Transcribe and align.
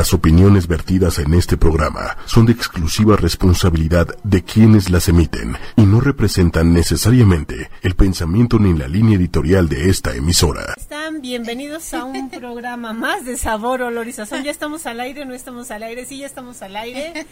Las 0.00 0.14
opiniones 0.14 0.66
vertidas 0.66 1.18
en 1.18 1.34
este 1.34 1.58
programa 1.58 2.16
son 2.24 2.46
de 2.46 2.52
exclusiva 2.52 3.16
responsabilidad 3.16 4.08
de 4.24 4.42
quienes 4.42 4.88
las 4.88 5.10
emiten 5.10 5.58
y 5.76 5.82
no 5.82 6.00
representan 6.00 6.72
necesariamente 6.72 7.68
el 7.82 7.94
pensamiento 7.96 8.58
ni 8.58 8.72
la 8.72 8.88
línea 8.88 9.18
editorial 9.18 9.68
de 9.68 9.90
esta 9.90 10.14
emisora. 10.14 10.72
Están 10.78 11.20
bienvenidos 11.20 11.92
a 11.92 12.04
un 12.04 12.30
programa 12.30 12.94
más 12.94 13.26
de 13.26 13.36
Sabor, 13.36 13.82
Olor 13.82 14.08
y 14.08 14.12
Sazón. 14.12 14.42
¿Ya 14.42 14.50
estamos 14.50 14.86
al 14.86 15.00
aire 15.00 15.26
no 15.26 15.34
estamos 15.34 15.70
al 15.70 15.82
aire? 15.82 16.06
Sí, 16.06 16.16
ya 16.16 16.26
estamos 16.26 16.62
al 16.62 16.76
aire. 16.76 17.26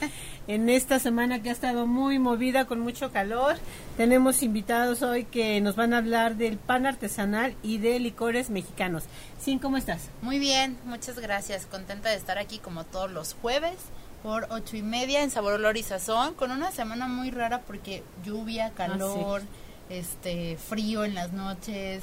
En 0.46 0.68
esta 0.68 0.98
semana 0.98 1.42
que 1.42 1.48
ha 1.48 1.52
estado 1.52 1.86
muy 1.86 2.18
movida, 2.18 2.66
con 2.66 2.80
mucho 2.80 3.12
calor, 3.12 3.56
tenemos 3.96 4.42
invitados 4.42 5.02
hoy 5.02 5.24
que 5.24 5.60
nos 5.60 5.76
van 5.76 5.94
a 5.94 5.98
hablar 5.98 6.36
del 6.36 6.58
pan 6.58 6.86
artesanal 6.86 7.54
y 7.62 7.78
de 7.78 7.98
licores 7.98 8.50
mexicanos. 8.50 9.04
Sin, 9.40 9.58
¿cómo 9.58 9.76
estás? 9.76 10.02
Muy 10.22 10.38
bien, 10.38 10.76
muchas 10.84 11.18
gracias. 11.18 11.66
Contenta 11.66 12.08
de 12.10 12.16
estar 12.16 12.38
aquí 12.38 12.58
como 12.58 12.84
todos 12.84 13.10
los 13.10 13.34
jueves 13.40 13.76
por 14.22 14.46
ocho 14.50 14.76
y 14.76 14.82
media 14.82 15.22
en 15.22 15.30
Sabor, 15.30 15.54
Olor 15.54 15.76
y 15.76 15.82
Sazón, 15.82 16.34
con 16.34 16.50
una 16.50 16.72
semana 16.72 17.06
muy 17.06 17.30
rara 17.30 17.60
porque 17.60 18.02
lluvia, 18.24 18.70
calor, 18.70 19.42
este, 19.90 20.56
frío 20.56 21.04
en 21.04 21.14
las 21.14 21.32
noches. 21.32 22.02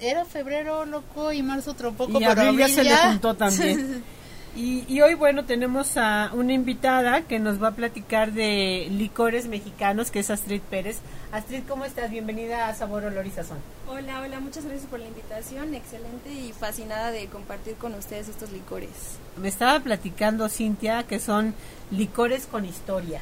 Era 0.00 0.24
febrero, 0.24 0.84
loco, 0.86 1.32
y 1.32 1.40
marzo 1.42 1.70
otro 1.70 1.92
poco, 1.92 2.18
Y 2.18 2.24
pero 2.24 2.30
abril 2.32 2.58
ya 2.58 2.64
abril 2.64 2.74
se 2.74 2.82
le 2.82 2.90
ya- 2.90 3.08
juntó 3.08 3.34
también. 3.34 4.02
Y, 4.56 4.84
y 4.86 5.00
hoy, 5.00 5.14
bueno, 5.14 5.44
tenemos 5.44 5.96
a 5.96 6.30
una 6.32 6.52
invitada 6.52 7.22
que 7.22 7.40
nos 7.40 7.60
va 7.60 7.68
a 7.68 7.72
platicar 7.72 8.32
de 8.32 8.86
licores 8.90 9.46
mexicanos, 9.46 10.12
que 10.12 10.20
es 10.20 10.30
Astrid 10.30 10.60
Pérez. 10.60 10.98
Astrid, 11.32 11.64
¿cómo 11.68 11.84
estás? 11.84 12.10
Bienvenida 12.10 12.68
a 12.68 12.74
Sabor, 12.74 13.04
Olor 13.04 13.26
y 13.26 13.30
Sazón. 13.30 13.58
Hola, 13.88 14.20
hola, 14.20 14.38
muchas 14.38 14.64
gracias 14.64 14.86
por 14.86 15.00
la 15.00 15.08
invitación, 15.08 15.74
excelente 15.74 16.30
y 16.30 16.52
fascinada 16.52 17.10
de 17.10 17.26
compartir 17.26 17.74
con 17.74 17.94
ustedes 17.94 18.28
estos 18.28 18.52
licores. 18.52 18.90
Me 19.36 19.48
estaba 19.48 19.80
platicando 19.80 20.48
Cintia 20.48 21.02
que 21.02 21.18
son 21.18 21.52
licores 21.90 22.46
con 22.46 22.64
historia. 22.64 23.20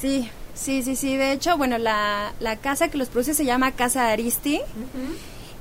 Sí, 0.00 0.28
sí, 0.54 0.82
sí, 0.82 0.96
sí, 0.96 1.16
de 1.16 1.30
hecho, 1.30 1.56
bueno, 1.56 1.78
la, 1.78 2.32
la 2.40 2.56
casa 2.56 2.88
que 2.88 2.98
los 2.98 3.08
produce 3.08 3.34
se 3.34 3.44
llama 3.44 3.70
Casa 3.72 4.08
Aristi 4.08 4.60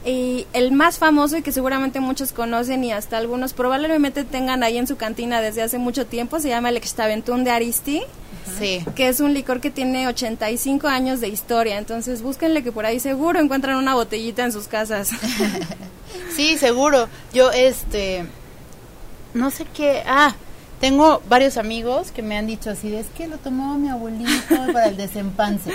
y 0.06 0.46
el 0.54 0.72
más 0.72 1.00
famoso 1.00 1.38
y 1.38 1.42
que 1.42 1.52
seguramente 1.52 2.00
muchos 2.00 2.32
conocen 2.32 2.84
y 2.84 2.92
hasta 2.92 3.18
algunos 3.18 3.54
probablemente 3.54 4.24
tengan 4.24 4.62
ahí 4.64 4.78
en 4.78 4.88
su 4.88 4.98
cantina 4.98 5.42
desde 5.42 5.64
hace 5.64 5.80
mucho 5.80 6.06
tiempo 6.06 6.40
se 6.40 6.50
llama 6.50 6.70
el 6.70 6.78
Extaventún 6.78 7.44
de 7.44 7.52
Aristi. 7.52 8.02
Sí. 8.60 8.86
que 8.96 9.08
es 9.08 9.20
un 9.20 9.34
licor 9.34 9.60
que 9.60 9.72
tiene 9.72 10.08
85 10.08 10.88
años 10.88 11.20
de 11.20 11.28
historia, 11.28 11.80
entonces 11.80 12.22
búsquenle 12.22 12.64
que 12.64 12.72
por 12.72 12.86
ahí 12.86 13.00
seguro 13.00 13.40
encuentran 13.40 13.76
una 13.76 13.96
botellita 13.96 14.44
en 14.44 14.52
sus 14.52 14.68
casas. 14.68 15.10
Sí, 16.36 16.58
seguro. 16.58 17.08
Yo, 17.34 17.52
este, 17.52 18.26
no 19.34 19.52
sé 19.52 19.66
qué, 19.74 20.04
ah, 20.06 20.36
tengo 20.80 21.22
varios 21.30 21.58
amigos 21.58 22.12
que 22.12 22.22
me 22.22 22.38
han 22.38 22.48
dicho 22.48 22.70
así, 22.70 22.94
es 22.96 23.08
que 23.18 23.28
lo 23.28 23.38
tomó 23.38 23.78
mi 23.78 23.90
abuelito 23.90 24.56
para 24.74 24.88
el 24.88 24.98
desempance. 24.98 25.72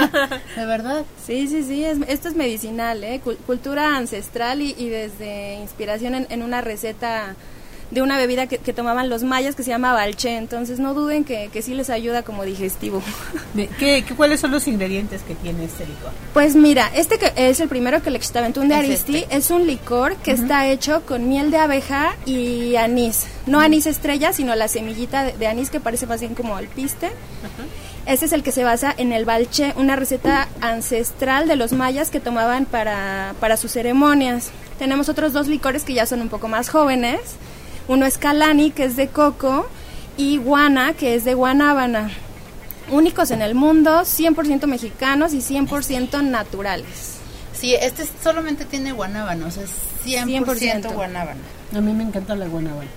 de 0.56 0.66
verdad. 0.66 1.04
Sí, 1.24 1.46
sí, 1.48 1.62
sí, 1.62 1.84
es, 1.84 1.98
esto 2.08 2.28
es 2.28 2.34
medicinal, 2.34 3.02
¿eh? 3.04 3.20
Cul- 3.24 3.36
cultura 3.46 3.96
ancestral 3.96 4.60
y, 4.62 4.74
y 4.78 4.88
desde 4.88 5.54
inspiración 5.54 6.14
en, 6.14 6.26
en 6.30 6.42
una 6.42 6.60
receta 6.60 7.34
de 7.90 8.02
una 8.02 8.16
bebida 8.18 8.46
que, 8.46 8.58
que 8.58 8.72
tomaban 8.72 9.08
los 9.08 9.22
mayas 9.24 9.54
que 9.54 9.62
se 9.62 9.70
llama 9.70 9.92
balché, 9.92 10.36
entonces 10.36 10.78
no 10.78 10.94
duden 10.94 11.24
que, 11.24 11.50
que 11.52 11.62
sí 11.62 11.74
les 11.74 11.90
ayuda 11.90 12.22
como 12.22 12.44
digestivo. 12.44 13.02
¿Qué, 13.54 14.04
qué, 14.06 14.14
cuáles 14.14 14.40
son 14.40 14.50
los 14.52 14.68
ingredientes 14.68 15.22
que 15.22 15.34
tiene 15.34 15.64
este 15.64 15.86
licor? 15.86 16.10
Pues 16.32 16.54
mira, 16.54 16.90
este 16.94 17.18
que 17.18 17.32
es 17.36 17.60
el 17.60 17.68
primero 17.68 18.02
que 18.02 18.10
el 18.10 18.16
Extaventún 18.16 18.68
de 18.68 18.74
Es 18.74 18.80
Aristi 18.84 19.18
este. 19.18 19.36
es 19.36 19.50
un 19.50 19.66
licor 19.66 20.16
que 20.16 20.32
está 20.32 20.66
hecho 20.68 21.02
con 21.06 21.28
miel 21.28 21.50
de 21.50 21.58
abeja 21.58 22.14
y 22.26 22.76
anís. 22.76 23.26
No 23.46 23.60
anís 23.60 23.86
estrella, 23.86 24.32
sino 24.32 24.54
la 24.54 24.68
semillita 24.68 25.24
de, 25.24 25.32
de 25.36 25.46
anís 25.46 25.70
que 25.70 25.80
parece 25.80 26.06
más 26.06 26.20
bien 26.20 26.34
como 26.34 26.56
alpiste. 26.56 27.10
Este 28.06 28.26
es 28.26 28.32
el 28.32 28.42
que 28.42 28.50
se 28.50 28.64
basa 28.64 28.94
en 28.96 29.12
el 29.12 29.24
balché, 29.24 29.74
una 29.76 29.94
receta 29.94 30.48
ancestral 30.60 31.46
de 31.46 31.56
los 31.56 31.72
mayas 31.72 32.10
que 32.10 32.18
tomaban 32.18 32.64
para, 32.64 33.34
para 33.40 33.56
sus 33.56 33.72
ceremonias. 33.72 34.50
Tenemos 34.78 35.08
otros 35.08 35.32
dos 35.32 35.48
licores 35.48 35.84
que 35.84 35.92
ya 35.92 36.06
son 36.06 36.20
un 36.22 36.28
poco 36.28 36.48
más 36.48 36.70
jóvenes. 36.70 37.20
Uno 37.88 38.06
es 38.06 38.18
Calani, 38.18 38.70
que 38.70 38.84
es 38.84 38.96
de 38.96 39.08
coco, 39.08 39.66
y 40.16 40.36
Guana, 40.36 40.92
que 40.94 41.14
es 41.14 41.24
de 41.24 41.34
guanábana. 41.34 42.10
Únicos 42.90 43.30
en 43.30 43.42
el 43.42 43.54
mundo, 43.54 44.00
100% 44.00 44.66
mexicanos 44.66 45.32
y 45.32 45.38
100% 45.38 46.22
naturales. 46.24 47.18
Sí, 47.52 47.74
este 47.74 48.04
solamente 48.22 48.64
tiene 48.64 48.92
guanábano, 48.92 49.46
o 49.46 49.50
sea, 49.50 49.62
es 49.64 49.70
100%, 50.04 50.44
100%. 50.44 50.92
guanábano. 50.94 51.40
A 51.74 51.80
mí 51.80 51.92
me 51.92 52.02
encanta 52.04 52.34
la 52.34 52.46
guanábana. 52.46 52.88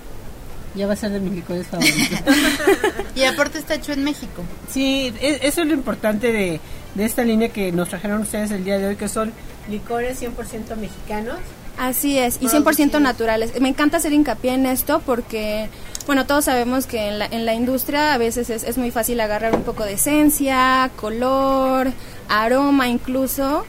Ya 0.74 0.88
va 0.88 0.94
a 0.94 0.96
ser 0.96 1.12
de 1.12 1.20
mis 1.20 1.32
licores 1.34 1.66
favoritos. 1.68 2.18
Y 3.14 3.22
aparte 3.22 3.58
está 3.58 3.74
hecho 3.74 3.92
en 3.92 4.02
México. 4.02 4.42
Sí, 4.68 5.14
e- 5.20 5.38
eso 5.42 5.62
es 5.62 5.68
lo 5.68 5.74
importante 5.74 6.32
de, 6.32 6.60
de 6.96 7.04
esta 7.04 7.22
línea 7.22 7.50
que 7.50 7.70
nos 7.70 7.88
trajeron 7.90 8.22
ustedes 8.22 8.50
el 8.50 8.64
día 8.64 8.78
de 8.78 8.88
hoy, 8.88 8.96
que 8.96 9.06
son 9.08 9.32
licores 9.68 10.20
100% 10.20 10.74
mexicanos. 10.76 11.36
Así 11.78 12.18
es, 12.18 12.36
y 12.40 12.46
Producidos. 12.46 12.78
100% 12.78 13.00
naturales. 13.00 13.60
Me 13.60 13.68
encanta 13.68 13.96
hacer 13.96 14.12
hincapié 14.12 14.54
en 14.54 14.64
esto 14.66 15.02
porque, 15.04 15.68
bueno, 16.06 16.24
todos 16.26 16.44
sabemos 16.44 16.86
que 16.86 17.08
en 17.08 17.18
la, 17.18 17.26
en 17.26 17.44
la 17.46 17.54
industria 17.54 18.14
a 18.14 18.18
veces 18.18 18.48
es, 18.50 18.62
es 18.62 18.78
muy 18.78 18.90
fácil 18.90 19.20
agarrar 19.20 19.54
un 19.56 19.62
poco 19.62 19.84
de 19.84 19.94
esencia, 19.94 20.90
color, 20.96 21.90
aroma 22.28 22.88
incluso. 22.88 23.64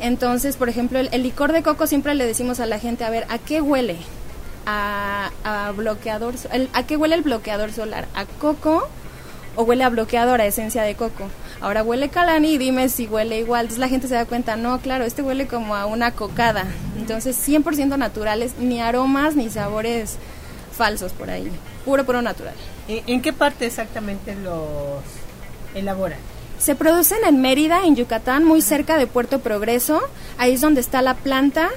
Entonces, 0.00 0.56
por 0.56 0.68
ejemplo, 0.68 0.98
el, 0.98 1.08
el 1.12 1.22
licor 1.22 1.52
de 1.52 1.62
coco 1.62 1.86
siempre 1.86 2.14
le 2.14 2.26
decimos 2.26 2.58
a 2.60 2.66
la 2.66 2.78
gente, 2.78 3.04
a 3.04 3.10
ver, 3.10 3.24
¿a 3.28 3.38
qué 3.38 3.60
huele? 3.60 3.96
A, 4.66 5.30
a 5.44 5.72
bloqueador, 5.72 6.34
el- 6.52 6.70
¿a 6.72 6.84
qué 6.84 6.96
huele 6.96 7.14
el 7.16 7.22
bloqueador 7.22 7.70
solar? 7.72 8.08
¿A 8.14 8.24
coco 8.24 8.88
o 9.56 9.62
huele 9.62 9.84
a 9.84 9.90
bloqueador, 9.90 10.40
a 10.40 10.46
esencia 10.46 10.82
de 10.82 10.94
coco? 10.94 11.28
Ahora 11.64 11.82
huele 11.82 12.10
Calani 12.10 12.52
y 12.52 12.58
dime 12.58 12.90
si 12.90 13.06
huele 13.06 13.38
igual. 13.38 13.62
Entonces 13.62 13.78
la 13.78 13.88
gente 13.88 14.06
se 14.06 14.14
da 14.14 14.26
cuenta, 14.26 14.54
no, 14.54 14.78
claro, 14.80 15.04
este 15.04 15.22
huele 15.22 15.46
como 15.46 15.74
a 15.74 15.86
una 15.86 16.10
cocada. 16.10 16.66
Entonces 16.98 17.38
100% 17.48 17.96
naturales, 17.96 18.52
ni 18.58 18.82
aromas 18.82 19.34
ni 19.34 19.48
sabores 19.48 20.18
falsos 20.76 21.12
por 21.12 21.30
ahí. 21.30 21.50
Puro, 21.86 22.04
puro 22.04 22.20
natural. 22.20 22.52
¿En, 22.86 23.02
en 23.06 23.22
qué 23.22 23.32
parte 23.32 23.64
exactamente 23.64 24.34
los 24.34 25.00
elaboran? 25.74 26.18
Se 26.58 26.74
producen 26.74 27.24
en 27.26 27.40
Mérida, 27.40 27.86
en 27.86 27.96
Yucatán, 27.96 28.44
muy 28.44 28.60
cerca 28.60 28.98
de 28.98 29.06
Puerto 29.06 29.38
Progreso. 29.38 30.02
Ahí 30.36 30.52
es 30.52 30.60
donde 30.60 30.82
está 30.82 31.00
la 31.00 31.14
planta. 31.14 31.70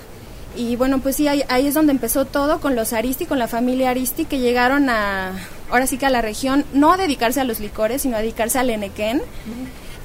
Y 0.57 0.75
bueno, 0.75 0.99
pues 0.99 1.15
sí, 1.15 1.29
ahí, 1.29 1.45
ahí 1.47 1.65
es 1.65 1.75
donde 1.75 1.93
empezó 1.93 2.25
todo 2.25 2.59
con 2.59 2.75
los 2.75 2.91
Aristi, 2.91 3.25
con 3.25 3.39
la 3.39 3.47
familia 3.47 3.91
Aristi, 3.91 4.25
que 4.25 4.39
llegaron 4.39 4.89
a, 4.89 5.31
ahora 5.69 5.87
sí 5.87 5.97
que 5.97 6.05
a 6.05 6.09
la 6.09 6.21
región, 6.21 6.65
no 6.73 6.93
a 6.93 6.97
dedicarse 6.97 7.41
a 7.41 7.43
los 7.43 7.59
licores, 7.59 8.01
sino 8.01 8.15
a 8.15 8.19
dedicarse 8.19 8.59
al 8.59 8.69
Enequén. 8.69 9.21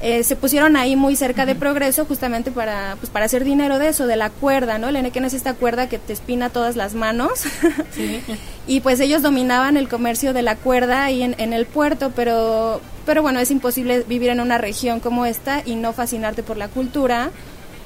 Eh, 0.04 0.24
se 0.24 0.34
pusieron 0.34 0.74
ahí 0.76 0.96
muy 0.96 1.14
cerca 1.14 1.46
de 1.46 1.54
Progreso 1.54 2.04
justamente 2.04 2.50
para, 2.50 2.96
pues, 2.98 3.08
para 3.08 3.26
hacer 3.26 3.44
dinero 3.44 3.78
de 3.78 3.88
eso, 3.88 4.08
de 4.08 4.16
la 4.16 4.30
cuerda, 4.30 4.76
¿no? 4.76 4.88
El 4.88 4.96
Enequén 4.96 5.24
es 5.24 5.32
esta 5.32 5.54
cuerda 5.54 5.88
que 5.88 6.00
te 6.00 6.12
espina 6.12 6.50
todas 6.50 6.74
las 6.74 6.94
manos. 6.94 7.44
y 8.66 8.80
pues 8.80 8.98
ellos 8.98 9.22
dominaban 9.22 9.76
el 9.76 9.88
comercio 9.88 10.32
de 10.32 10.42
la 10.42 10.56
cuerda 10.56 11.04
ahí 11.04 11.22
en, 11.22 11.36
en 11.38 11.52
el 11.52 11.66
puerto, 11.66 12.10
pero, 12.16 12.80
pero 13.06 13.22
bueno, 13.22 13.38
es 13.38 13.52
imposible 13.52 14.02
vivir 14.08 14.30
en 14.30 14.40
una 14.40 14.58
región 14.58 14.98
como 14.98 15.24
esta 15.24 15.62
y 15.64 15.76
no 15.76 15.92
fascinarte 15.92 16.42
por 16.42 16.56
la 16.56 16.66
cultura. 16.66 17.30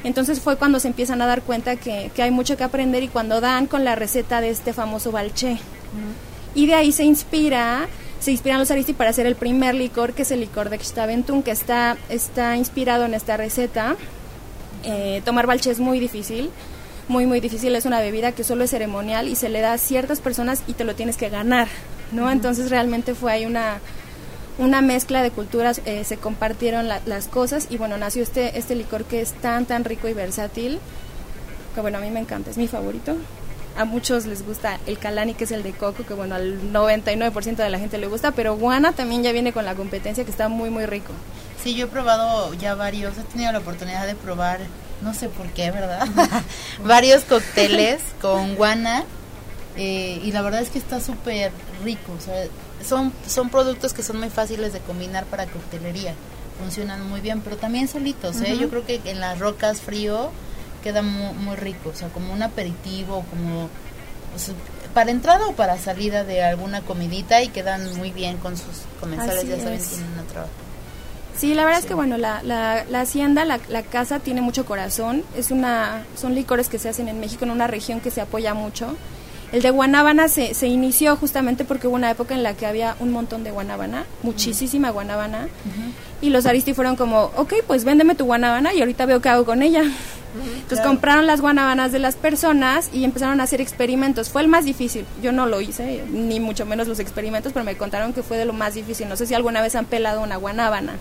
Entonces 0.03 0.41
fue 0.41 0.57
cuando 0.57 0.81
se 0.81 0.89
empiezan 0.89 1.21
a 1.21 1.27
dar 1.27 1.43
cuenta 1.43 1.77
que, 1.77 2.11
que 2.15 2.23
hay 2.23 2.31
mucho 2.31 2.57
que 2.57 2.65
aprender 2.65 3.03
y 3.03 3.09
cuando 3.09 3.43
dan 3.43 3.67
con 3.67 3.85
la 3.85 3.95
receta 3.95 4.41
de 4.41 4.49
este 4.49 4.73
famoso 4.73 5.13
balché. 5.13 5.59
Y 6.57 6.67
de 6.67 6.75
ahí 6.75 6.91
se 6.91 7.05
inspira, 7.05 7.87
se 8.19 8.33
inspiran 8.33 8.59
los 8.59 8.71
Aristi 8.73 8.95
para 8.95 9.11
hacer 9.11 9.27
el 9.27 9.37
primer 9.37 9.75
licor, 9.75 10.13
que 10.15 10.23
es 10.23 10.31
el 10.33 10.41
licor 10.41 10.71
de 10.71 10.79
Xtaventún, 10.79 11.43
que 11.45 11.53
está, 11.53 11.97
está 12.09 12.57
inspirado 12.57 13.05
en 13.05 13.15
esta 13.15 13.37
receta. 13.37 13.95
Eh, 14.83 15.23
tomar 15.25 15.47
balché 15.47 15.71
es 15.71 15.79
muy 15.81 16.01
difícil, 16.01 16.51
muy, 17.09 17.27
muy 17.27 17.41
difícil. 17.41 17.77
Es 17.77 17.85
una 17.85 18.01
bebida 18.01 18.33
que 18.33 18.43
solo 18.43 18.65
es 18.65 18.71
ceremonial 18.71 19.29
y 19.29 19.37
se 19.37 19.49
le 19.51 19.61
da 19.61 19.75
a 19.75 19.79
ciertas 19.79 20.21
personas 20.21 20.63
y 20.67 20.73
te 20.73 20.85
lo 20.85 20.95
tienes 20.95 21.17
que 21.17 21.29
ganar, 21.29 21.69
¿no? 22.11 22.31
Entonces 22.31 22.71
realmente 22.71 23.15
fue 23.15 23.33
ahí 23.33 23.45
una, 23.47 23.79
una 24.59 24.81
mezcla 24.81 25.23
de 25.23 25.31
culturas, 25.31 25.83
eh, 25.85 26.05
se 26.05 26.17
compartieron 26.17 26.89
la- 26.89 27.01
las 27.05 27.29
cosas 27.29 27.67
y 27.69 27.77
bueno, 27.77 27.99
nació 27.99 28.23
este, 28.23 28.59
este 28.59 28.75
licor 28.75 29.05
que 29.05 29.21
es 29.21 29.33
tan, 29.35 29.67
tan 29.67 29.85
rico 29.85 30.09
y 30.09 30.15
versátil, 30.15 30.79
que 31.75 31.81
bueno, 31.83 31.99
a 31.99 32.01
mí 32.01 32.11
me 32.11 32.21
encanta, 32.21 32.51
es 32.51 32.57
mi 32.57 32.67
favorito. 32.67 33.15
A 33.77 33.85
muchos 33.85 34.25
les 34.25 34.45
gusta 34.45 34.81
el 34.87 34.99
Calani, 34.99 35.35
que 35.35 35.45
es 35.45 35.51
el 35.51 35.63
de 35.63 35.73
coco, 35.73 36.05
que 36.07 36.15
bueno, 36.15 36.35
al 36.35 36.73
99% 36.73 37.57
de 37.57 37.71
la 37.71 37.79
gente 37.79 37.99
le 37.99 38.07
gusta, 38.07 38.33
pero 38.33 38.57
Guana 38.57 38.93
también 38.93 39.23
ya 39.23 39.33
viene 39.33 39.53
con 39.53 39.67
la 39.67 39.75
competencia 39.75 40.25
que 40.25 40.31
está 40.31 40.49
muy, 40.49 40.71
muy 40.71 40.87
rico. 40.87 41.13
Sí, 41.63 41.75
yo 41.75 41.87
he 41.87 41.89
probado 41.89 42.55
ya 42.55 42.75
varios, 42.75 43.19
he 43.19 43.23
tenido 43.23 43.53
la 43.53 43.59
oportunidad 43.59 44.07
de 44.07 44.15
probar, 44.15 44.61
no 45.03 45.13
sé 45.13 45.29
por 45.29 45.47
qué, 45.49 45.71
¿verdad? 45.71 46.07
varios 46.85 47.25
cócteles 47.25 48.01
con 48.23 48.55
guana 48.55 49.05
eh, 49.77 50.21
y 50.25 50.33
la 50.33 50.41
verdad 50.41 50.63
es 50.63 50.71
que 50.71 50.79
está 50.79 51.01
súper 51.01 51.53
rico, 51.85 52.13
o 52.17 52.21
sea, 52.21 52.47
son, 52.83 53.13
son 53.27 53.51
productos 53.51 53.93
que 53.93 54.03
son 54.03 54.19
muy 54.19 54.31
fáciles 54.31 54.73
de 54.73 54.81
combinar 54.81 55.27
para 55.27 55.47
coctelería, 55.47 56.15
funcionan 56.59 57.07
muy 57.11 57.21
bien, 57.21 57.43
pero 57.43 57.59
también 57.59 57.89
solitos, 57.89 58.41
¿eh? 58.41 58.57
Yo 58.59 58.71
creo 58.71 58.87
que 58.87 59.03
en 59.05 59.21
las 59.21 59.39
rocas 59.39 59.83
frío 59.83 60.31
queda 60.87 61.03
muy, 61.03 61.33
muy 61.35 61.57
rico, 61.57 61.91
o 61.93 61.97
sea, 61.97 62.09
como 62.09 62.33
un 62.33 62.43
aperitivo, 62.43 63.25
como... 63.31 63.65
o 63.65 64.39
sea, 64.39 64.55
para 64.95 65.11
entrada 65.11 65.49
o 65.49 65.53
para 65.53 65.77
salida 65.79 66.23
de 66.23 66.45
alguna 66.45 66.81
comidita 66.81 67.43
y 67.43 67.49
quedan 67.49 67.97
muy 67.97 68.13
bien 68.13 68.37
con 68.37 68.57
sus 68.57 68.85
comensales, 69.01 69.39
Así 69.39 69.49
ya 69.49 69.59
saben, 69.59 69.75
es. 69.75 69.89
tienen 69.89 70.19
otra. 70.21 70.47
Sí, 71.37 71.55
la 71.55 71.65
verdad 71.65 71.81
es 71.81 71.87
que 71.87 71.95
bueno, 71.95 72.17
la, 72.17 72.43
la, 72.45 72.85
la 72.89 73.01
hacienda, 73.01 73.45
la, 73.45 73.59
la 73.69 73.83
casa 73.83 74.21
tiene 74.21 74.41
mucho 74.41 74.65
corazón. 74.65 75.25
Es 75.37 75.51
una, 75.51 76.05
son 76.17 76.35
licores 76.35 76.69
que 76.69 76.79
se 76.79 76.89
hacen 76.89 77.09
en 77.09 77.19
México, 77.21 77.45
en 77.45 77.51
una 77.51 77.67
región 77.67 78.01
que 78.01 78.11
se 78.11 78.21
apoya 78.23 78.55
mucho. 78.55 78.97
El 79.53 79.61
de 79.63 79.71
guanábana 79.71 80.29
se, 80.29 80.55
se 80.55 80.67
inició 80.67 81.17
justamente 81.17 81.65
porque 81.65 81.89
hubo 81.89 81.97
una 81.97 82.11
época 82.11 82.35
en 82.35 82.43
la 82.43 82.55
que 82.55 82.67
había 82.67 82.97
un 83.01 83.11
montón 83.13 83.45
de 83.45 83.51
guanábana, 83.51 84.05
muchísima 84.23 84.91
guanábana, 84.91 85.49
y 86.21 86.31
los 86.31 86.47
Aristi 86.47 86.75
fueron 86.75 86.97
como, 86.97 87.31
ok, 87.37 87.53
pues 87.67 87.85
véndeme 87.85 88.15
tu 88.15 88.25
guanábana 88.25 88.73
y 88.75 88.81
ahorita 88.81 89.07
veo 89.07 89.21
qué 89.21 89.29
hago 89.29 89.45
con 89.45 89.63
ella. 89.63 89.83
Entonces 90.45 90.87
compraron 90.87 91.27
las 91.27 91.41
guanábanas 91.41 91.93
de 91.93 91.99
las 91.99 92.17
personas 92.17 92.91
y 92.93 93.05
empezaron 93.05 93.41
a 93.41 93.45
hacer 93.45 93.61
experimentos. 93.61 94.31
Fue 94.31 94.43
el 94.43 94.49
más 94.49 94.65
difícil. 94.65 95.05
Yo 95.23 95.33
no 95.33 95.47
lo 95.47 95.61
hice, 95.61 96.05
ni 96.11 96.41
mucho 96.41 96.67
menos 96.67 96.89
los 96.89 96.99
experimentos, 96.99 97.53
pero 97.53 97.65
me 97.65 97.77
contaron 97.77 98.13
que 98.13 98.23
fue 98.23 98.37
de 98.37 98.45
lo 98.45 98.53
más 98.53 98.75
difícil. 98.75 99.09
No 99.09 99.17
sé 99.17 99.27
si 99.27 99.35
alguna 99.35 99.61
vez 99.63 99.75
han 99.75 99.85
pelado 99.87 100.23
una 100.23 100.37
guanábana. 100.37 100.95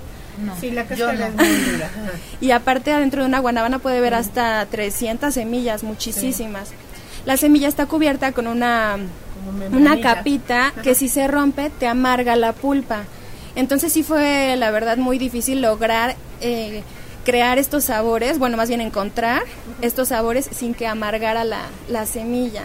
No, 0.43 0.53
Sí, 0.59 0.69
la 0.71 0.83
yo 0.95 1.13
no. 1.13 1.25
es 1.25 1.33
muy 1.33 1.47
dura. 1.47 1.85
Ajá. 1.85 2.11
Y 2.41 2.51
aparte 2.51 2.91
adentro 2.91 3.21
de 3.21 3.27
una 3.27 3.39
guanábana 3.39 3.79
puede 3.79 4.01
ver 4.01 4.13
hasta 4.13 4.65
300 4.65 5.33
semillas, 5.33 5.83
muchísimas. 5.83 6.71
La 7.25 7.37
semilla 7.37 7.67
está 7.67 7.85
cubierta 7.85 8.33
con 8.33 8.45
una, 8.47 8.97
una 9.71 9.99
capita 10.01 10.73
que 10.83 10.93
si 10.93 11.07
se 11.09 11.27
rompe 11.27 11.69
te 11.71 11.87
amarga 11.87 12.35
la 12.35 12.53
pulpa. 12.53 13.03
Entonces 13.55 13.93
sí 13.93 14.03
fue 14.03 14.55
la 14.57 14.69
verdad 14.71 14.97
muy 14.97 15.17
difícil 15.17 15.61
lograr 15.61 16.15
eh, 16.41 16.83
crear 17.25 17.57
estos 17.57 17.83
sabores, 17.83 18.39
bueno 18.39 18.55
más 18.55 18.69
bien 18.69 18.79
encontrar 18.79 19.43
estos 19.81 20.09
sabores 20.09 20.47
sin 20.51 20.73
que 20.73 20.87
amargara 20.87 21.43
la, 21.43 21.63
la 21.89 22.05
semilla. 22.05 22.63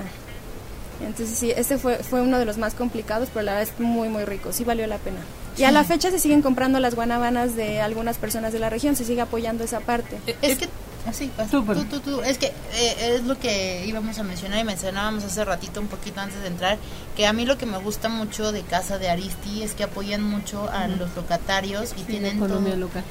Entonces 1.05 1.37
sí, 1.37 1.51
este 1.51 1.79
fue, 1.79 1.97
fue 1.97 2.21
uno 2.21 2.39
de 2.39 2.45
los 2.45 2.59
más 2.59 2.75
complicados, 2.75 3.31
pero 3.33 3.45
la 3.47 3.55
verdad 3.55 3.75
es 3.75 3.81
muy 3.81 4.09
muy 4.09 4.25
rico, 4.25 4.53
sí 4.53 4.63
valió 4.65 4.87
la 4.87 4.99
pena. 4.99 5.19
Y 5.57 5.65
a 5.65 5.73
la 5.73 5.83
fecha 5.83 6.11
se 6.11 6.19
siguen 6.19 6.43
comprando 6.43 6.79
las 6.79 6.95
guanábanas 6.95 7.57
de 7.57 7.81
algunas 7.81 8.19
personas 8.19 8.53
de 8.53 8.61
la 8.61 8.71
región, 8.71 8.97
se 8.97 9.05
sigue 9.05 9.21
apoyando 9.21 9.65
esa 9.65 9.81
parte. 9.81 10.19
Es 10.43 10.59
que, 10.59 10.69
así, 11.07 11.31
Tú, 11.51 11.61
tú, 11.61 11.65
pues. 11.67 11.89
tú, 11.89 12.01
tú, 12.01 12.21
es 12.23 12.39
que 12.39 12.47
eh, 12.75 13.15
es 13.17 13.25
lo 13.25 13.39
que 13.39 13.85
íbamos 13.87 14.19
a 14.19 14.23
mencionar 14.23 14.59
y 14.61 14.65
mencionábamos 14.65 15.25
hace 15.25 15.45
ratito 15.45 15.81
un 15.81 15.87
poquito 15.89 16.21
antes 16.21 16.41
de 16.43 16.49
entrar, 16.49 16.79
que 17.17 17.27
a 17.27 17.33
mí 17.33 17.47
lo 17.47 17.59
que 17.59 17.67
me 17.67 17.79
gusta 17.79 18.09
mucho 18.09 18.53
de 18.53 18.63
Casa 18.63 18.99
de 18.99 19.09
Aristi 19.11 19.63
es 19.63 19.73
que 19.75 19.85
apoyan 19.85 20.23
mucho 20.23 20.69
a 20.71 20.87
los 20.89 21.15
locatarios 21.17 21.93
y 21.97 22.01
Sí, 22.01 22.05
tienen 22.07 22.39
la 22.41 22.47
economía 22.47 22.73
todo- 22.73 22.81
local. 22.81 23.05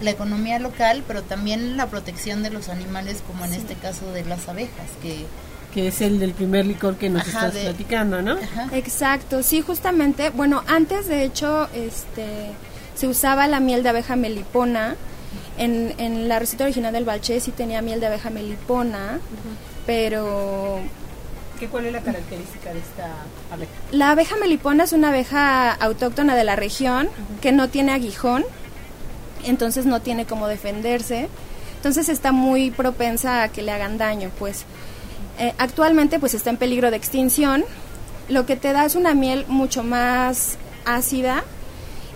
La, 0.00 0.10
economía 0.10 0.58
local, 0.58 1.02
pero 1.06 1.22
también 1.22 1.76
la 1.76 1.86
protección 1.86 2.42
de 2.42 2.50
los 2.50 2.68
animales, 2.68 3.22
como 3.26 3.44
en 3.44 3.54
este 3.54 3.74
caso 3.74 4.10
de 4.12 4.24
las 4.24 4.48
abejas, 4.48 4.88
que... 5.02 5.26
Que 5.74 5.88
es 5.88 6.00
el 6.00 6.18
del 6.18 6.32
primer 6.32 6.64
licor 6.64 6.96
que 6.96 7.10
nos 7.10 7.20
Ajá, 7.22 7.30
estás 7.48 7.54
de- 7.54 7.64
platicando, 7.64 8.22
¿no? 8.22 8.32
Ajá. 8.32 8.68
Exacto, 8.72 9.42
sí, 9.42 9.60
justamente, 9.60 10.30
bueno, 10.30 10.64
antes 10.66 11.06
de 11.06 11.22
hecho, 11.24 11.68
este, 11.74 12.52
se 12.94 13.06
usaba 13.06 13.46
la 13.46 13.60
miel 13.60 13.82
de 13.82 13.90
abeja 13.90 14.16
melipona. 14.16 14.96
En, 15.58 15.94
en 15.98 16.28
la 16.28 16.38
receta 16.38 16.64
original 16.64 16.92
del 16.92 17.04
balché 17.04 17.40
sí 17.40 17.50
tenía 17.50 17.80
miel 17.82 18.00
de 18.00 18.06
abeja 18.06 18.30
melipona, 18.30 19.20
pero 19.86 20.80
¿Qué, 21.58 21.68
¿Cuál 21.68 21.86
es 21.86 21.92
la 21.92 22.02
característica 22.02 22.72
de 22.72 22.80
esta 22.80 23.10
abeja? 23.50 23.72
la 23.90 24.10
abeja 24.10 24.36
melipona 24.36 24.84
es 24.84 24.92
una 24.92 25.08
abeja 25.08 25.72
autóctona 25.72 26.36
de 26.36 26.44
la 26.44 26.54
región 26.56 27.08
que 27.40 27.52
no 27.52 27.68
tiene 27.68 27.92
aguijón, 27.92 28.44
entonces 29.44 29.86
no 29.86 30.02
tiene 30.02 30.26
cómo 30.26 30.48
defenderse, 30.48 31.28
entonces 31.76 32.08
está 32.10 32.32
muy 32.32 32.70
propensa 32.70 33.42
a 33.42 33.48
que 33.48 33.62
le 33.62 33.72
hagan 33.72 33.96
daño, 33.96 34.30
pues. 34.38 34.64
Eh, 35.38 35.54
actualmente 35.58 36.18
pues 36.18 36.34
está 36.34 36.50
en 36.50 36.56
peligro 36.56 36.90
de 36.90 36.96
extinción. 36.96 37.64
Lo 38.28 38.44
que 38.44 38.56
te 38.56 38.72
da 38.72 38.84
es 38.84 38.94
una 38.94 39.14
miel 39.14 39.44
mucho 39.48 39.82
más 39.82 40.58
ácida, 40.84 41.44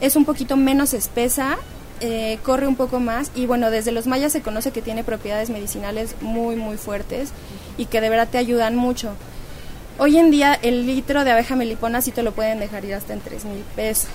es 0.00 0.16
un 0.16 0.24
poquito 0.24 0.56
menos 0.56 0.92
espesa, 0.92 1.58
eh, 2.00 2.38
corre 2.42 2.66
un 2.66 2.76
poco 2.76 3.00
más 3.00 3.30
y 3.34 3.46
bueno, 3.46 3.70
desde 3.70 3.92
los 3.92 4.06
mayas 4.06 4.32
se 4.32 4.42
conoce 4.42 4.70
que 4.70 4.82
tiene 4.82 5.04
propiedades 5.04 5.50
medicinales 5.50 6.14
muy 6.20 6.56
muy 6.56 6.76
fuertes 6.76 7.30
y 7.76 7.86
que 7.86 8.00
de 8.00 8.10
verdad 8.10 8.28
te 8.30 8.38
ayudan 8.38 8.76
mucho. 8.76 9.12
Hoy 9.98 10.16
en 10.16 10.30
día 10.30 10.58
el 10.62 10.86
litro 10.86 11.24
de 11.24 11.30
abeja 11.30 11.56
melipona 11.56 12.00
sí 12.00 12.10
te 12.10 12.22
lo 12.22 12.32
pueden 12.32 12.58
dejar 12.58 12.84
ir 12.86 12.94
hasta 12.94 13.12
en 13.12 13.20
tres 13.20 13.44
mil 13.44 13.62
pesos. 13.76 14.08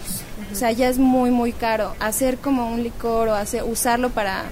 O 0.52 0.56
sea, 0.56 0.72
ya 0.72 0.90
es 0.90 0.98
muy 0.98 1.30
muy 1.30 1.52
caro. 1.52 1.96
Hacer 2.00 2.38
como 2.38 2.72
un 2.72 2.82
licor 2.82 3.28
o 3.28 3.36
hacer, 3.36 3.64
usarlo 3.64 4.10
para, 4.10 4.46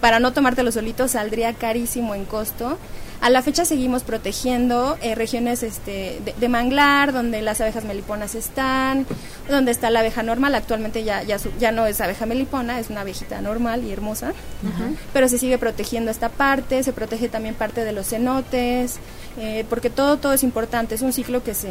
para 0.00 0.18
no 0.18 0.32
tomártelo 0.32 0.72
solito 0.72 1.06
saldría 1.06 1.52
carísimo 1.52 2.14
en 2.14 2.24
costo. 2.24 2.78
A 3.20 3.30
la 3.30 3.42
fecha 3.42 3.64
seguimos 3.64 4.04
protegiendo 4.04 4.96
eh, 5.02 5.14
regiones 5.16 5.64
este, 5.64 6.20
de, 6.24 6.34
de 6.38 6.48
manglar, 6.48 7.12
donde 7.12 7.42
las 7.42 7.60
abejas 7.60 7.84
meliponas 7.84 8.36
están, 8.36 9.06
donde 9.50 9.72
está 9.72 9.90
la 9.90 10.00
abeja 10.00 10.22
normal. 10.22 10.54
Actualmente 10.54 11.02
ya, 11.02 11.24
ya, 11.24 11.38
su- 11.40 11.50
ya 11.58 11.72
no 11.72 11.86
es 11.86 12.00
abeja 12.00 12.26
melipona, 12.26 12.78
es 12.78 12.90
una 12.90 13.00
abejita 13.00 13.40
normal 13.40 13.82
y 13.84 13.90
hermosa. 13.92 14.32
Pero 15.12 15.28
se 15.28 15.36
sigue 15.38 15.58
protegiendo 15.58 16.10
esta 16.12 16.28
parte, 16.28 16.82
se 16.84 16.92
protege 16.92 17.28
también 17.28 17.54
parte 17.56 17.84
de 17.84 17.92
los 17.92 18.08
cenotes, 18.08 18.96
eh, 19.36 19.64
porque 19.68 19.90
todo, 19.90 20.18
todo 20.18 20.32
es 20.32 20.44
importante. 20.44 20.94
Es 20.94 21.02
un 21.02 21.12
ciclo 21.12 21.42
que 21.42 21.54
se, 21.54 21.68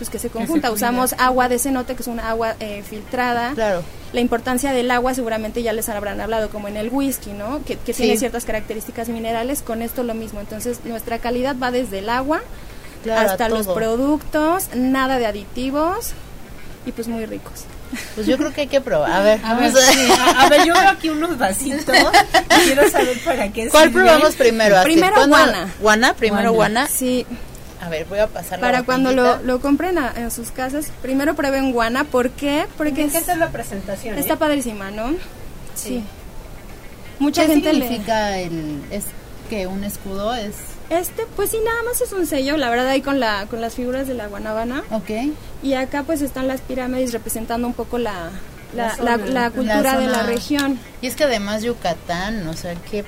pues 0.00 0.08
que 0.08 0.18
se 0.18 0.30
conjunta. 0.30 0.70
Usamos 0.70 1.14
agua 1.18 1.50
de 1.50 1.58
cenote, 1.58 1.94
que 1.94 2.00
es 2.00 2.08
una 2.08 2.30
agua 2.30 2.54
eh, 2.58 2.82
filtrada. 2.88 3.52
Claro. 3.54 3.82
La 4.14 4.20
importancia 4.20 4.72
del 4.72 4.90
agua 4.90 5.12
seguramente 5.12 5.62
ya 5.62 5.74
les 5.74 5.90
habrán 5.90 6.22
hablado, 6.22 6.48
como 6.48 6.68
en 6.68 6.78
el 6.78 6.88
whisky, 6.88 7.32
¿no? 7.32 7.62
Que, 7.66 7.76
que 7.76 7.92
Sí. 7.92 8.04
tiene 8.04 8.16
ciertas 8.18 8.46
características 8.46 9.10
minerales, 9.10 9.60
con 9.60 9.82
esto 9.82 10.02
lo 10.02 10.14
mismo. 10.14 10.40
Entonces, 10.40 10.80
nuestra 10.84 11.18
calidad 11.18 11.54
va 11.62 11.70
desde 11.70 11.98
el 11.98 12.08
agua 12.08 12.40
Claro, 13.04 13.30
hasta 13.30 13.50
los 13.50 13.66
productos, 13.66 14.68
nada 14.74 15.18
de 15.18 15.26
aditivos 15.26 16.12
y 16.86 16.92
pues 16.92 17.06
muy 17.08 17.26
ricos. 17.26 17.64
Pues 18.14 18.26
yo 18.26 18.38
creo 18.38 18.52
que 18.54 18.62
hay 18.62 18.66
que 18.68 18.80
probar. 18.80 19.10
A 19.12 19.20
ver, 19.22 19.40
A 19.44 19.54
ver, 19.54 19.70
vamos 19.72 19.82
a- 19.86 19.92
sí, 19.92 20.08
a, 20.18 20.42
a 20.42 20.48
ver, 20.48 20.64
yo 20.64 20.72
veo 20.74 20.88
aquí 20.88 21.10
unos 21.10 21.36
vasitos. 21.36 21.94
y 21.94 22.60
quiero 22.64 22.88
saber 22.90 23.18
para 23.24 23.52
qué 23.52 23.68
¿Cuál 23.68 23.88
sirven. 23.88 24.04
probamos 24.06 24.34
primero? 24.36 24.82
Primero 24.82 25.14
¿Cuándo- 25.14 25.36
guana. 25.36 25.74
¿Guana? 25.80 26.14
Primero 26.14 26.52
guana. 26.52 26.86
Sí, 26.86 27.26
A 27.80 27.88
ver, 27.88 28.04
voy 28.06 28.18
a 28.18 28.26
pasar 28.26 28.58
la 28.58 28.66
para 28.66 28.82
cuando 28.82 29.12
lo, 29.12 29.42
lo 29.42 29.60
compren 29.60 29.96
a- 29.98 30.12
en 30.16 30.30
sus 30.30 30.50
casas, 30.50 30.86
primero 31.02 31.34
prueben 31.34 31.72
guana. 31.72 32.04
¿Por 32.04 32.30
qué? 32.30 32.66
Porque 32.76 33.06
Me 33.06 33.16
es- 33.18 33.26
la 33.38 33.48
presentación. 33.50 34.18
está 34.18 34.34
¿eh? 34.34 34.36
padrísima, 34.36 34.90
¿no? 34.90 35.10
Sí. 35.74 35.88
Sí. 35.88 36.04
Mucha 37.18 37.42
¿Qué 37.46 37.48
gente 37.52 37.72
le... 37.72 37.82
significa 37.86 38.38
el 38.38 38.82
es 38.90 39.04
que 39.48 39.66
un 39.66 39.84
escudo 39.84 40.34
es 40.34 40.54
Este, 40.90 41.24
pues 41.36 41.50
sí, 41.50 41.58
nada 41.64 41.82
más 41.84 42.00
es 42.00 42.12
un 42.12 42.26
sello, 42.26 42.56
la 42.56 42.70
verdad, 42.70 42.88
ahí 42.88 43.00
con, 43.02 43.20
la, 43.20 43.46
con 43.46 43.60
las 43.60 43.74
figuras 43.74 44.06
de 44.08 44.14
la 44.14 44.26
guanábana. 44.26 44.82
Ok. 44.90 45.10
Y 45.62 45.74
acá 45.74 46.02
pues 46.04 46.22
están 46.22 46.48
las 46.48 46.60
pirámides 46.60 47.12
representando 47.12 47.66
un 47.66 47.74
poco 47.74 47.98
la, 47.98 48.30
la, 48.74 48.88
La 48.88 48.96
zona. 48.96 49.16
la- 49.16 49.26
la 49.26 49.50
cultura 49.50 49.82
La 49.82 49.98
de 50.00 50.06
la 50.06 50.22
región. 50.24 50.78
Y 51.02 51.06
es 51.08 51.16
que 51.16 51.24
además 51.24 51.62
Yucatán, 51.62 52.46
o 52.48 52.54
sea, 52.54 52.74
qué 52.90 53.04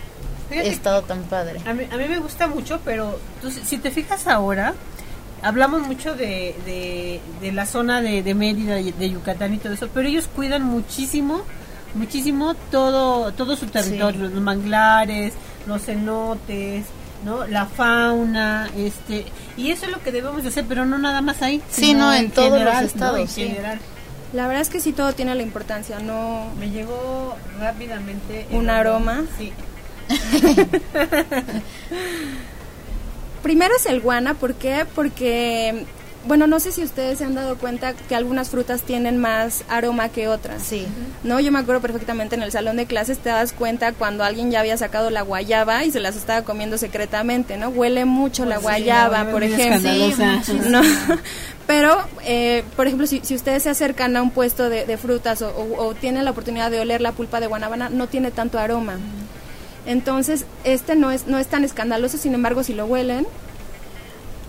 Fíjate 0.53 0.69
estado 0.71 1.03
tan 1.03 1.23
padre. 1.25 1.61
A 1.67 1.75
mí, 1.75 1.85
a 1.91 1.97
mí 1.97 2.05
me 2.09 2.19
gusta 2.19 2.47
mucho, 2.47 2.81
pero 2.85 3.19
tú, 3.41 3.51
si- 3.51 3.79
te 3.79 3.91
fijas 3.91 4.27
ahora, 4.27 4.75
hablamos 5.43 5.83
mucho 5.87 6.15
de, 6.15 6.55
de, 6.67 7.21
de 7.41 7.53
la 7.53 7.67
zona 7.67 8.01
de, 8.01 8.23
de 8.23 8.35
Mérida, 8.35 8.79
y 8.81 8.93
de 8.93 9.11
Yucatán 9.11 9.55
y 9.55 9.59
todo 9.59 9.73
eso, 9.73 9.89
pero 9.93 10.09
ellos 10.09 10.29
cuidan 10.35 10.63
muchísimo, 10.63 11.43
muchísimo 11.95 12.55
todo, 12.71 13.33
todo 13.33 13.57
su 13.57 13.67
territorio, 13.67 14.29
los 14.29 14.41
manglares, 14.43 15.35
los 15.67 15.83
cenotes, 15.85 16.85
¿no? 17.25 17.47
La 17.47 17.67
fauna, 17.67 18.69
este, 18.77 19.25
y 19.57 19.71
eso 19.71 19.87
es 19.87 19.93
lo 19.93 20.03
que 20.03 20.13
debemos 20.13 20.43
de 20.43 20.49
hacer, 20.49 20.65
pero 20.69 20.85
no 20.87 20.99
nada 20.99 21.21
más 21.21 21.43
ahí. 21.43 21.63
Sí, 21.71 21.87
sino 21.87 22.07
no, 22.07 22.15
en 22.15 22.31
todos 22.31 22.61
los 22.61 22.81
estados, 22.83 23.21
En 23.21 23.29
sí. 23.29 23.47
general. 23.49 23.79
La 24.33 24.47
verdad 24.47 24.63
es 24.63 24.71
que 24.71 24.81
sí 24.81 24.93
todo 24.93 25.13
tiene 25.13 25.35
la 25.35 25.43
importancia, 25.43 25.99
no... 25.99 26.47
Me 26.59 26.71
llegó 26.71 27.37
rápidamente 27.61 28.47
Un 28.51 28.71
aroma. 28.71 29.25
Sí. 29.39 29.53
Primero 33.43 33.75
es 33.77 33.87
el 33.87 34.01
guana, 34.01 34.35
¿por 34.35 34.55
qué? 34.55 34.87
Porque, 34.95 35.85
bueno, 36.27 36.47
no 36.47 36.61
sé 36.61 36.71
si 36.71 36.85
ustedes 36.85 37.19
se 37.19 37.25
han 37.25 37.35
dado 37.35 37.57
cuenta 37.59 37.93
que 37.93 38.15
algunas 38.15 38.51
frutas 38.51 38.83
tienen 38.83 39.19
más 39.19 39.65
aroma 39.69 40.11
que 40.11 40.29
otras. 40.29 40.63
Sí. 40.63 40.87
No, 41.25 41.41
yo 41.41 41.51
me 41.51 41.59
acuerdo 41.59 41.81
perfectamente 41.81 42.37
en 42.37 42.43
el 42.45 42.53
salón 42.53 42.77
de 42.77 42.87
clases 42.87 43.19
te 43.19 43.31
das 43.31 43.53
cuenta 43.53 43.93
cuando 43.95 44.23
alguien 44.23 44.53
ya 44.53 44.61
había 44.61 44.77
sacado 44.77 45.11
la 45.11 45.23
guayaba 45.23 45.85
y 45.85 45.91
se 45.91 45.99
las 45.99 46.15
estaba 46.15 46.43
comiendo 46.43 46.79
secretamente, 46.79 47.57
¿no? 47.57 47.71
Huele 47.71 48.05
mucho 48.05 48.45
la 48.45 48.61
Pues 48.61 48.77
sí, 48.77 48.83
guayaba, 48.85 49.25
por 49.33 49.43
ejemplo. 49.43 49.91
Sí, 50.45 50.53
No, 50.71 50.81
pero, 51.67 51.99
eh, 52.25 52.63
por 52.77 52.87
ejemplo, 52.87 53.09
si, 53.09 53.23
si 53.25 53.35
ustedes 53.35 53.65
se 53.65 53.71
acercan 53.71 54.17
a 54.17 54.23
un 54.23 54.31
puesto 54.31 54.69
de, 54.69 54.87
de 54.87 54.97
frutas 54.99 55.43
o, 55.43 55.49
o- 55.51 55.85
o 55.89 55.95
tienen 55.95 56.25
la 56.25 56.31
oportunidad 56.31 56.71
de 56.71 56.79
oler 56.79 57.01
la 57.01 57.11
pulpa 57.11 57.41
de 57.41 57.49
guanábana, 57.49 57.89
no 57.89 58.07
tiene 58.07 58.31
tanto 58.31 58.61
aroma. 58.61 58.99
Entonces, 59.87 60.45
este 60.65 60.95
no 60.95 61.11
es, 61.11 61.27
no 61.27 61.39
es 61.39 61.47
tan 61.49 61.65
escandaloso, 61.65 62.17
sin 62.19 62.35
embargo, 62.35 62.63
si 62.63 62.73
lo 62.75 62.87
huelen, 62.87 63.27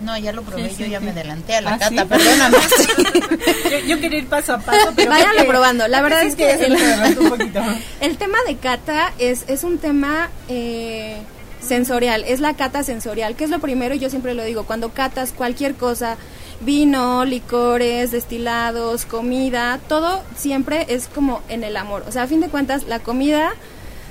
No, 0.00 0.16
ya 0.18 0.32
lo 0.32 0.42
probé, 0.42 0.64
Sí, 0.70 0.76
yo 0.80 0.84
sí, 0.86 0.90
ya 0.90 0.98
sí. 1.00 1.04
me 1.06 1.10
adelanté 1.12 1.54
a 1.56 1.60
la 1.60 1.74
¿Ah, 1.74 1.78
cata, 1.78 2.02
sí? 2.02 2.08
perdóname. 2.08 2.56
yo, 3.70 3.78
yo 3.86 4.00
quería 4.00 4.18
ir 4.18 4.26
paso 4.28 4.54
a 4.54 4.58
paso, 4.58 4.92
pero 4.94 5.10
Váyanlo 5.10 5.42
que- 5.42 5.48
probando. 5.48 5.88
La 5.88 6.02
verdad 6.02 6.22
es 6.24 6.36
que 6.36 6.50
el- 6.50 6.72
me 6.74 6.80
adelantó 6.82 7.20
un 7.22 7.28
poquito. 7.30 7.60
El 8.00 8.16
tema 8.16 8.38
de 8.46 8.56
cata 8.56 9.12
es, 9.18 9.44
es 9.48 9.64
un 9.64 9.78
tema 9.78 10.30
eh, 10.48 11.16
sensorial, 11.60 12.24
es 12.26 12.40
la 12.40 12.54
cata 12.54 12.82
sensorial, 12.82 13.34
que 13.36 13.44
es 13.44 13.50
lo 13.50 13.58
primero, 13.60 13.94
y 13.94 13.98
yo 13.98 14.10
siempre 14.10 14.34
lo 14.34 14.44
digo, 14.44 14.64
cuando 14.64 14.90
catas 14.90 15.32
cualquier 15.32 15.74
cosa, 15.74 16.16
Vino, 16.60 17.24
licores, 17.24 18.12
destilados, 18.12 19.04
comida, 19.06 19.80
todo 19.88 20.22
siempre 20.36 20.86
es 20.88 21.08
como 21.08 21.42
en 21.48 21.64
el 21.64 21.76
amor. 21.76 22.04
O 22.08 22.12
sea, 22.12 22.22
a 22.22 22.26
fin 22.28 22.40
de 22.40 22.48
cuentas, 22.48 22.84
la 22.84 23.00
comida 23.00 23.52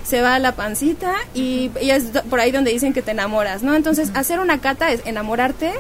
se 0.04 0.22
va 0.22 0.36
a 0.36 0.40
la 0.40 0.54
pancita 0.56 1.16
y, 1.34 1.72
es 1.80 2.06
por 2.30 2.40
ahí 2.40 2.52
donde 2.52 2.72
dicen 2.72 2.94
que 2.94 3.02
te 3.02 3.12
enamoras, 3.12 3.64
¿no? 3.64 3.74
Entonces, 3.76 4.12
hacer 4.14 4.40
una 4.40 4.60
cata 4.60 4.92
es 4.92 5.02
enamorarte 5.06 5.72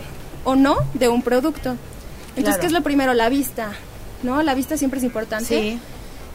o 0.43 0.55
no 0.55 0.77
de 0.93 1.09
un 1.09 1.21
producto. 1.21 1.75
Entonces, 2.35 2.59
¿qué 2.59 2.67
es 2.67 2.73
lo 2.73 2.81
primero? 2.81 3.13
La 3.13 3.29
vista, 3.29 3.73
¿no? 4.23 4.41
La 4.41 4.55
vista 4.55 4.77
siempre 4.77 4.99
es 4.99 5.03
importante. 5.03 5.45
Sí. 5.45 5.79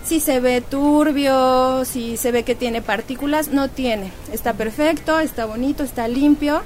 Si 0.04 0.20
se 0.20 0.40
ve 0.40 0.60
turbio, 0.60 1.84
si 1.84 2.16
se 2.16 2.30
ve 2.30 2.44
que 2.44 2.54
tiene 2.54 2.82
partículas, 2.82 3.48
no 3.48 3.68
tiene. 3.68 4.12
Está 4.32 4.52
perfecto, 4.52 5.18
está 5.18 5.44
bonito, 5.44 5.82
está 5.82 6.06
limpio. 6.08 6.62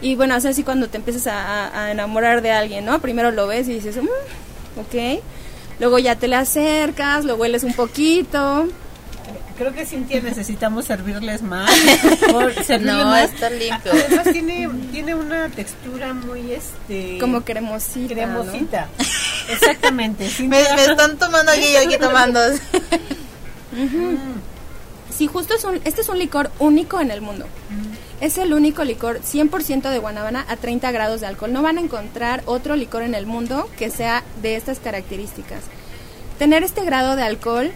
Y 0.00 0.14
bueno, 0.14 0.34
es 0.36 0.46
así 0.46 0.62
cuando 0.62 0.88
te 0.88 0.96
empiezas 0.96 1.26
a, 1.26 1.90
enamorar 1.90 2.42
de 2.42 2.52
alguien, 2.52 2.84
¿no? 2.84 3.00
Primero 3.00 3.32
lo 3.32 3.46
ves 3.46 3.68
y 3.68 3.74
dices, 3.74 3.96
mm, 3.96 4.80
ok. 4.80 5.20
Luego 5.80 5.98
ya 5.98 6.16
te 6.16 6.28
le 6.28 6.36
acercas, 6.36 7.24
lo 7.24 7.36
hueles 7.36 7.64
un 7.64 7.72
poquito 7.72 8.68
creo 9.60 9.74
que 9.74 9.84
Cintia 9.84 10.22
necesitamos 10.22 10.86
servirles 10.86 11.42
más. 11.42 11.70
no, 12.80 13.16
está 13.16 13.50
limpio. 13.50 13.92
Además 13.92 14.32
tiene, 14.32 14.70
tiene 14.90 15.14
una 15.14 15.50
textura 15.50 16.14
muy 16.14 16.52
este 16.52 17.18
como 17.18 17.42
cremosita. 17.42 18.14
Cremosita. 18.14 18.88
Exactamente. 19.50 20.30
Me, 20.46 20.62
están 20.62 21.18
tomando 21.18 21.52
aquí 21.52 21.66
y 21.72 21.76
aquí 21.76 21.98
tomando. 21.98 22.40
Sí, 25.16 25.26
justo 25.26 25.52
es 25.52 25.64
un, 25.64 25.78
este 25.84 26.00
es 26.00 26.08
un 26.08 26.18
licor 26.18 26.50
único 26.58 26.98
en 26.98 27.10
el 27.10 27.20
mundo. 27.20 27.44
Es 28.22 28.38
el 28.38 28.54
único 28.54 28.84
licor 28.84 29.20
100% 29.20 29.90
de 29.90 29.98
Guanabana 29.98 30.46
a 30.48 30.56
30 30.56 30.90
grados 30.92 31.20
de 31.20 31.26
alcohol. 31.26 31.52
No 31.52 31.60
van 31.60 31.76
a 31.76 31.82
encontrar 31.82 32.42
otro 32.46 32.74
licor 32.74 33.02
en 33.02 33.14
el 33.14 33.26
mundo 33.26 33.68
que 33.76 33.90
sea 33.90 34.24
de 34.40 34.56
estas 34.56 34.78
características. 34.78 35.64
Tener 36.38 36.62
este 36.62 36.82
grado 36.86 37.16
de 37.16 37.22
alcohol 37.22 37.70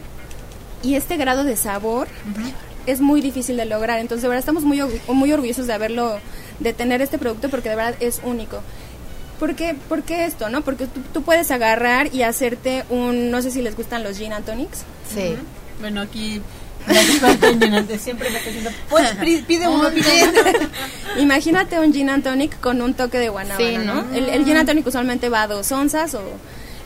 y 0.85 0.95
este 0.97 1.17
grado 1.17 1.45
de 1.45 1.57
sabor 1.57 2.07
es 2.87 3.01
muy 3.01 3.21
difícil 3.21 3.57
de 3.57 3.65
lograr. 3.65 3.99
Entonces, 3.99 4.23
de 4.23 4.29
verdad, 4.29 4.41
estamos 4.41 4.65
muy, 4.65 4.81
muy 5.09 5.33
orgullosos 5.33 5.67
de 5.67 5.73
haberlo, 5.73 6.19
de 6.61 6.73
tener 6.73 7.03
este 7.03 7.19
producto 7.19 7.49
porque 7.49 7.71
de 7.71 7.77
verdad 7.77 7.95
es 8.01 8.21
único. 8.23 8.61
¿Por 9.41 9.55
qué, 9.57 9.75
¿Por 9.89 10.03
qué 10.03 10.27
esto, 10.27 10.49
no? 10.49 10.63
Porque 10.63 10.87
tú, 10.87 11.23
puedes 11.23 11.51
agarrar 11.51 12.15
y 12.15 12.23
hacerte 12.23 12.85
un, 12.89 13.31
no 13.31 13.43
sé 13.43 13.51
si 13.51 13.63
les 13.63 13.77
gustan 13.77 14.05
los 14.05 14.19
gin 14.19 14.33
and 14.33 14.47
tonics. 14.47 14.85
Sí. 15.13 15.35
Bueno, 15.81 16.03
aquí 16.03 16.41
siempre 17.99 18.31
me 18.31 18.39
diciendo, 18.39 18.71
pues 18.91 19.11
pide 19.47 19.67
uno, 19.67 19.89
pide 19.91 20.31
Imagínate 21.19 21.81
un 21.81 21.93
gin 21.93 22.11
and 22.11 22.23
tonic 22.23 22.61
con 22.61 22.81
un 22.83 22.95
toque 22.95 23.19
de 23.19 23.31
guanábana, 23.31 23.79
¿no? 23.79 24.15
El, 24.15 24.29
el, 24.29 24.45
gin 24.45 24.59
and 24.59 24.69
tonic 24.69 24.87
usualmente 24.87 25.31
va 25.31 25.43
a 25.43 25.49
dos 25.49 25.73
onzas 25.73 26.15
o 26.15 26.23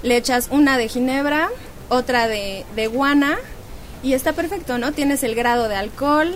le 0.02 0.16
echas 0.16 0.48
una 0.50 0.78
de 0.78 0.88
ginebra, 0.88 1.50
otra 1.88 2.28
de, 2.28 2.64
de 2.76 2.86
guana 2.86 3.36
y 4.02 4.12
está 4.12 4.32
perfecto, 4.32 4.78
¿no? 4.78 4.92
Tienes 4.92 5.22
el 5.22 5.34
grado 5.34 5.68
de 5.68 5.76
alcohol, 5.76 6.34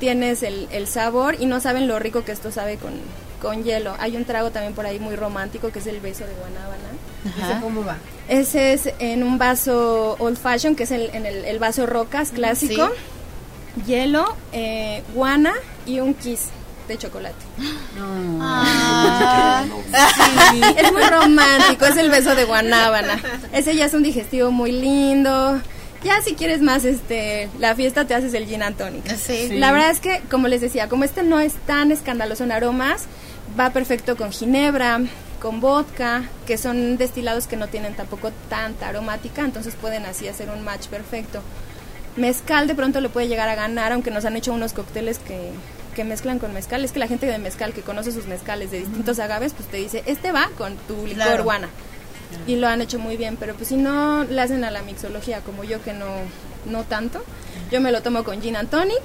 tienes 0.00 0.42
el, 0.42 0.68
el 0.70 0.86
sabor 0.86 1.36
y 1.38 1.46
no 1.46 1.60
saben 1.60 1.88
lo 1.88 1.98
rico 1.98 2.24
que 2.24 2.32
esto 2.32 2.50
sabe 2.52 2.76
con, 2.76 2.92
con 3.40 3.62
hielo. 3.64 3.94
Hay 3.98 4.16
un 4.16 4.24
trago 4.24 4.50
también 4.50 4.74
por 4.74 4.86
ahí 4.86 4.98
muy 4.98 5.16
romántico 5.16 5.70
que 5.70 5.78
es 5.78 5.86
el 5.86 6.00
beso 6.00 6.24
de 6.26 6.32
guanábana. 6.34 6.84
¿Ese 7.24 7.60
cómo 7.60 7.84
va? 7.84 7.96
Ese 8.28 8.72
es 8.72 8.90
en 8.98 9.22
un 9.22 9.38
vaso 9.38 10.16
old 10.18 10.36
fashion, 10.36 10.74
que 10.74 10.84
es 10.84 10.90
el, 10.90 11.10
en 11.12 11.26
el, 11.26 11.44
el 11.44 11.58
vaso 11.58 11.86
rocas 11.86 12.30
clásico. 12.30 12.90
Hielo, 13.86 14.36
eh, 14.52 15.02
guana 15.14 15.52
y 15.84 16.00
un 16.00 16.14
kiss 16.14 16.48
de 16.88 16.96
chocolate. 16.98 17.34
Ah. 18.40 19.64
es 20.76 20.92
muy 20.92 21.02
romántico, 21.02 21.86
es 21.86 21.96
el 21.96 22.10
beso 22.10 22.34
de 22.34 22.44
guanábana. 22.44 23.20
Ese 23.52 23.74
ya 23.74 23.86
es 23.86 23.94
un 23.94 24.02
digestivo 24.02 24.50
muy 24.50 24.72
lindo. 24.72 25.60
Ya 26.04 26.20
si 26.20 26.34
quieres 26.34 26.60
más 26.60 26.84
este 26.84 27.48
la 27.58 27.74
fiesta 27.74 28.04
te 28.04 28.14
haces 28.14 28.34
el 28.34 28.46
gin 28.46 28.62
and 28.62 28.76
tonic. 28.76 29.04
La 29.52 29.72
verdad 29.72 29.90
es 29.90 30.00
que 30.00 30.20
como 30.30 30.48
les 30.48 30.60
decía, 30.60 30.88
como 30.88 31.04
este 31.04 31.22
no 31.22 31.40
es 31.40 31.54
tan 31.66 31.90
escandaloso 31.90 32.44
en 32.44 32.52
aromas, 32.52 33.06
va 33.58 33.70
perfecto 33.70 34.14
con 34.16 34.30
ginebra, 34.30 35.00
con 35.40 35.60
vodka, 35.60 36.24
que 36.46 36.58
son 36.58 36.98
destilados 36.98 37.46
que 37.46 37.56
no 37.56 37.68
tienen 37.68 37.94
tampoco 37.94 38.30
tanta 38.50 38.88
aromática, 38.88 39.42
entonces 39.42 39.74
pueden 39.80 40.04
así 40.04 40.28
hacer 40.28 40.50
un 40.50 40.62
match 40.62 40.88
perfecto. 40.88 41.42
Mezcal 42.16 42.68
de 42.68 42.74
pronto 42.74 43.00
le 43.00 43.08
puede 43.08 43.26
llegar 43.26 43.48
a 43.48 43.54
ganar, 43.54 43.92
aunque 43.92 44.10
nos 44.10 44.24
han 44.26 44.36
hecho 44.36 44.52
unos 44.52 44.72
cócteles 44.72 45.18
que, 45.18 45.50
que 45.96 46.04
mezclan 46.04 46.38
con 46.38 46.52
mezcal. 46.52 46.84
Es 46.84 46.92
que 46.92 47.00
la 47.00 47.08
gente 47.08 47.26
de 47.26 47.38
mezcal 47.38 47.72
que 47.72 47.80
conoce 47.80 48.12
sus 48.12 48.26
mezcales 48.26 48.70
de 48.70 48.80
distintos 48.80 49.18
agaves, 49.18 49.52
pues 49.54 49.68
te 49.68 49.78
dice, 49.78 50.02
este 50.06 50.32
va 50.32 50.50
con 50.56 50.76
tu 50.76 51.06
licor 51.06 51.42
guana 51.42 51.68
y 52.46 52.56
lo 52.56 52.68
han 52.68 52.80
hecho 52.80 52.98
muy 52.98 53.16
bien, 53.16 53.36
pero 53.38 53.54
pues 53.54 53.68
si 53.68 53.76
no 53.76 54.24
le 54.24 54.40
hacen 54.40 54.64
a 54.64 54.70
la 54.70 54.82
mixología 54.82 55.40
como 55.40 55.64
yo 55.64 55.82
que 55.82 55.92
no, 55.92 56.06
no 56.66 56.84
tanto, 56.84 57.22
yo 57.70 57.80
me 57.80 57.92
lo 57.92 58.02
tomo 58.02 58.24
con 58.24 58.40
gin 58.40 58.56
and 58.56 58.70
tonic. 58.70 59.02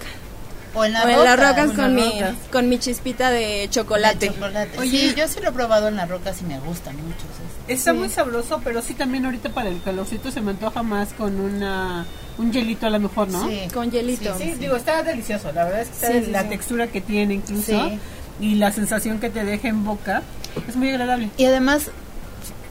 O 0.76 0.86
en, 0.86 0.94
las 0.94 1.40
rocas 1.40 1.72
con 1.72 1.96
mi, 1.96 2.22
con 2.52 2.70
mi 2.70 2.78
chispita 2.78 3.32
de 3.32 3.68
chocolate. 3.72 4.32
Oye, 4.78 5.16
yo 5.18 5.28
sí 5.28 5.40
lo 5.42 5.50
he 5.50 5.52
probado 5.52 5.88
en 5.88 5.96
las 5.96 6.08
rocas 6.08 6.42
y 6.42 6.46
me 6.46 6.60
gusta 6.60 6.92
mucho. 6.92 7.26
Está 7.68 7.94
muy 7.94 8.10
sabroso, 8.10 8.62
pero 8.64 8.84
sí 8.84 8.94
también 8.94 9.26
ahorita 9.26 9.50
para 9.50 9.70
el 9.70 9.82
calorcito 9.82 10.30
se 10.30 10.42
me 10.42 10.52
antoja 10.52 10.84
más 10.84 11.14
con 11.14 11.40
una 11.40 12.06
un 12.38 12.54
hielito 12.54 12.88
a 12.88 12.90
lo 12.90 13.00
mejor, 13.00 13.28
¿no? 13.30 13.48
Sí, 13.50 13.62
con 13.74 13.92
hielito. 13.92 14.38
Sí, 14.38 14.54
digo, 14.60 14.76
está 14.76 15.04
delicioso, 15.04 15.52
la 15.52 15.66
verdad 15.66 15.82
es 15.82 15.90
que 15.90 16.32
la 16.32 16.48
textura 16.48 16.88
que 16.88 17.02
tiene 17.02 17.34
incluso 17.34 17.92
y 18.40 18.56
la 18.56 18.72
sensación 18.72 19.20
que 19.20 19.30
te 19.30 19.44
deja 19.44 19.68
en 19.68 19.84
boca 19.84 20.22
es 20.68 20.76
muy 20.76 20.90
agradable. 20.90 21.30
Y 21.38 21.46
además 21.46 21.92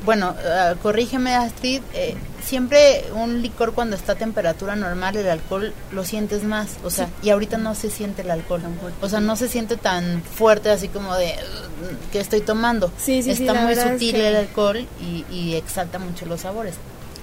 bueno, 0.05 0.31
uh, 0.31 0.77
corrígeme 0.79 1.35
Astrid, 1.35 1.83
eh, 1.93 2.15
siempre 2.43 3.05
un 3.15 3.43
licor 3.43 3.75
cuando 3.75 3.97
está 3.97 4.13
a 4.13 4.15
temperatura 4.15 4.77
normal 4.77 5.17
el 5.17 5.29
alcohol 5.29 5.75
lo 5.93 6.05
sientes 6.05 6.45
más, 6.45 6.77
o 6.85 6.91
sea, 6.91 7.09
y 7.23 7.31
ahorita 7.31 7.59
no 7.59 7.75
se 7.75 7.91
siente 7.91 8.23
el 8.23 8.31
alcohol, 8.31 8.63
o 9.01 9.09
sea, 9.09 9.21
no 9.21 9.37
se 9.37 9.49
siente 9.49 9.77
tan 9.77 10.23
fuerte 10.23 10.71
así 10.71 10.89
como 10.89 11.15
de 11.15 11.27
uh, 11.27 12.13
que 12.13 12.21
estoy 12.21 12.41
tomando. 12.41 12.93
Sí, 12.99 13.23
sí, 13.23 13.31
está 13.31 13.55
muy 13.55 13.75
sutil 13.75 14.17
el 14.17 14.37
alcohol 14.37 14.87
y, 15.01 15.55
exalta 15.55 15.99
mucho 15.99 16.27
los 16.27 16.43
sabores. 16.43 16.75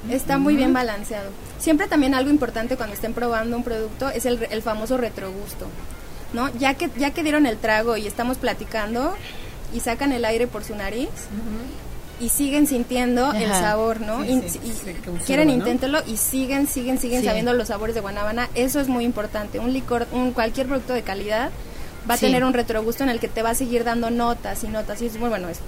Está 0.10 0.38
muy 0.38 0.56
bien 0.56 0.74
balanceado. 0.74 1.32
Siempre 1.58 1.88
también 1.88 2.14
algo 2.14 2.30
importante 2.30 2.76
cuando 2.76 2.94
estén 2.94 3.14
probando 3.14 3.58
un 3.58 3.64
producto 3.64 4.10
es 4.10 4.26
el, 4.26 4.46
el 4.52 4.62
famoso 4.62 4.98
retrogusto, 4.98 5.68
¿no? 6.34 6.54
Ya 6.60 6.76
que 6.76 6.92
ya 6.98 7.12
que 7.12 7.24
dieron 7.24 7.46
el 7.46 7.58
trago 7.58 7.98
y 7.98 8.06
estamos 8.06 8.38
platicando 8.38 9.16
y 9.74 9.80
sacan 9.80 10.12
el 10.12 10.26
aire 10.26 10.48
por 10.48 10.64
su 10.64 10.76
nariz, 10.76 11.10
y 12.20 12.30
siguen 12.30 12.68
sintiendo 12.68 13.34
el 13.34 13.50
sabor, 13.50 14.02
¿no? 14.02 14.24
y, 14.24 14.42
quieren 15.26 15.50
inténtelo 15.50 16.02
y 16.08 16.18
siguen, 16.18 16.68
siguen, 16.68 16.98
siguen 16.98 17.24
sabiendo 17.24 17.54
los 17.54 17.68
sabores 17.68 17.96
de 17.96 18.02
guanábana. 18.02 18.50
Eso 18.56 18.80
es 18.80 18.88
muy 18.88 19.04
importante. 19.04 19.60
Un 19.60 19.74
licor, 19.74 20.08
un 20.12 20.32
cualquier 20.32 20.68
producto 20.68 20.94
de 20.94 21.02
calidad 21.02 21.52
va 22.10 22.16
a 22.16 22.18
tener 22.18 22.44
un 22.44 22.54
retrogusto 22.54 23.04
en 23.04 23.10
el 23.10 23.20
que 23.20 23.28
te 23.28 23.42
va 23.42 23.52
a 23.52 23.56
seguir 23.56 23.84
dando 23.84 24.10
notas 24.10 24.64
y 24.64 24.68
notas. 24.68 25.02
Y 25.02 25.08
es 25.08 25.18
muy 25.18 25.30
bueno, 25.30 25.50
es, 25.50 25.60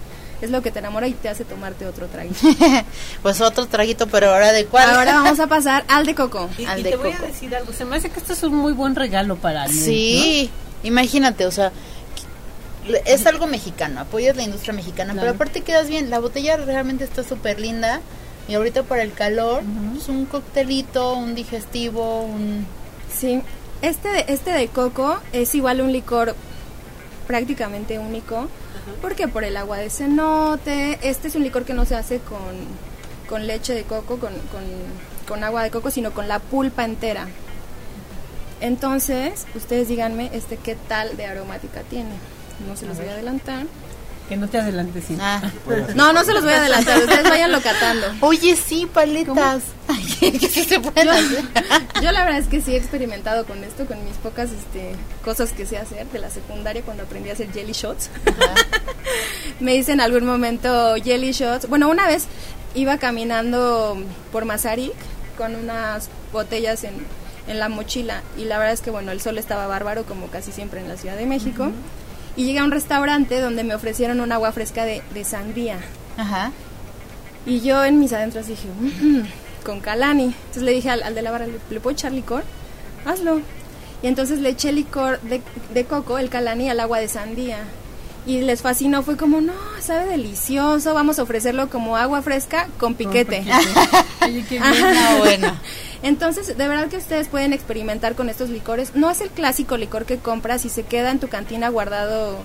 es 0.42 0.52
lo 0.52 0.62
que 0.62 0.72
te 0.72 0.80
enamora 0.80 1.08
y 1.08 1.14
te 1.14 1.30
hace 1.30 1.44
tomarte 1.44 1.86
otro 1.86 2.08
traguito. 2.08 2.40
pues 3.22 3.42
otro 3.42 3.66
traguito, 3.68 4.08
pero 4.08 4.32
ahora 4.32 4.52
de 4.52 4.66
cuál. 4.66 4.90
Ahora 4.90 5.14
vamos 5.24 5.40
a 5.40 5.48
pasar 5.48 5.84
al 5.88 6.06
de 6.06 6.16
coco. 6.16 6.50
Y, 6.58 6.66
al 6.66 6.84
te 6.84 6.96
voy 6.96 7.12
a 7.12 7.20
decir 7.20 7.56
algo, 7.56 7.74
se 7.74 7.86
me 7.86 7.98
hace 7.98 8.10
que 8.10 8.20
esto 8.20 8.34
es 8.34 8.44
un 8.44 8.56
muy 8.56 8.74
buen 8.74 8.96
regalo 8.96 9.36
para 9.36 9.64
alguien. 9.64 9.84
Sí, 9.84 10.50
imagínate, 10.84 11.46
o 11.46 11.52
sea, 11.52 11.72
es 13.06 13.26
algo 13.26 13.48
mexicano, 13.48 14.02
apoyas 14.02 14.36
la 14.36 14.44
industria 14.44 14.74
mexicana, 14.74 15.14
pero 15.16 15.32
aparte 15.32 15.62
quedas 15.62 15.88
bien, 15.88 16.10
la 16.10 16.20
botella 16.20 16.58
realmente 16.58 17.04
está 17.04 17.24
súper 17.24 17.60
linda 17.60 18.02
y 18.48 18.54
ahorita 18.54 18.84
para 18.84 19.04
el 19.04 19.14
calor, 19.14 19.64
es 19.98 20.08
un 20.08 20.26
coctelito, 20.26 21.14
un 21.14 21.36
digestivo, 21.36 22.22
un... 22.22 22.66
Sí, 23.14 23.42
este 23.82 24.10
de, 24.10 24.26
este 24.30 24.52
de 24.52 24.68
coco 24.68 25.20
es 25.34 25.54
igual 25.56 25.82
un 25.82 25.92
licor 25.92 26.36
prácticamente 27.26 28.00
único, 28.00 28.48
porque 29.02 29.28
por 29.28 29.44
el 29.44 29.58
agua 29.58 29.78
de 29.78 29.90
cenote, 29.90 31.00
este 31.02 31.28
es 31.28 31.36
un 31.36 31.44
licor 31.44 31.66
que 31.66 31.74
no 31.74 31.86
se 31.86 31.96
hace 31.96 32.20
con, 32.20 32.56
con 33.28 33.48
leche 33.48 33.74
de 33.74 33.84
coco, 33.84 34.18
con, 34.18 34.34
con, 34.34 34.64
con 35.28 35.44
agua 35.44 35.64
de 35.64 35.72
coco, 35.72 35.92
sino 35.92 36.12
con 36.12 36.28
la 36.28 36.40
pulpa 36.40 36.86
entera. 36.86 37.28
Entonces, 38.62 39.46
ustedes 39.56 39.90
díganme 39.90 40.32
este 40.34 40.58
qué 40.58 40.76
tal 40.88 41.18
de 41.18 41.26
aromática 41.26 41.82
tiene 41.82 42.12
no 42.66 42.76
se 42.76 42.86
los 42.86 42.98
voy 42.98 43.08
a 43.08 43.12
adelantar. 43.12 43.66
Que 44.28 44.36
no 44.36 44.50
te 44.50 44.58
adelantes, 44.58 45.06
sí. 45.08 45.18
Ah. 45.20 45.42
No, 45.96 46.12
no 46.12 46.24
se 46.24 46.34
los 46.34 46.44
voy 46.44 46.52
a 46.54 46.58
adelantar, 46.58 47.00
ustedes 47.00 47.30
vayan 47.30 47.52
locatando. 47.52 48.08
Oye, 48.22 48.56
sí, 48.56 48.86
paletas. 48.86 49.64
se 50.20 50.80
pueden 50.82 51.08
yo, 51.08 52.02
yo, 52.02 52.12
la 52.12 52.26
verdad 52.26 52.40
es 52.40 52.48
que 52.48 52.62
sí 52.62 52.74
he 52.74 52.78
experimentado 52.78 53.46
con 53.46 53.64
esto, 53.64 53.86
con 53.86 54.04
mis 54.04 54.16
pocas 54.16 54.52
este, 54.52 54.96
cosas 55.24 55.54
que 55.54 55.66
sé 55.66 55.78
hacer 55.78 56.08
de 56.08 56.20
la 56.20 56.30
secundaria 56.30 56.82
cuando 56.82 57.04
aprendí 57.04 57.30
a 57.30 57.34
hacer 57.34 57.52
jelly 57.54 57.72
shots. 57.72 58.10
Me 59.62 59.76
hice 59.76 59.94
en 59.94 60.02
algún 60.02 60.26
momento 60.26 60.96
jelly 60.96 61.32
shots. 61.32 61.70
Bueno, 61.70 61.88
una 61.88 62.06
vez 62.06 62.26
iba 62.76 62.98
caminando 62.98 63.98
por 64.34 64.44
Mazarik 64.44 64.94
con 65.38 65.56
unas 65.56 66.10
botellas 66.34 66.84
en, 66.84 66.96
en 67.48 67.60
la 67.60 67.70
mochila 67.70 68.24
y 68.38 68.44
la 68.44 68.58
verdad 68.58 68.74
es 68.74 68.82
que 68.82 68.92
bueno, 68.92 69.12
el 69.12 69.22
sol 69.22 69.38
estaba 69.38 69.68
bárbaro 69.68 70.04
como 70.04 70.28
casi 70.28 70.52
siempre 70.52 70.82
en 70.82 70.90
la 70.90 70.98
Ciudad 70.98 71.16
de 71.16 71.26
México. 71.26 71.72
Y 72.38 72.46
llegué 72.46 72.60
a 72.60 72.64
un 72.64 72.72
restaurante 72.72 73.42
donde 73.42 73.64
me 73.66 73.76
ofrecieron 73.76 74.22
un 74.22 74.32
agua 74.32 74.52
fresca 74.54 74.86
de, 74.86 75.02
de 75.14 75.24
sangría. 75.26 75.80
Ajá. 76.18 76.52
Y 77.46 77.60
yo 77.62 77.84
en 77.84 78.00
mis 78.00 78.14
adentros 78.14 78.48
dije, 78.48 78.68
"Mm, 78.80 79.22
con 79.66 79.80
Calani. 79.82 80.26
Entonces 80.26 80.64
le 80.64 80.72
dije 80.72 80.90
al, 80.90 81.04
al 81.04 81.16
de 81.16 81.22
la 81.22 81.32
barra, 81.32 81.48
¿le, 81.48 81.54
¿le 81.70 81.80
puedo 81.80 81.94
echar 81.94 82.12
licor? 82.14 82.44
Hazlo. 83.06 83.42
Y 84.02 84.08
entonces 84.08 84.40
le 84.40 84.50
eché 84.50 84.72
licor 84.72 85.20
de, 85.22 85.42
de 85.74 85.86
coco, 85.86 86.20
el 86.20 86.30
Calani, 86.30 86.70
al 86.70 86.80
agua 86.80 87.00
de 87.00 87.08
sandía. 87.08 87.58
Y 88.28 88.42
les 88.42 88.62
fascinó, 88.62 89.04
fue 89.04 89.16
como, 89.16 89.40
no, 89.42 89.54
sabe 89.80 90.06
delicioso, 90.08 90.94
vamos 90.94 91.18
a 91.18 91.24
ofrecerlo 91.24 91.70
como 91.70 91.96
agua 91.96 92.22
fresca 92.22 92.68
con 92.78 92.94
piquete. 92.96 93.44
Oye, 94.22 94.44
qué 94.48 94.60
bien. 94.60 94.64
Ah, 94.64 95.16
bueno. 95.20 95.58
Entonces, 96.04 96.48
de 96.58 96.68
verdad 96.68 96.90
que 96.90 96.98
ustedes 96.98 97.30
pueden 97.30 97.54
experimentar 97.54 98.16
con 98.16 98.30
estos 98.30 98.50
licores. 98.50 98.92
No 98.96 99.10
es 99.10 99.22
el 99.22 99.30
clásico 99.30 99.78
licor 99.78 100.06
que 100.06 100.18
compras 100.18 100.66
y 100.66 100.70
se 100.70 100.84
queda 100.84 101.12
en 101.12 101.20
tu 101.20 101.30
cantina 101.30 101.70
guardado 101.70 102.38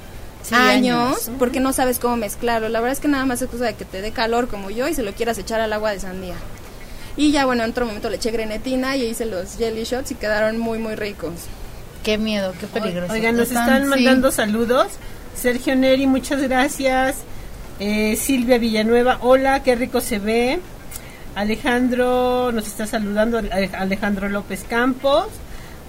Sí, 0.44 0.54
años, 0.54 1.26
años. 1.26 1.30
porque 1.38 1.58
no 1.60 1.72
sabes 1.72 1.98
cómo 1.98 2.16
mezclarlo. 2.16 2.68
La 2.68 2.80
verdad 2.80 2.92
es 2.92 3.00
que 3.00 3.08
nada 3.08 3.26
más 3.26 3.42
es 3.42 3.50
cosa 3.50 3.64
de 3.64 3.74
que 3.74 3.84
te 3.84 4.00
dé 4.00 4.12
calor 4.12 4.46
como 4.48 4.70
yo 4.70 4.86
y 4.88 4.94
se 4.94 5.02
lo 5.02 5.12
quieras 5.12 5.36
echar 5.38 5.60
al 5.60 5.72
agua 5.72 5.90
de 5.90 5.98
sandía. 6.00 6.34
Y 7.16 7.30
ya 7.32 7.44
bueno, 7.44 7.64
en 7.64 7.70
otro 7.70 7.86
momento 7.86 8.08
le 8.08 8.16
eché 8.16 8.30
grenetina 8.30 8.96
y 8.96 9.04
hice 9.04 9.26
los 9.26 9.56
jelly 9.58 9.82
shots 9.84 10.12
y 10.12 10.14
quedaron 10.14 10.58
muy 10.58 10.78
muy 10.78 10.94
ricos. 10.94 11.32
Qué 12.02 12.18
miedo, 12.18 12.54
qué 12.58 12.66
peligroso. 12.66 13.12
Oigan, 13.12 13.36
nos 13.36 13.48
Están- 13.48 13.64
están 13.64 13.82
sí. 13.84 13.88
mandando 13.90 14.30
saludos. 14.32 14.88
Sergio 15.34 15.74
Neri, 15.76 16.06
muchas 16.06 16.40
gracias. 16.42 17.16
Eh, 17.80 18.16
Silvia 18.16 18.58
Villanueva, 18.58 19.18
hola, 19.22 19.62
qué 19.62 19.74
rico 19.74 20.00
se 20.00 20.18
ve. 20.18 20.60
Alejandro 21.34 22.52
nos 22.52 22.66
está 22.66 22.86
saludando, 22.86 23.38
Ale- 23.38 23.70
Alejandro 23.76 24.28
López 24.28 24.64
Campos. 24.68 25.26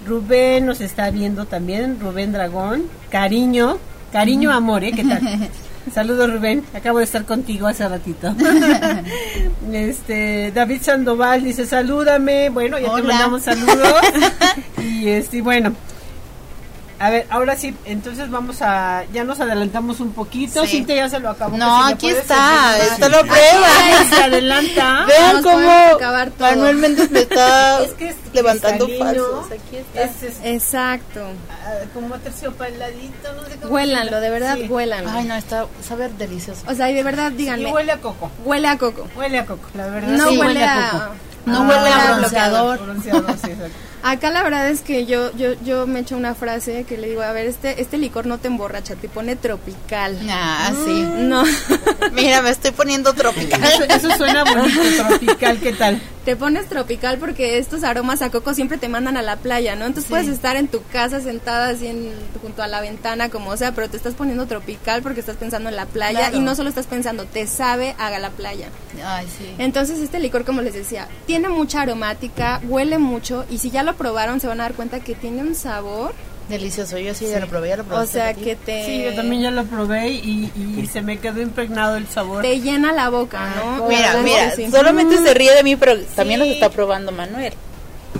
Rubén 0.07 0.65
nos 0.65 0.81
está 0.81 1.09
viendo 1.12 1.45
también, 1.45 2.00
Rubén 2.00 2.31
Dragón. 2.33 2.83
Cariño, 3.09 3.77
cariño, 4.12 4.51
amor, 4.51 4.83
¿eh? 4.83 4.91
¿Qué 4.93 5.03
tal? 5.03 5.21
Saludos 5.93 6.31
Rubén, 6.31 6.63
acabo 6.73 7.00
de 7.00 7.03
estar 7.03 7.25
contigo 7.25 7.67
hace 7.67 7.85
ratito. 7.88 8.33
este 9.73 10.51
David 10.53 10.81
Sandoval 10.81 11.43
dice 11.43 11.65
salúdame, 11.65 12.50
bueno 12.50 12.79
ya 12.79 12.95
te 12.95 13.01
mandamos 13.03 13.43
saludos 13.43 14.01
y 14.81 15.09
este 15.09 15.38
y 15.38 15.41
bueno 15.41 15.73
a 17.05 17.10
ver, 17.10 17.27
ahora 17.29 17.55
sí, 17.57 17.75
entonces 17.86 18.29
vamos 18.29 18.62
a, 18.62 19.03
ya 19.12 19.24
nos 19.24 19.39
adelantamos 19.39 20.00
un 20.00 20.13
poquito, 20.13 20.62
Sí. 20.63 20.77
Cintia 20.77 20.95
ya 20.95 21.10
se 21.10 21.19
lo 21.19 21.29
acabó. 21.29 21.57
No, 21.57 21.81
si 21.83 21.89
ya 21.89 21.95
aquí 21.95 22.10
está, 22.10 22.77
la 22.77 23.17
Aquí 23.19 23.27
prueba. 23.27 24.10
se 24.10 24.24
adelanta. 24.24 25.05
Vean 25.07 25.43
cómo 25.43 25.55
podemos 25.55 25.93
acabar 25.95 26.31
todo. 26.31 26.48
Manuel 26.48 26.75
Méndez 26.77 27.12
me 27.12 27.19
está 27.19 27.83
Es 27.83 27.91
que 27.93 28.10
es 28.10 28.15
levantando 28.33 28.88
falsos. 28.98 29.45
Aquí 29.51 29.75
está. 29.77 30.01
Es, 30.01 30.24
es, 30.24 30.36
Exacto. 30.43 31.22
ah, 31.51 31.86
como 31.93 32.15
terciopeladito, 32.19 33.33
no 33.33 33.43
sé 33.50 33.57
cómo 33.62 33.74
Huélanlo, 33.74 34.19
de 34.22 34.29
verdad, 34.29 34.55
Sí. 34.55 34.67
huélanlo. 34.69 35.10
Ay, 35.12 35.25
no, 35.25 35.36
está 35.36 35.65
sabe 35.86 36.10
delicioso. 36.10 36.62
O 36.67 36.74
sea, 36.74 36.89
y 36.89 36.93
de 36.93 37.03
verdad 37.03 37.31
Y 37.31 37.36
díganme, 37.36 37.72
huele 37.72 37.91
a 37.91 37.98
coco, 38.00 38.31
huele 38.45 38.67
a 38.67 38.77
coco. 38.77 39.07
huele 39.15 39.39
a 39.39 39.45
coco, 39.45 39.67
la 39.75 39.88
verdad. 39.88 40.07
No 40.10 40.29
sí, 40.29 40.38
huele 40.38 40.63
a 40.63 40.88
a... 40.88 40.91
coco. 40.91 41.13
No 41.45 41.57
Ah, 41.57 41.67
huele 41.67 41.89
a 41.93 42.13
bloqueador. 42.17 42.79
bronceador. 42.79 42.79
Bronceador, 42.79 43.38
sí, 43.43 43.51
exacto. 43.51 43.77
Acá 44.03 44.29
la 44.31 44.43
verdad 44.43 44.69
es 44.69 44.81
que 44.81 45.05
yo, 45.05 45.31
yo, 45.38 45.53
yo 45.63 45.88
me 45.88 46.01
echo 46.01 46.17
una 46.17 46.36
frase 46.36 46.83
que 46.83 46.98
le 46.98 47.07
digo, 47.10 47.22
a 47.22 47.31
ver, 47.31 47.48
este, 47.48 47.81
este 47.81 47.98
licor 47.98 48.25
no 48.25 48.38
te 48.38 48.48
emborracha, 48.50 48.95
te 48.95 49.07
pone 49.07 49.36
tropical. 49.38 50.19
Ah, 50.29 50.72
sí. 50.86 51.07
No, 51.19 51.43
Mira, 52.13 52.41
me 52.41 52.50
estoy 52.50 52.72
poniendo 52.72 53.13
tropical. 53.13 53.63
Eso, 53.63 53.83
eso 53.86 54.10
suena 54.17 54.43
bonito, 54.43 54.81
tropical, 55.07 55.60
¿qué 55.60 55.74
tal? 55.74 56.01
te 56.24 56.38
pones 56.38 56.69
tropical 56.69 57.17
porque 57.17 57.57
estos 57.57 57.83
aromas 57.83 58.22
a 58.22 58.29
coco 58.31 58.53
siempre 58.53 58.77
te 58.77 58.88
mandan 58.88 59.17
a 59.17 59.22
la 59.22 59.36
playa, 59.36 59.75
¿no? 59.75 59.83
Entonces 59.86 60.05
Sí. 60.05 60.10
puedes 60.12 60.29
estar 60.29 60.55
en 60.55 60.69
tu 60.69 60.81
casa 60.86 61.19
sentada 61.19 61.67
así 61.67 61.86
en, 61.88 62.13
junto 62.41 62.63
a 62.63 62.67
la 62.67 62.79
ventana, 62.79 63.27
como 63.27 63.57
sea, 63.57 63.74
pero 63.74 63.89
te 63.89 63.98
estás 63.98 64.13
poniendo 64.13 64.45
tropical 64.45 65.01
porque 65.01 65.19
estás 65.19 65.36
pensando 65.36 65.67
en 65.67 65.75
la 65.75 65.86
playa 65.86 66.19
Claro. 66.29 66.38
y 66.38 66.39
no 66.39 66.55
solo 66.55 66.69
estás 66.69 66.86
pensando, 66.88 67.25
te 67.25 67.45
sabe 67.45 67.93
a 67.98 68.10
la 68.19 68.29
playa. 68.29 68.69
Ay, 69.05 69.27
sí. 69.38 69.53
Entonces 69.57 70.00
este 70.00 70.17
licor, 70.22 70.45
como 70.45 70.62
les 70.62 70.74
decía, 70.74 71.10
tiene 71.27 71.50
mucha 71.50 71.81
aromática, 71.81 72.62
huele 72.69 73.00
mucho 73.00 73.43
y 73.50 73.57
si 73.57 73.69
ya 73.69 73.83
lo 73.83 73.92
probaron 73.93 74.39
se 74.39 74.47
van 74.47 74.60
a 74.60 74.63
dar 74.63 74.73
cuenta 74.73 74.99
que 74.99 75.15
tiene 75.15 75.41
un 75.41 75.56
sabor, 75.56 76.13
Delicioso. 76.49 76.97
Yo 76.97 77.13
sí, 77.13 77.25
ya 77.29 77.39
lo 77.39 77.47
probé, 77.47 77.69
ya 77.69 77.77
lo 77.77 77.86
probé. 77.86 78.03
o 78.03 78.06
sea, 78.06 78.34
que 78.34 78.58
te... 78.58 78.86
Sí, 78.86 79.01
yo 79.01 79.15
también 79.15 79.43
ya 79.43 79.49
lo 79.51 79.63
probé 79.63 80.10
y, 80.10 80.51
y 80.77 80.86
se 80.91 81.01
me 81.01 81.17
quedó 81.17 81.39
impregnado 81.41 81.95
el 81.95 82.06
sabor. 82.10 82.41
te 82.41 82.60
llena 82.60 82.91
la 82.91 83.08
boca, 83.08 83.49
¿no? 83.56 83.88
Mira, 83.88 84.17
mira, 84.21 84.47
es 84.47 84.56
sí. 84.56 84.69
solamente 84.69 85.17
se 85.19 85.34
ríe 85.34 85.53
de 85.56 85.63
mí, 85.63 85.77
pero 85.77 85.97
también 86.17 86.41
los 86.41 86.49
está 86.49 86.69
probando 86.69 87.13
Manuel. 87.13 87.53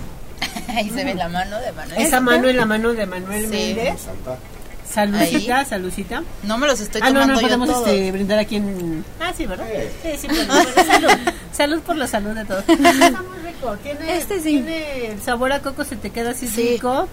Ahí 0.68 0.88
se 0.88 1.04
ve 1.04 1.14
la 1.14 1.28
mano 1.28 1.60
de 1.60 1.70
Manuel. 1.72 2.00
Esa 2.00 2.20
mano 2.20 2.48
en 2.48 2.56
la 2.56 2.64
mano 2.64 2.94
de 2.94 3.04
Manuel 3.04 3.42
Sí. 3.42 3.74
Méndez. 3.76 4.06
Salucita, 4.94 5.64
salucita. 5.64 6.22
No 6.44 6.56
me 6.58 6.66
los 6.68 6.80
estoy 6.80 7.00
Ah, 7.02 7.10
no, 7.10 7.20
tomando 7.20 7.34
no, 7.34 7.40
yo 7.40 7.46
podemos 7.46 7.68
todos. 7.68 7.88
este, 7.88 8.12
brindar 8.12 8.38
aquí 8.38 8.56
en... 8.56 9.04
Ah, 9.20 9.32
sí, 9.36 9.44
¿verdad? 9.46 9.66
Sí, 10.02 10.10
sí, 10.18 10.26
pero 10.28 10.46
bueno, 10.46 10.70
salud. 10.86 11.10
Salud 11.52 11.80
por 11.80 11.96
la 11.96 12.06
salud 12.06 12.30
de 12.30 12.44
todos. 12.44 12.64
Está 12.68 13.22
muy 13.22 13.38
rico. 13.44 13.76
Tiene, 13.82 14.16
Este 14.16 14.36
sí. 14.36 14.50
tiene 14.50 15.06
el 15.08 15.20
sabor 15.22 15.52
a 15.52 15.60
coco, 15.60 15.84
se 15.84 15.96
te 15.96 16.10
queda 16.10 16.30
así 16.30 16.46
Sí. 16.46 16.74
rico. 16.74 17.08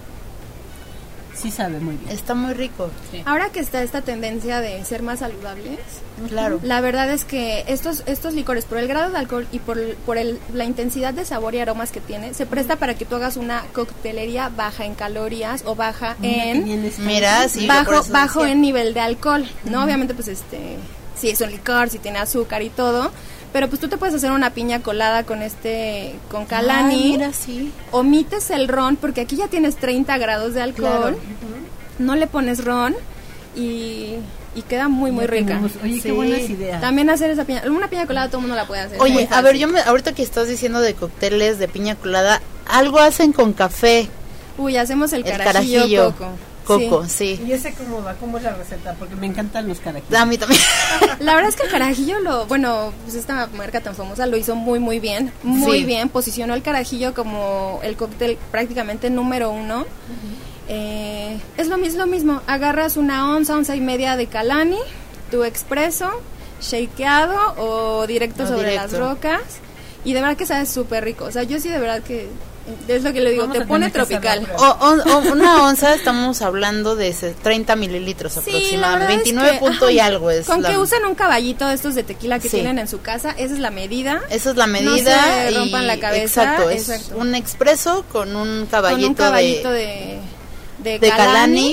Sí 1.34 1.50
sabe 1.50 1.80
muy 1.80 1.96
bien. 1.96 2.10
Está 2.10 2.34
muy 2.34 2.52
rico. 2.54 2.90
Ahora 3.24 3.48
que 3.50 3.60
está 3.60 3.82
esta 3.82 4.02
tendencia 4.02 4.60
de 4.60 4.84
ser 4.84 5.02
más 5.02 5.20
saludables, 5.20 5.78
Claro. 6.28 6.60
la 6.62 6.80
verdad 6.80 7.10
es 7.10 7.24
que 7.24 7.64
estos 7.68 8.02
estos 8.06 8.34
licores, 8.34 8.64
por 8.64 8.78
el 8.78 8.86
grado 8.86 9.10
de 9.10 9.18
alcohol 9.18 9.46
y 9.50 9.58
por, 9.58 9.78
por 10.06 10.18
el- 10.18 10.38
la 10.52 10.64
intensidad 10.64 11.14
de 11.14 11.24
sabor 11.24 11.54
y 11.54 11.60
aromas 11.60 11.90
que 11.90 12.00
tiene, 12.00 12.34
se 12.34 12.44
presta 12.46 12.76
para 12.76 12.94
que 12.94 13.04
tú 13.06 13.16
hagas 13.16 13.36
una 13.36 13.62
coctelería 13.72 14.50
baja 14.50 14.84
en 14.84 14.94
calorías 14.94 15.62
o 15.66 15.74
baja 15.74 16.16
en. 16.22 16.92
Mira, 16.98 17.48
sí. 17.48 17.66
bajo 17.66 18.02
bajo 18.10 18.44
en 18.44 18.60
nivel 18.60 18.92
de 18.94 19.00
alcohol, 19.00 19.44
¿no? 19.64 19.82
Obviamente 19.84 20.14
pues 20.14 20.28
este 20.28 20.76
si 21.16 21.30
es 21.30 21.40
un 21.40 21.50
licor, 21.50 21.88
si 21.88 21.98
tiene 21.98 22.18
azúcar 22.18 22.62
y 22.62 22.70
todo, 22.70 23.10
pero 23.52 23.68
pues 23.68 23.80
tú 23.80 23.88
te 23.88 23.96
puedes 23.96 24.14
hacer 24.14 24.32
una 24.32 24.50
piña 24.50 24.82
colada 24.82 25.24
con 25.24 25.42
este 25.42 26.14
con 26.30 26.46
calani. 26.46 26.94
Ay, 26.94 27.12
mira, 27.12 27.32
sí. 27.32 27.72
Omites 27.90 28.50
el 28.50 28.68
ron 28.68 28.96
porque 28.96 29.20
aquí 29.20 29.36
ya 29.36 29.48
tienes 29.48 29.76
30 29.76 30.16
grados 30.18 30.54
de 30.54 30.62
alcohol. 30.62 31.16
No 31.98 32.16
le 32.16 32.26
pones 32.26 32.64
ron 32.64 32.94
y, 33.54 34.14
y 34.54 34.62
queda 34.68 34.88
muy 34.88 35.10
muy 35.12 35.26
rica. 35.26 35.60
Oye, 35.82 36.00
qué 36.00 36.12
buenas 36.12 36.48
ideas. 36.48 36.80
También 36.80 37.10
hacer 37.10 37.30
esa 37.30 37.44
piña, 37.44 37.62
una 37.66 37.88
piña 37.88 38.06
colada 38.06 38.28
todo 38.28 38.38
el 38.38 38.42
mundo 38.42 38.56
la 38.56 38.66
puede 38.66 38.82
hacer. 38.82 39.00
Oye, 39.00 39.28
a 39.30 39.40
ver, 39.42 39.56
yo 39.56 39.68
me, 39.68 39.80
ahorita 39.80 40.14
que 40.14 40.22
estás 40.22 40.48
diciendo 40.48 40.80
de 40.80 40.94
cócteles 40.94 41.58
de 41.58 41.68
piña 41.68 41.94
colada, 41.94 42.40
algo 42.66 42.98
hacen 42.98 43.32
con 43.32 43.52
café, 43.52 44.08
Uy, 44.58 44.76
hacemos 44.76 45.12
el, 45.12 45.26
el 45.26 45.36
carajillo, 45.36 45.78
carajillo, 45.78 46.04
coco. 46.12 46.30
Coco, 46.64 47.04
Sí. 47.06 47.36
sí. 47.36 47.44
¿Y 47.46 47.52
ese 47.52 47.72
cómo 47.74 48.02
va? 48.02 48.14
¿Cómo 48.14 48.38
es 48.38 48.44
la 48.44 48.54
receta? 48.54 48.94
Porque 48.98 49.14
me 49.16 49.26
encantan 49.26 49.68
los 49.68 49.80
carajitos. 49.80 50.16
A 50.18 50.24
mí 50.26 50.38
también. 50.38 50.60
La 51.20 51.34
verdad 51.34 51.48
es 51.50 51.56
que 51.56 51.64
el 51.64 51.70
carajillo 51.70 52.18
lo, 52.20 52.46
bueno, 52.46 52.92
pues 53.04 53.14
esta 53.16 53.48
marca 53.56 53.80
tan 53.80 53.94
famosa 53.94 54.26
lo 54.26 54.36
hizo 54.36 54.54
muy 54.54 54.78
muy 54.78 55.00
bien, 55.00 55.32
muy 55.42 55.78
Sí. 55.80 55.84
bien, 55.84 56.08
posicionó 56.08 56.54
el 56.54 56.62
carajillo 56.62 57.14
como 57.14 57.80
el 57.82 57.96
cóctel 57.96 58.38
prácticamente 58.50 59.10
número 59.10 59.50
uno. 59.50 59.84
Eh, 60.68 61.40
es 61.56 61.66
lo 61.68 61.76
mismo, 61.76 62.00
lo 62.00 62.06
mismo, 62.06 62.40
agarras 62.46 62.96
una 62.96 63.30
onza, 63.34 63.56
onza 63.56 63.74
y 63.76 63.80
media 63.80 64.16
de 64.16 64.26
calani, 64.26 64.78
tu 65.30 65.44
expreso, 65.44 66.10
shakeado 66.60 67.36
o 67.58 68.06
directo 68.06 68.46
sobre 68.46 68.70
directo. 68.70 68.98
las 68.98 69.08
rocas 69.08 69.40
y 70.04 70.12
de 70.12 70.20
verdad 70.20 70.36
que 70.36 70.46
sabe 70.46 70.66
súper 70.66 71.04
rico. 71.04 71.24
O 71.24 71.32
sea, 71.32 71.42
yo 71.42 71.58
sí 71.58 71.68
de 71.68 71.78
verdad 71.78 72.02
que 72.02 72.28
es 72.88 73.02
lo 73.02 73.12
que 73.12 73.20
le 73.20 73.30
digo, 73.32 73.42
Vamos 73.42 73.58
te 73.58 73.64
pone 73.66 73.86
que 73.86 73.92
tropical. 73.92 74.42
prueba. 74.42 74.72
O, 74.80 74.86
o- 74.88 75.18
o 75.18 75.32
una 75.32 75.64
onza, 75.64 75.94
estamos 75.94 76.42
hablando 76.42 76.96
de 76.96 77.08
ese 77.08 77.32
30 77.32 77.76
mililitros 77.76 78.32
Sí, 78.34 78.38
aproximadamente. 78.40 79.12
es 79.14 79.18
29 79.24 79.52
que, 79.52 79.58
punto 79.58 79.84
ajá, 79.86 79.92
y 79.92 79.98
algo 80.00 80.30
es. 80.30 80.46
Con 80.46 80.62
la- 80.62 80.70
que 80.70 80.78
usen 80.78 81.04
un 81.04 81.14
caballito 81.14 81.66
de 81.68 81.74
estos 81.74 81.94
de 81.94 82.02
tequila 82.02 82.38
que 82.38 82.48
Sí. 82.48 82.56
tienen 82.56 82.78
en 82.78 82.88
su 82.88 83.00
casa, 83.00 83.30
esa 83.32 83.54
es 83.54 83.60
la 83.60 83.70
medida. 83.70 84.20
Esa 84.30 84.50
es 84.50 84.56
la 84.56 84.66
No 84.66 84.72
medida. 84.72 85.44
se 85.46 85.52
y- 85.52 85.54
rompan 85.56 85.86
la 85.86 85.98
cabeza, 85.98 86.22
Exacto, 86.42 86.70
es 86.70 86.88
exacto. 86.88 87.18
un 87.18 87.34
expreso 87.34 88.04
con 88.12 88.34
un 88.36 88.66
caballito, 88.66 89.00
con 89.02 89.10
un 89.10 89.14
caballito 89.14 89.70
de, 89.70 89.78
de, 89.80 90.18
de, 90.82 90.98
de 90.98 91.08
calani. 91.08 91.26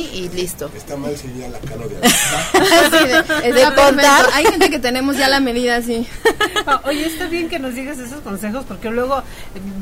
calani 0.06 0.10
y 0.14 0.30
listo. 0.30 0.70
Está 0.76 0.96
mal 0.98 1.16
sería 1.18 1.48
la 1.50 1.60
cara 1.60 1.88
de 1.88 2.10
Sí, 3.40 3.44
de, 3.48 3.54
de 3.54 3.64
contar. 3.76 4.26
Hay 4.34 4.46
gente 4.46 4.70
que 4.70 4.80
tenemos 4.80 5.18
ya 5.18 5.28
la 5.30 5.40
medida 5.40 5.78
así. 5.78 6.08
Ah, 6.66 6.82
Oye, 6.86 7.06
está 7.08 7.26
bien 7.28 7.50
que 7.50 7.60
nos 7.60 7.74
digas 7.76 7.98
esos 8.00 8.22
consejos 8.22 8.66
porque 8.68 8.90
luego 8.90 9.24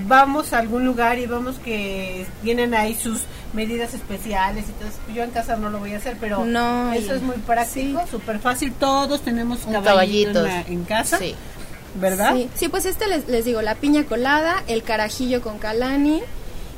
vamos 0.06 0.54
a 0.54 0.60
algún 0.60 0.86
lugar 0.86 1.20
y 1.20 1.26
vemos 1.26 1.56
que 1.64 2.26
tienen 2.44 2.74
ahí 2.74 2.96
sus 2.96 3.22
medidas 3.54 3.94
especiales 3.94 4.66
y 4.70 4.72
todo 4.74 4.88
eso. 4.90 4.98
Yo 5.14 5.24
en 5.24 5.32
casa 5.32 5.56
no 5.58 5.70
lo 5.70 5.80
voy 5.80 5.94
a 5.94 5.98
hacer, 5.98 6.18
pero 6.20 6.46
No, 6.46 6.94
eso 6.94 7.14
es 7.16 7.22
muy 7.22 7.36
práctico, 7.38 8.04
súper 8.10 8.40
fácil. 8.40 8.74
Todos 8.74 9.22
tenemos 9.22 9.66
Un 9.66 9.74
caballito, 9.74 10.34
caballito. 10.34 10.40
en, 10.40 10.46
la- 10.46 10.62
en 10.62 10.84
casa, 10.86 11.18
Sí. 11.18 11.36
¿verdad? 11.96 12.36
Sí, 12.36 12.50
sí, 12.56 12.68
pues 12.70 12.86
este 12.86 13.08
les, 13.08 13.28
les 13.28 13.46
digo, 13.46 13.62
la 13.62 13.76
piña 13.76 14.04
colada, 14.04 14.64
el 14.68 14.84
carajillo 14.84 15.42
con 15.42 15.58
calani. 15.58 16.22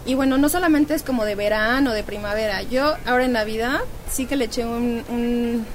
Y 0.06 0.16
bueno, 0.16 0.38
no 0.38 0.50
solamente 0.50 0.94
es 0.94 1.04
como 1.04 1.26
de 1.26 1.36
verano, 1.36 1.94
de 1.94 2.04
primavera. 2.04 2.64
Yo 2.64 2.96
ahora 3.06 3.26
en 3.26 3.34
Navidad 3.34 3.80
sí 4.12 4.26
que 4.26 4.36
le 4.36 4.46
eché 4.46 4.66
un, 4.66 5.04
un, 5.10 5.66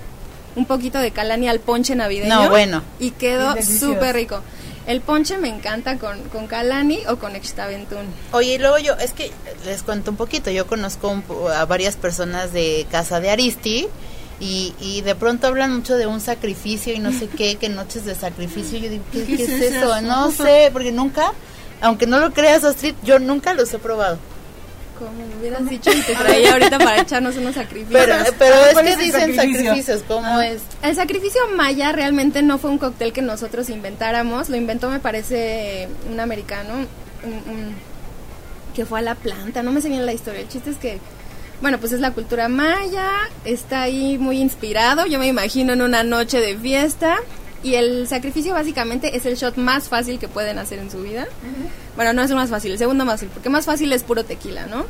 un 0.57 0.65
poquito 0.67 0.99
de 0.99 1.11
calani 1.11 1.49
al 1.49 1.61
ponche 1.61 1.95
navideño. 1.95 2.35
No, 2.35 2.51
bueno. 2.51 2.83
Y 2.99 3.11
quedó 3.13 3.55
súper 3.63 4.15
rico. 4.17 4.41
El 4.87 5.01
ponche 5.01 5.39
me 5.39 5.49
encanta 5.49 5.99
con, 5.99 6.21
con 6.31 6.47
calani 6.47 7.01
o 7.09 7.17
con 7.17 7.37
extaventún. 7.37 8.05
Oye, 8.33 8.55
y 8.55 8.59
luego 8.59 8.79
yo, 8.79 8.95
es 8.95 9.13
que 9.13 9.31
les 9.65 9.83
cuento 9.83 10.11
un 10.11 10.17
poquito, 10.17 10.51
yo 10.51 10.67
conozco 10.67 11.09
un 11.09 11.25
a 11.55 11.65
varias 11.65 11.97
personas 11.97 12.53
de 12.53 12.87
casa 12.91 13.21
de 13.21 13.31
Aristi 13.31 13.87
Y, 14.41 14.75
y 14.81 15.01
de 15.03 15.15
pronto 15.15 15.47
hablan 15.47 15.75
mucho 15.75 15.97
de 15.97 16.07
un 16.07 16.21
sacrificio 16.21 16.93
y 16.93 16.99
no 16.99 17.13
sé 17.13 17.29
qué, 17.29 17.57
que 17.57 17.69
noches 17.69 18.05
de 18.05 18.15
sacrificio. 18.15 18.79
Yo 18.79 18.91
digo, 18.91 19.05
¿qué, 19.13 19.25
qué 19.25 19.45
es 19.45 19.75
eso? 19.75 20.01
No 20.03 20.31
sé, 20.33 20.71
porque 20.73 20.91
nunca, 20.93 21.33
aunque 21.85 22.07
no 22.07 22.19
lo 22.19 22.33
creas, 22.33 22.65
Astrid, 22.65 22.95
yo 23.05 23.19
nunca 23.19 23.55
los 23.55 23.73
he 23.73 23.79
probado. 23.79 24.19
Como 24.99 25.11
me 25.13 25.37
hubieras 25.37 25.69
dicho 25.69 25.91
y 25.93 26.01
te 26.03 26.15
traía 26.15 26.53
ahorita 26.53 26.79
para 26.79 27.01
echarnos 27.01 27.37
unos 27.37 27.55
sacrificios. 27.57 27.91
Pero, 28.05 28.15
pero 28.39 28.55
Ah, 28.55 28.67
es 28.69 28.73
¿cuál 28.75 28.85
que 28.87 28.97
dicen 28.97 29.21
sacrificio? 29.35 29.63
sacrificios, 29.65 30.03
¿cómo 30.07 30.41
es? 30.41 30.63
El 30.83 30.95
sacrificio 30.95 31.41
maya 31.57 31.91
realmente 31.93 32.43
no 32.43 32.59
fue 32.59 32.71
un 32.71 32.79
cóctel 32.79 33.13
que 33.13 33.21
nosotros 33.23 33.69
inventáramos, 33.71 34.49
lo 34.51 34.57
inventó 34.57 34.89
me 34.91 35.01
parece 35.01 35.89
un 36.11 36.21
americano 36.21 36.75
un- 37.25 37.33
un- 37.53 37.75
que 38.75 38.85
fue 38.87 39.01
a 39.01 39.03
la 39.03 39.15
planta, 39.17 39.63
no 39.63 39.73
me 39.73 39.81
sé 39.81 39.89
bien 39.89 40.05
la 40.07 40.13
historia, 40.13 40.41
el 40.41 40.49
chiste 40.49 40.71
es 40.71 40.77
que, 40.77 40.99
bueno, 41.61 41.79
pues 41.79 41.93
es 41.93 42.01
la 42.01 42.11
cultura 42.13 42.49
maya, 42.49 43.09
está 43.45 43.83
ahí 43.83 44.17
muy 44.19 44.39
inspirado, 44.41 45.07
yo 45.07 45.19
me 45.19 45.27
imagino 45.27 45.73
en 45.73 45.83
una 45.83 46.03
noche 46.05 46.41
de 46.41 46.57
fiesta 46.57 47.17
y 47.65 47.77
el 47.77 48.07
sacrificio 48.07 48.53
básicamente 48.53 49.17
es 49.17 49.25
el 49.25 49.37
shot 49.37 49.57
más 49.57 49.89
fácil 49.89 50.19
que 50.19 50.29
pueden 50.29 50.59
hacer 50.59 50.79
en 50.79 50.91
su 50.91 51.03
vida. 51.03 51.27
Bueno, 51.97 52.13
no 52.13 52.23
es 52.23 52.31
el 52.31 52.37
más 52.37 52.51
fácil, 52.51 52.73
el 52.73 52.79
segundo 52.79 53.07
más 53.07 53.15
fácil, 53.15 53.31
porque 53.33 53.49
más 53.49 53.65
fácil 53.65 53.91
es 53.93 54.03
puro 54.03 54.23
tequila, 54.23 54.67
¿no? 54.67 54.85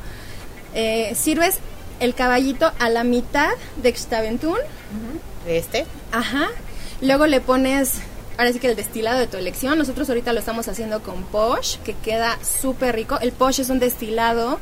Eh, 0.75 1.15
sirves 1.15 1.61
el 2.01 2.15
caballito 2.17 2.73
a 2.81 2.91
la 2.91 3.05
mitad 3.05 3.51
de 3.77 3.97
Xtaventún, 3.97 4.59
Este. 5.47 5.87
Ajá. 6.11 6.49
Luego 7.01 7.27
le 7.27 7.41
pones, 7.41 8.01
ahora 8.39 8.53
sí 8.53 8.59
que 8.59 8.69
el 8.69 8.77
destilado 8.77 9.21
de 9.21 9.29
tu 9.29 9.37
elección. 9.37 9.79
Nosotros 9.79 10.09
ahorita 10.09 10.33
lo 10.33 10.41
estamos 10.41 10.67
haciendo 10.67 11.01
con 11.01 11.23
Posh, 11.25 11.77
que 11.85 11.95
queda 11.95 12.39
súper 12.43 12.97
rico. 12.97 13.21
El 13.21 13.31
Posh 13.31 13.61
es 13.61 13.71
un 13.71 13.79
destilado 13.79 14.59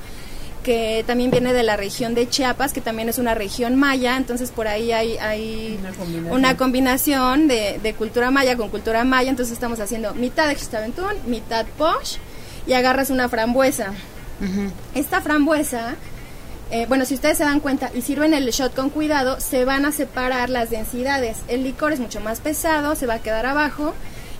que 0.62 1.04
también 1.06 1.30
viene 1.30 1.52
de 1.52 1.62
la 1.62 1.76
región 1.76 2.14
de 2.14 2.28
Chiapas, 2.28 2.72
que 2.72 2.80
también 2.80 3.08
es 3.08 3.18
una 3.18 3.34
región 3.34 3.76
maya, 3.76 4.16
entonces 4.16 4.50
por 4.50 4.68
ahí 4.68 4.92
hay, 4.92 5.16
hay 5.18 5.78
Una 5.80 5.92
combinación. 5.92 6.32
una 6.38 6.56
combinación 6.56 7.48
de, 7.48 7.80
de 7.82 7.94
cultura 7.94 8.30
maya 8.30 8.56
con 8.56 8.68
cultura 8.68 9.04
maya, 9.04 9.30
entonces 9.30 9.52
estamos 9.52 9.80
haciendo 9.80 10.14
mitad 10.14 10.48
de 10.48 10.56
Xtaventún, 10.56 11.12
mitad 11.26 11.66
Posh, 11.78 12.16
y 12.66 12.74
agarras 12.74 13.10
una 13.10 13.28
frambuesa. 13.28 13.92
Esta 14.94 15.20
frambuesa, 15.20 15.94
eh, 16.72 16.86
bueno, 16.88 17.04
si 17.04 17.14
ustedes 17.14 17.38
se 17.38 17.44
dan 17.44 17.60
cuenta 17.60 17.90
y 17.94 18.02
sirven 18.02 18.34
el 18.34 18.48
shot 18.50 18.74
con 18.74 18.90
cuidado, 18.90 19.40
se 19.40 19.64
van 19.64 19.84
a 19.84 19.92
separar 19.92 20.50
las 20.50 20.70
densidades. 20.70 21.38
El 21.46 21.62
licor 21.62 21.92
es 21.92 22.00
mucho 22.00 22.20
más 22.20 22.40
pesado, 22.40 22.96
se 22.96 23.06
va 23.06 23.14
a 23.14 23.18
quedar 23.20 23.46
abajo. 23.46 23.94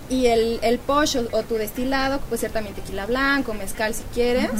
Y 0.09 0.25
el, 0.27 0.59
el 0.61 0.79
posh 0.79 1.15
o, 1.17 1.27
o 1.31 1.43
tu 1.43 1.55
destilado, 1.55 2.19
puede 2.19 2.41
ser 2.41 2.51
también 2.51 2.75
tequila 2.75 3.05
blanco, 3.05 3.53
mezcal 3.53 3.93
si 3.93 4.03
quieres, 4.13 4.51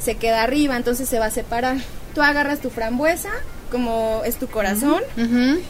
se 0.00 0.16
queda 0.16 0.42
arriba, 0.42 0.76
entonces 0.76 1.08
se 1.08 1.18
va 1.18 1.26
a 1.26 1.30
separar. 1.30 1.78
Tú 2.14 2.22
agarras 2.22 2.60
tu 2.60 2.70
frambuesa, 2.70 3.30
como 3.70 4.22
es 4.24 4.36
tu 4.36 4.48
corazón, 4.48 5.02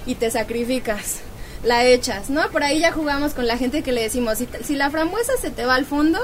y 0.06 0.14
te 0.14 0.30
sacrificas. 0.30 1.20
La 1.64 1.84
echas, 1.84 2.30
¿no? 2.30 2.48
Por 2.50 2.62
ahí 2.62 2.78
ya 2.80 2.92
jugamos 2.92 3.34
con 3.34 3.46
la 3.48 3.58
gente 3.58 3.82
que 3.82 3.90
le 3.90 4.02
decimos, 4.02 4.38
si, 4.38 4.48
si 4.62 4.76
la 4.76 4.90
frambuesa 4.90 5.32
se 5.40 5.50
te 5.50 5.64
va 5.64 5.74
al 5.74 5.86
fondo, 5.86 6.20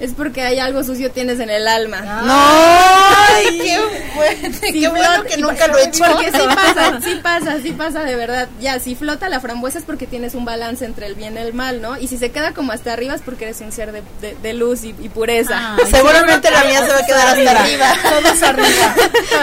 es 0.00 0.12
porque 0.14 0.42
hay 0.42 0.58
algo 0.58 0.84
sucio 0.84 1.10
tienes 1.10 1.40
en 1.40 1.50
el 1.50 1.66
alma. 1.66 2.00
No, 2.00 2.34
ay, 2.34 3.58
qué 3.62 3.78
bueno, 4.14 4.56
Si 4.60 4.80
qué 4.80 4.88
bueno 4.88 5.24
que 5.24 5.36
nunca 5.38 5.66
lo 5.68 5.78
he 5.78 5.84
hecho. 5.88 6.04
Porque 6.04 6.30
sí 6.32 6.38
pasa, 6.54 7.00
sí 7.02 7.20
pasa, 7.22 7.56
sí 7.62 7.70
pasa 7.72 8.04
de 8.04 8.14
verdad. 8.16 8.48
Ya, 8.60 8.78
si 8.78 8.94
flota 8.94 9.28
la 9.28 9.40
frambuesa 9.40 9.78
es 9.78 9.84
porque 9.84 10.06
tienes 10.06 10.34
un 10.34 10.44
balance 10.44 10.84
entre 10.84 11.06
el 11.06 11.14
bien 11.14 11.34
y 11.34 11.38
el 11.38 11.52
mal, 11.54 11.80
¿no? 11.82 11.96
Y 11.98 12.08
si 12.08 12.16
se 12.18 12.30
queda 12.30 12.52
como 12.54 12.72
hasta 12.72 12.92
arriba 12.92 13.14
es 13.14 13.22
porque 13.22 13.44
eres 13.46 13.60
un 13.60 13.72
ser 13.72 13.92
de, 13.92 14.02
de- 14.20 14.36
de 14.40 14.52
luz 14.54 14.84
y, 14.84 14.88
y 15.00 15.08
pureza. 15.08 15.76
Seguramente 15.90 16.50
la 16.50 16.64
mía 16.64 16.84
se 16.84 16.92
va 16.92 16.98
a 16.98 17.06
quedar 17.06 17.26
hasta 17.38 17.50
arriba. 17.62 17.94
Todos 18.02 18.42
arriba. 18.42 18.94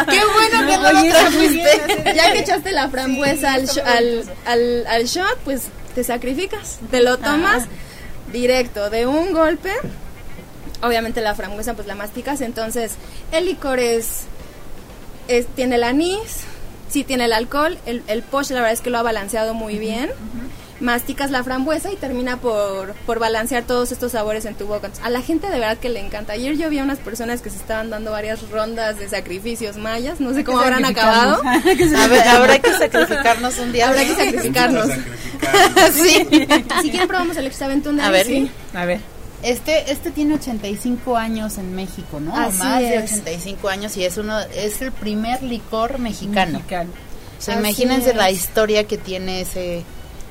Qué 0.09 0.21
bueno 0.33 0.67
que 0.67 0.77
no 0.77 0.91
lo 0.93 1.09
trajiste. 1.09 2.13
ya 2.15 2.31
que 2.31 2.39
echaste 2.39 2.71
la 2.71 2.89
frambuesa 2.89 3.53
al, 3.53 3.69
al, 3.85 4.23
al, 4.45 4.87
al 4.87 5.03
shot, 5.05 5.37
pues 5.43 5.63
te 5.93 6.03
sacrificas, 6.03 6.77
te 6.91 7.01
lo 7.01 7.17
tomas 7.17 7.63
Ah. 7.63 8.31
directo, 8.31 8.89
de 8.89 9.05
un 9.05 9.31
golpe. 9.33 9.71
Obviamente 10.81 11.21
la 11.21 11.35
frambuesa 11.35 11.73
pues 11.73 11.87
la 11.87 11.95
masticas, 11.95 12.41
entonces 12.41 12.93
el 13.31 13.45
licor 13.45 13.79
es, 13.79 14.21
es- 15.27 15.47
tiene 15.47 15.75
el 15.75 15.83
anís, 15.83 16.41
sí 16.89 17.03
tiene 17.03 17.25
el 17.25 17.33
alcohol, 17.33 17.77
el, 17.85 18.03
el 18.07 18.21
posh 18.23 18.49
la 18.51 18.57
verdad 18.57 18.73
es 18.73 18.81
que 18.81 18.89
lo 18.89 18.97
ha 18.97 19.03
balanceado 19.03 19.53
muy 19.53 19.77
bien. 19.79 20.09
Masticas 20.81 21.31
la 21.31 21.41
frambuesa 21.41 21.89
y 21.89 21.95
termina 21.95 22.35
por, 22.41 22.93
por 23.05 23.17
balancear 23.17 23.63
todos 23.63 23.93
estos 23.93 24.11
sabores 24.11 24.43
en 24.43 24.55
tu 24.55 24.65
boca. 24.67 24.87
Entonces, 24.87 25.05
a 25.05 25.09
la 25.09 25.21
gente 25.21 25.47
de 25.47 25.57
verdad 25.57 25.77
que 25.77 25.87
le 25.87 26.01
encanta. 26.01 26.33
Ayer 26.33 26.57
yo 26.57 26.69
vi 26.69 26.79
a 26.79 26.83
unas 26.83 26.99
personas 26.99 27.39
que 27.41 27.49
se 27.49 27.55
estaban 27.55 27.89
dando 27.89 28.11
varias 28.11 28.41
rondas 28.49 28.99
de 28.99 29.07
sacrificios 29.07 29.77
mayas. 29.77 30.19
No 30.19 30.33
sé 30.33 30.43
cómo 30.43 30.59
habrán 30.59 30.83
acabado. 30.83 31.41
A 31.45 32.07
ver, 32.09 32.27
habrá 32.27 32.59
que 32.59 32.73
sacrificarnos 32.73 33.57
un 33.59 33.71
día. 33.71 33.87
Habrá 33.87 34.01
que 34.03 34.15
sacrificarnos. 34.15 34.87
sí. 35.93 36.27
Si 36.81 36.89
quieren 36.89 37.07
probamos 37.07 37.37
el 37.37 37.47
extraventún 37.47 37.95
de 37.95 38.03
A 38.03 38.09
ver. 38.09 38.25
sí. 38.25 38.51
A 38.73 38.83
ver. 38.83 38.99
Este, 39.43 39.91
este 39.91 40.11
tiene 40.11 40.35
85 40.35 41.15
años 41.17 41.57
en 41.57 41.75
México, 41.75 42.19
¿no? 42.19 42.35
Así 42.35 42.57
Más 42.59 42.79
de 42.79 42.95
es. 42.95 43.11
85 43.11 43.69
años 43.69 43.95
y 43.97 44.03
es 44.05 44.17
uno, 44.17 44.39
es 44.39 44.81
el 44.81 44.91
primer 44.91 45.43
licor 45.43 45.99
mexicano. 45.99 46.53
Mexicano. 46.53 46.89
O 47.37 47.41
sea, 47.41 47.59
imagínense 47.59 48.11
es. 48.11 48.15
la 48.15 48.31
historia 48.31 48.85
que 48.85 48.97
tiene 48.97 49.41
ese. 49.41 49.83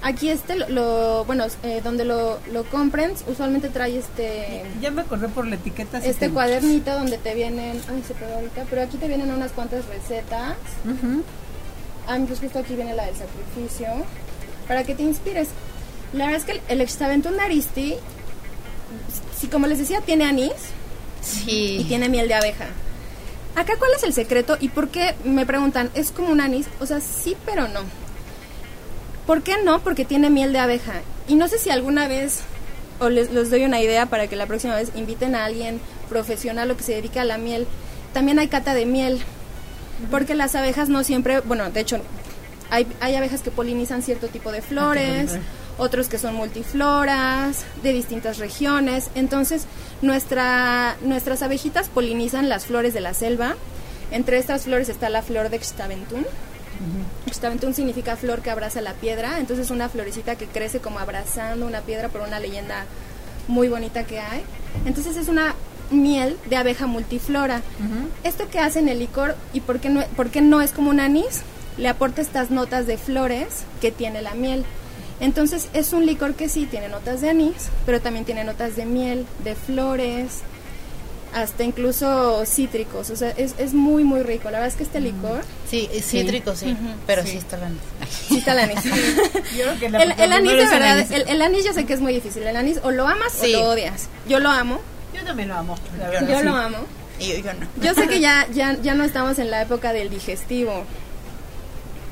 Aquí 0.03 0.29
este, 0.29 0.57
lo, 0.57 0.69
lo- 0.69 1.25
bueno, 1.25 1.47
eh, 1.63 1.81
donde 1.83 2.05
lo, 2.05 2.39
lo 2.53 2.65
compren, 2.65 3.13
usualmente 3.27 3.69
trae 3.71 3.99
este 3.99 4.63
Ya 4.83 4.91
me 4.91 5.03
acordé 5.03 5.29
por 5.29 5.47
la 5.47 5.55
etiqueta. 5.55 5.99
este 5.99 6.29
cuadernito 6.31 6.93
donde 6.93 7.17
te 7.17 7.35
vienen, 7.35 7.81
ay 7.89 8.03
se 8.07 8.15
pegó 8.15 8.35
ahorita, 8.35 8.65
pero 8.69 8.83
aquí 8.83 8.97
te 8.99 9.09
vienen 9.09 9.31
unas 9.31 9.53
cuantas 9.53 9.85
recetas. 9.87 10.57
Ujú. 10.85 11.23
Ah, 12.07 12.19
pues 12.27 12.41
justo 12.41 12.59
aquí 12.59 12.75
viene 12.75 12.95
la 12.95 13.07
del 13.07 13.15
sacrificio, 13.17 13.89
para 14.69 14.85
que 14.85 14.95
te 14.95 15.03
inspires. 15.05 15.49
La 16.13 16.27
verdad 16.27 16.41
es 16.41 16.45
que 16.47 16.53
el, 16.53 16.61
el 16.69 16.81
extraventún 16.83 17.37
de 17.39 17.43
Si 19.45 19.51
como 19.51 19.67
les 19.67 19.77
decía, 19.79 20.01
tiene 20.01 20.25
anís, 20.25 20.53
Sí. 21.21 21.79
y 21.81 21.85
tiene 21.85 22.09
miel 22.09 22.29
de 22.29 22.35
abeja. 22.35 22.65
Acá, 23.57 23.75
¿cuál 23.79 23.91
es 23.95 24.03
el 24.05 24.15
secreto 24.15 24.57
y 24.59 24.69
por 24.71 24.89
qué 24.89 25.15
me 25.23 25.45
preguntan? 25.45 25.91
¿Es 25.95 26.11
como 26.13 26.31
un 26.31 26.41
anís? 26.41 26.67
O 26.81 26.87
sea, 26.87 27.01
sí, 27.03 27.37
pero 27.45 27.69
no. 27.69 27.81
¿Por 29.27 29.43
qué 29.43 29.57
no? 29.63 29.81
Porque 29.81 30.07
tiene 30.07 30.31
miel 30.31 30.55
de 30.55 30.61
abeja. 30.61 30.95
Y 31.29 31.35
no 31.35 31.47
sé 31.49 31.59
si 31.59 31.69
alguna 31.69 32.09
vez, 32.09 32.41
o 33.01 33.11
les, 33.11 33.31
les 33.33 33.51
doy 33.51 33.65
una 33.65 33.83
idea 33.83 34.07
para 34.07 34.29
que 34.29 34.37
la 34.37 34.47
próxima 34.47 34.77
vez 34.77 34.91
inviten 34.95 35.35
a 35.35 35.45
alguien 35.45 35.79
profesional 36.09 36.71
o 36.71 36.77
que 36.79 36.83
se 36.83 36.95
dedique 36.95 37.21
a 37.21 37.25
la 37.25 37.37
miel. 37.37 37.67
También 38.15 38.39
hay 38.39 38.49
cata 38.49 38.73
de 38.73 38.87
miel. 38.87 39.21
Porque 40.11 40.35
las 40.35 40.55
abejas 40.55 40.89
no 40.89 41.05
siempre, 41.05 41.41
bueno, 41.41 41.71
de 41.71 41.81
hecho, 41.81 41.99
hay, 42.71 42.87
hay 43.01 43.15
abejas 43.15 43.43
que 43.43 43.51
polinizan 43.51 44.03
cierto 44.03 44.29
tipo 44.29 44.51
de 44.53 44.63
flores, 44.63 45.33
otros 45.79 46.09
que 46.09 46.19
son 46.19 46.35
multifloras, 46.35 47.65
de 47.83 47.93
distintas 47.93 48.39
regiones. 48.39 49.11
Entonces, 49.15 49.67
nuestra, 50.03 50.97
nuestras 51.03 51.43
abejitas 51.43 51.89
polinizan 51.89 52.49
las 52.49 52.67
flores 52.67 52.95
de 52.95 53.01
la 53.01 53.15
selva. 53.15 53.57
Entre 54.11 54.39
estas 54.39 54.65
flores 54.65 54.89
está 54.89 55.09
la 55.09 55.23
flor 55.23 55.49
de 55.49 55.63
Xtaventún. 55.63 56.27
Xtaventún 57.31 57.75
significa 57.75 58.17
flor 58.17 58.43
que 58.43 58.51
abraza 58.51 58.81
la 58.81 58.95
piedra, 58.95 59.39
entonces 59.39 59.71
una 59.71 59.89
florecita 59.89 60.37
que 60.37 60.47
crece 60.47 60.81
como 60.81 60.99
abrazando 60.99 61.67
una 61.67 61.81
piedra 61.81 62.09
por 62.09 62.21
una 62.21 62.41
leyenda 62.41 62.85
muy 63.49 63.69
bonita 63.69 64.05
que 64.05 64.21
hay. 64.21 64.43
Entonces 64.85 65.17
es 65.17 65.29
una 65.29 65.55
miel 65.91 66.37
de 66.49 66.57
abeja 66.57 66.87
multiflora. 66.87 67.63
Esto 68.25 68.49
que 68.49 68.59
hace 68.59 68.81
en 68.81 68.89
el 68.89 68.99
licor 68.99 69.37
y 69.53 69.61
por 69.61 69.81
qué, 69.81 69.89
no, 69.89 70.03
por 70.17 70.31
qué 70.31 70.41
no 70.41 70.61
es 70.61 70.73
como 70.73 70.91
un 70.91 71.01
anís, 71.01 71.43
le 71.77 71.89
aporta 71.89 72.23
estas 72.23 72.51
notas 72.51 72.87
de 72.87 72.99
flores 72.99 73.65
que 73.81 73.91
tiene 73.91 74.23
la 74.23 74.35
miel. 74.35 74.65
Entonces 75.21 75.69
es 75.75 75.93
un 75.93 76.07
licor 76.07 76.35
que 76.35 76.49
sí 76.49 76.67
tiene 76.67 76.89
notas 76.89 77.21
de 77.21 77.31
anís, 77.31 77.69
pero 77.87 78.01
también 78.01 78.25
tiene 78.25 78.45
notas 78.45 78.77
de 78.77 78.85
miel, 78.85 79.27
de 79.45 79.55
flores, 79.55 80.41
hasta 81.33 81.65
incluso 81.65 82.45
cítricos. 82.47 83.11
O 83.11 83.17
sea, 83.17 83.31
es, 83.31 83.55
es 83.59 83.75
muy, 83.75 84.05
muy 84.05 84.23
rico. 84.23 84.45
La 84.51 84.59
verdad 84.59 84.69
es 84.69 84.75
que 84.77 84.83
este 84.85 85.01
licor, 85.01 85.43
Sí, 85.69 85.89
es 85.93 86.07
cítrico, 86.07 86.55
sí. 86.55 86.77
Pero 87.07 87.23
Sí. 87.23 87.31
sí, 87.33 87.37
está 87.39 87.57
la 87.57 87.69
sí 88.29 88.39
está 88.39 88.53
el 88.53 88.59
anís. 88.71 88.85
Yo 89.57 89.65
creo 89.65 89.79
que 89.81 89.89
la- 89.91 90.03
el, 90.03 90.13
el 90.21 90.33
anís 90.33 90.53
de 90.53 90.63
el 90.63 90.69
verdad, 90.71 90.99
anís. 90.99 91.11
el, 91.11 91.29
el 91.29 91.43
anís 91.43 91.65
yo 91.65 91.73
sé 91.73 91.87
que 91.87 91.95
es 91.95 92.01
muy 92.01 92.13
difícil. 92.13 92.43
El 92.45 92.57
anís 92.57 92.79
o 92.83 92.91
lo 92.91 93.07
amas 93.09 93.33
Sí. 93.33 93.55
o 93.55 93.61
lo 93.61 93.71
odias. 93.71 94.09
Yo 94.29 94.39
lo 94.41 94.49
amo, 94.51 94.81
Yo 95.15 95.25
también 95.25 95.49
lo 95.49 95.55
amo. 95.57 95.77
la 95.99 96.05
Yo 96.07 96.11
verdad, 96.13 96.29
yo 96.29 96.39
sí. 96.39 96.45
lo 96.45 96.55
amo. 96.57 96.79
Y 97.21 97.29
yo, 97.29 97.35
yo 97.39 97.53
no. 97.55 97.67
Yo 97.83 97.95
sé 97.95 98.07
que 98.09 98.21
ya, 98.21 98.47
ya, 98.53 98.77
ya 98.83 98.95
no 98.95 99.05
estamos 99.05 99.39
en 99.39 99.51
la 99.51 99.63
época 99.63 99.93
del 99.93 100.11
digestivo. 100.11 100.85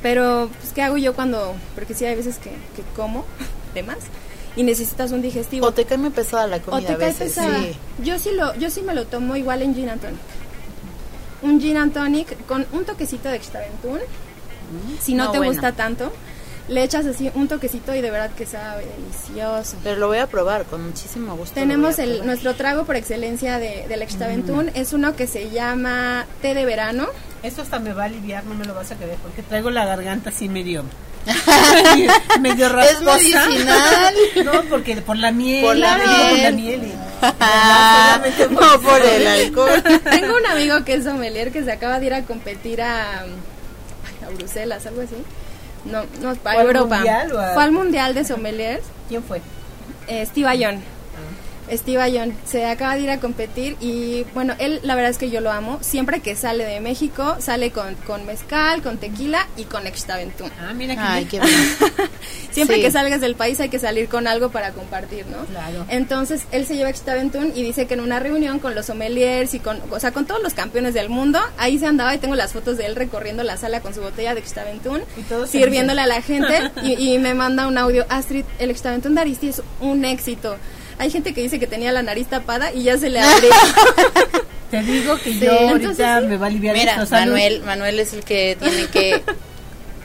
Pero, 0.03 0.51
pues, 0.61 0.73
¿qué 0.73 0.83
hago 0.83 0.97
yo 0.97 1.15
cuando.? 1.15 1.55
Porque 1.75 1.95
sí 1.95 2.05
hay 2.05 2.17
veces 2.17 2.39
que, 2.39 2.51
que 2.51 2.83
como 2.97 3.25
de 3.75 3.83
más 3.83 3.99
y 4.55 4.65
necesitas 4.65 5.13
un 5.13 5.23
digestivo. 5.23 5.67
O 5.67 5.73
te 5.73 5.85
cae 5.85 5.97
muy 5.99 6.11
pesada 6.11 6.47
la 6.47 6.57
O 6.59 6.61
comida 6.63 6.89
te 6.89 6.93
a 6.95 6.99
cae 6.99 7.09
veces. 7.09 7.29
pesada. 7.35 7.59
Sí. 7.59 7.77
Yo 8.05 8.19
sí 8.19 8.31
lo, 8.35 8.55
yo 8.57 8.69
sí 8.71 8.83
me 8.83 8.95
lo 8.95 9.07
tomo 9.07 9.35
igual 9.37 9.63
en 9.63 9.75
gin 9.75 9.89
and 9.89 10.01
tonic. 10.03 10.21
Un 11.43 11.61
gin 11.61 11.77
and 11.77 11.93
tonic 11.93 12.47
con 12.47 12.67
un 12.73 12.85
toquecito 12.85 13.29
de 13.29 13.37
extraventún. 13.37 13.99
Si 15.01 15.15
no, 15.15 15.25
No, 15.27 15.31
te 15.33 15.39
bueno. 15.39 15.53
gusta 15.53 15.73
tanto. 15.73 16.13
le 16.69 16.83
echas 16.85 17.05
así 17.07 17.31
un 17.35 17.49
toquecito 17.49 17.95
y 17.95 18.01
de 18.01 18.11
verdad 18.11 18.31
que 18.37 18.47
sabe 18.47 18.87
delicioso. 18.87 19.77
Pero 19.83 19.97
lo 19.99 20.07
voy 20.07 20.19
a 20.19 20.27
probar 20.29 20.65
con 20.65 20.85
muchísimo 20.87 21.35
gusto. 21.37 21.55
Tenemos 21.55 21.99
el, 21.99 22.25
nuestro 22.25 22.55
trago 22.55 22.85
por 22.85 22.97
excelencia 22.97 23.59
de, 23.59 23.87
del 23.89 24.01
Extaventún, 24.03 24.71
es 24.75 24.93
uno 24.93 25.17
que 25.17 25.27
se 25.27 25.51
llama 25.51 26.25
té 26.41 26.55
de 26.55 26.65
verano. 26.65 27.07
Esto 27.43 27.63
hasta 27.63 27.79
me 27.81 27.93
va 27.93 28.03
a 28.03 28.07
aliviar, 28.07 28.45
no 28.45 28.55
me 28.55 28.65
lo 28.65 28.75
vas 28.75 28.91
a 28.93 28.97
querer, 28.97 29.17
porque 29.17 29.43
traigo 29.43 29.71
la 29.71 29.85
garganta 29.85 30.31
así 30.31 30.49
medio... 30.49 30.85
medio 32.41 32.69
rasposa. 32.69 33.17
Es 33.17 33.25
medicinal. 33.49 34.15
No, 34.45 34.63
porque 34.69 34.97
por 34.97 35.17
la 35.17 35.31
miel. 35.33 35.65
Por 35.65 35.77
la 35.77 35.95
claro. 35.97 36.29
Por 36.31 36.39
la 36.39 36.51
miel. 36.53 36.83
y- 36.85 36.93
Ah, 37.41 38.21
no 38.51 38.81
por 38.81 39.01
el 39.01 39.27
alcohol. 39.27 39.83
Tengo 40.11 40.37
un 40.37 40.47
amigo 40.47 40.85
que 40.85 40.95
es 40.95 41.05
sommelier 41.05 41.53
que 41.53 41.63
se 41.63 41.71
acaba 41.71 42.01
de 42.01 42.07
ir 42.07 42.15
a 42.15 42.23
competir 42.23 42.83
a, 42.83 43.21
a 43.21 44.31
Bruselas, 44.37 44.85
algo 44.87 45.03
así. 45.03 45.15
No, 45.85 46.03
no, 46.21 46.31
a 46.31 46.35
¿Fue 46.35 46.51
al 46.53 46.67
Europa. 46.67 46.97
mundial 46.97 47.33
o 47.33 47.39
a- 47.39 47.55
Fue 47.55 47.63
al 47.63 47.71
mundial 47.73 48.15
de 48.15 48.25
sommeliers. 48.25 48.83
¿Quién 49.09 49.23
fue? 49.23 49.41
Eh, 50.09 50.27
Steve 50.27 50.49
Ayon. 50.49 50.81
Steve 51.73 52.01
Ayon 52.03 52.33
se 52.45 52.67
acaba 52.67 52.95
de 52.97 53.03
ir 53.03 53.11
a 53.11 53.19
competir 53.19 53.77
y 53.81 54.25
bueno, 54.35 54.55
él 54.59 54.81
la 54.83 54.95
verdad 54.95 55.11
es 55.11 55.19
que 55.19 55.31
yo 55.31 55.41
lo 55.41 55.51
amo. 55.51 55.79
Siempre 55.81 56.21
que 56.21 56.37
sale 56.37 56.65
de 56.65 56.81
México, 56.81 57.37
sale 57.41 57.71
con, 57.71 57.95
con 58.07 58.27
mezcal, 58.27 58.83
con 58.83 58.99
tequila 58.99 59.47
y 59.57 59.65
con 59.65 59.87
Extaventún. 59.87 60.51
Ah, 60.61 60.73
mira 60.75 60.95
que 60.97 61.01
Ay, 61.03 61.25
qué 61.27 61.39
bueno. 61.39 61.55
Siempre 62.51 62.77
Sí. 62.77 62.83
que 62.83 62.91
salgas 62.91 63.21
del 63.21 63.35
país 63.35 63.59
hay 63.61 63.69
que 63.71 63.79
salir 63.79 64.09
con 64.09 64.27
algo 64.27 64.51
para 64.51 64.73
compartir, 64.73 65.27
¿no? 65.27 65.45
Claro. 65.47 65.87
Entonces 65.89 66.43
él 66.53 66.67
se 66.67 66.77
lleva 66.77 66.91
Extaventún 66.91 67.53
y 67.55 67.63
dice 67.63 67.87
que 67.87 67.95
en 67.95 68.01
una 68.01 68.19
reunión 68.21 68.59
con 68.59 68.75
los 68.75 68.87
sommeliers 68.87 69.55
y 69.55 69.59
con, 69.61 69.81
o 69.91 69.99
sea, 70.01 70.13
con 70.13 70.27
todos 70.27 70.43
los 70.43 70.55
campeones 70.55 70.95
del 70.95 71.09
mundo, 71.09 71.41
ahí 71.59 71.79
se 71.79 71.87
andaba 71.87 72.15
y 72.15 72.19
tengo 72.19 72.35
las 72.35 72.53
fotos 72.53 72.77
de 72.77 72.87
él 72.87 72.97
recorriendo 72.97 73.43
la 73.43 73.57
sala 73.57 73.81
con 73.81 73.95
su 73.95 74.01
botella 74.03 74.35
de 74.35 74.41
Extaventún, 74.41 75.01
sirviéndole 75.47 76.03
a 76.03 76.07
la 76.07 76.21
gente 76.23 76.71
y, 76.83 77.15
y 77.15 77.19
me 77.19 77.35
manda 77.35 77.67
un 77.67 77.79
audio, 77.79 78.05
Astrid, 78.09 78.45
el 78.59 78.71
Extaventún 78.71 79.15
de 79.15 79.23
Aristi 79.23 79.49
es 79.49 79.63
un 79.81 80.05
éxito. 80.05 80.57
Hay 80.99 81.11
gente 81.11 81.35
que 81.35 81.43
dice 81.43 81.59
que 81.59 81.67
tenía 81.67 81.93
la 81.93 82.03
nariz 82.03 82.29
tapada 82.29 82.73
y 82.73 82.85
ya 82.85 82.97
se 82.99 83.11
le 83.11 83.21
abrió. 83.21 83.51
Te 84.71 84.83
digo 84.83 85.17
que 85.19 85.33
Sí, 85.33 85.41
yo 85.41 85.53
ahorita 85.53 85.75
entonces 85.75 86.07
sí. 86.23 86.27
me 86.29 86.37
va 86.39 86.47
a 86.47 86.49
aliviar 86.49 86.77
Mira, 86.77 87.03
esto. 87.03 87.15
Manuel, 87.15 87.63
Manuel 87.63 87.99
es 88.01 88.13
el 88.15 88.25
que 88.25 88.57
tiene 88.61 88.87
que... 88.87 89.23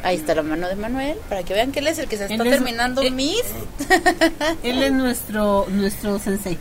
Ahí 0.04 0.16
está 0.18 0.36
la 0.36 0.44
mano 0.44 0.68
de 0.68 0.76
Manuel, 0.76 1.18
para 1.30 1.44
que 1.44 1.54
vean 1.54 1.72
que 1.72 1.80
él 1.80 1.88
es 1.88 1.98
el 2.00 2.08
que 2.08 2.18
se 2.18 2.24
está 2.26 2.36
Él 2.36 2.42
es- 2.48 2.50
terminando 2.54 3.02
eh, 3.02 3.12
mis... 3.12 3.42
Él 4.64 4.84
es 4.84 4.92
nuestro, 4.92 5.66
nuestro 5.70 6.20
sensei. 6.20 6.58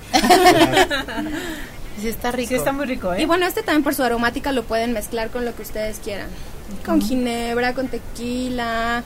Sí, 2.01 2.09
está 2.09 2.31
rico. 2.31 2.49
Sí, 2.51 2.55
está 2.55 2.73
muy 2.73 2.87
rico, 2.87 3.12
¿eh? 3.15 3.23
Y 3.23 3.25
bueno, 3.25 3.47
este 3.47 3.62
también 3.62 3.83
por 3.83 3.95
su 3.95 4.03
aromática 4.03 4.53
lo 4.53 4.65
pueden 4.65 4.93
mezclar 4.93 5.31
con 5.31 5.45
lo 5.45 5.55
que 5.57 5.62
ustedes 5.62 5.99
quieran. 5.99 6.29
Con 6.85 7.01
ginebra, 7.01 7.73
con 7.75 7.89
tequila, 7.89 9.03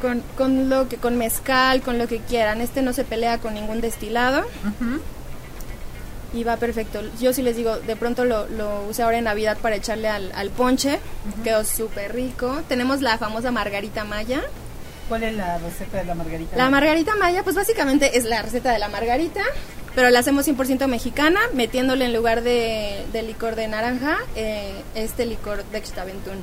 con, 0.00 0.22
con 0.36 0.68
lo 0.68 0.88
que 0.88 0.96
con 0.96 1.16
mezcal, 1.16 1.82
con 1.82 1.98
lo 1.98 2.08
que 2.08 2.18
quieran. 2.18 2.60
Este 2.60 2.82
no 2.82 2.92
se 2.92 3.04
pelea 3.04 3.38
con 3.38 3.54
ningún 3.54 3.80
destilado 3.80 4.44
y 6.32 6.44
va 6.44 6.56
perfecto. 6.56 7.00
Yo 7.20 7.32
sí 7.32 7.42
les 7.42 7.56
digo, 7.56 7.76
de 7.78 7.96
pronto 7.96 8.24
lo, 8.24 8.46
lo 8.48 8.82
usé 8.88 9.02
ahora 9.02 9.18
en 9.18 9.24
Navidad 9.24 9.56
para 9.60 9.76
echarle 9.76 10.08
al, 10.08 10.32
al 10.32 10.50
ponche. 10.50 10.98
Quedó 11.44 11.64
súper 11.64 12.14
rico. 12.14 12.60
Tenemos 12.68 13.00
la 13.02 13.18
famosa 13.18 13.50
margarita 13.50 14.04
maya. 14.04 14.42
¿Cuál 15.08 15.22
es 15.22 15.34
la 15.36 15.58
receta 15.58 15.98
de 15.98 16.04
la 16.04 16.14
margarita? 16.14 16.56
La 16.56 16.68
margarita 16.68 17.14
maya, 17.14 17.42
pues 17.44 17.54
básicamente 17.54 18.18
es 18.18 18.24
la 18.24 18.42
receta 18.42 18.72
de 18.72 18.80
la 18.80 18.88
margarita, 18.88 19.40
pero 19.94 20.10
la 20.10 20.18
hacemos 20.18 20.48
100% 20.48 20.88
mexicana, 20.88 21.38
metiéndole 21.54 22.06
en 22.06 22.12
lugar 22.12 22.42
de, 22.42 23.06
de 23.12 23.22
licor 23.22 23.54
de 23.54 23.68
naranja, 23.68 24.18
eh, 24.34 24.74
este 24.96 25.24
licor 25.24 25.64
de 25.64 25.78
extaventún. 25.78 26.42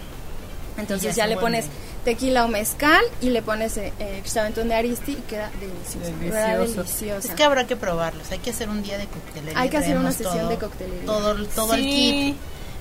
Entonces 0.78 1.16
ya 1.16 1.28
le 1.28 1.36
pones 1.38 1.66
tequila 2.06 2.46
o 2.46 2.48
mezcal 2.48 3.04
y 3.22 3.30
le 3.30 3.42
pones 3.42 3.78
eh, 3.78 3.94
eh, 4.00 4.18
extaventún 4.20 4.68
de 4.68 4.76
aristi 4.76 5.14
y 5.14 5.16
queda 5.28 5.50
delicioso. 5.60 6.12
queda 6.22 6.48
Delicioso. 6.58 6.84
deliciosa. 6.84 7.28
Es 7.30 7.34
que 7.36 7.44
habrá 7.44 7.66
que 7.66 7.76
probarlos, 7.76 8.32
hay 8.32 8.40
que 8.40 8.50
hacer 8.50 8.70
un 8.70 8.84
día 8.84 8.98
de 8.98 9.06
coctelería. 9.08 9.60
Hay 9.60 9.70
que 9.70 9.78
hacer 9.78 9.98
una 9.98 10.12
sesión 10.12 10.38
todo- 10.40 10.50
de 10.50 10.58
coctelería. 10.58 11.06
Todo, 11.06 11.46
todo 11.48 11.74
el 11.76 11.82
kit. 11.82 12.36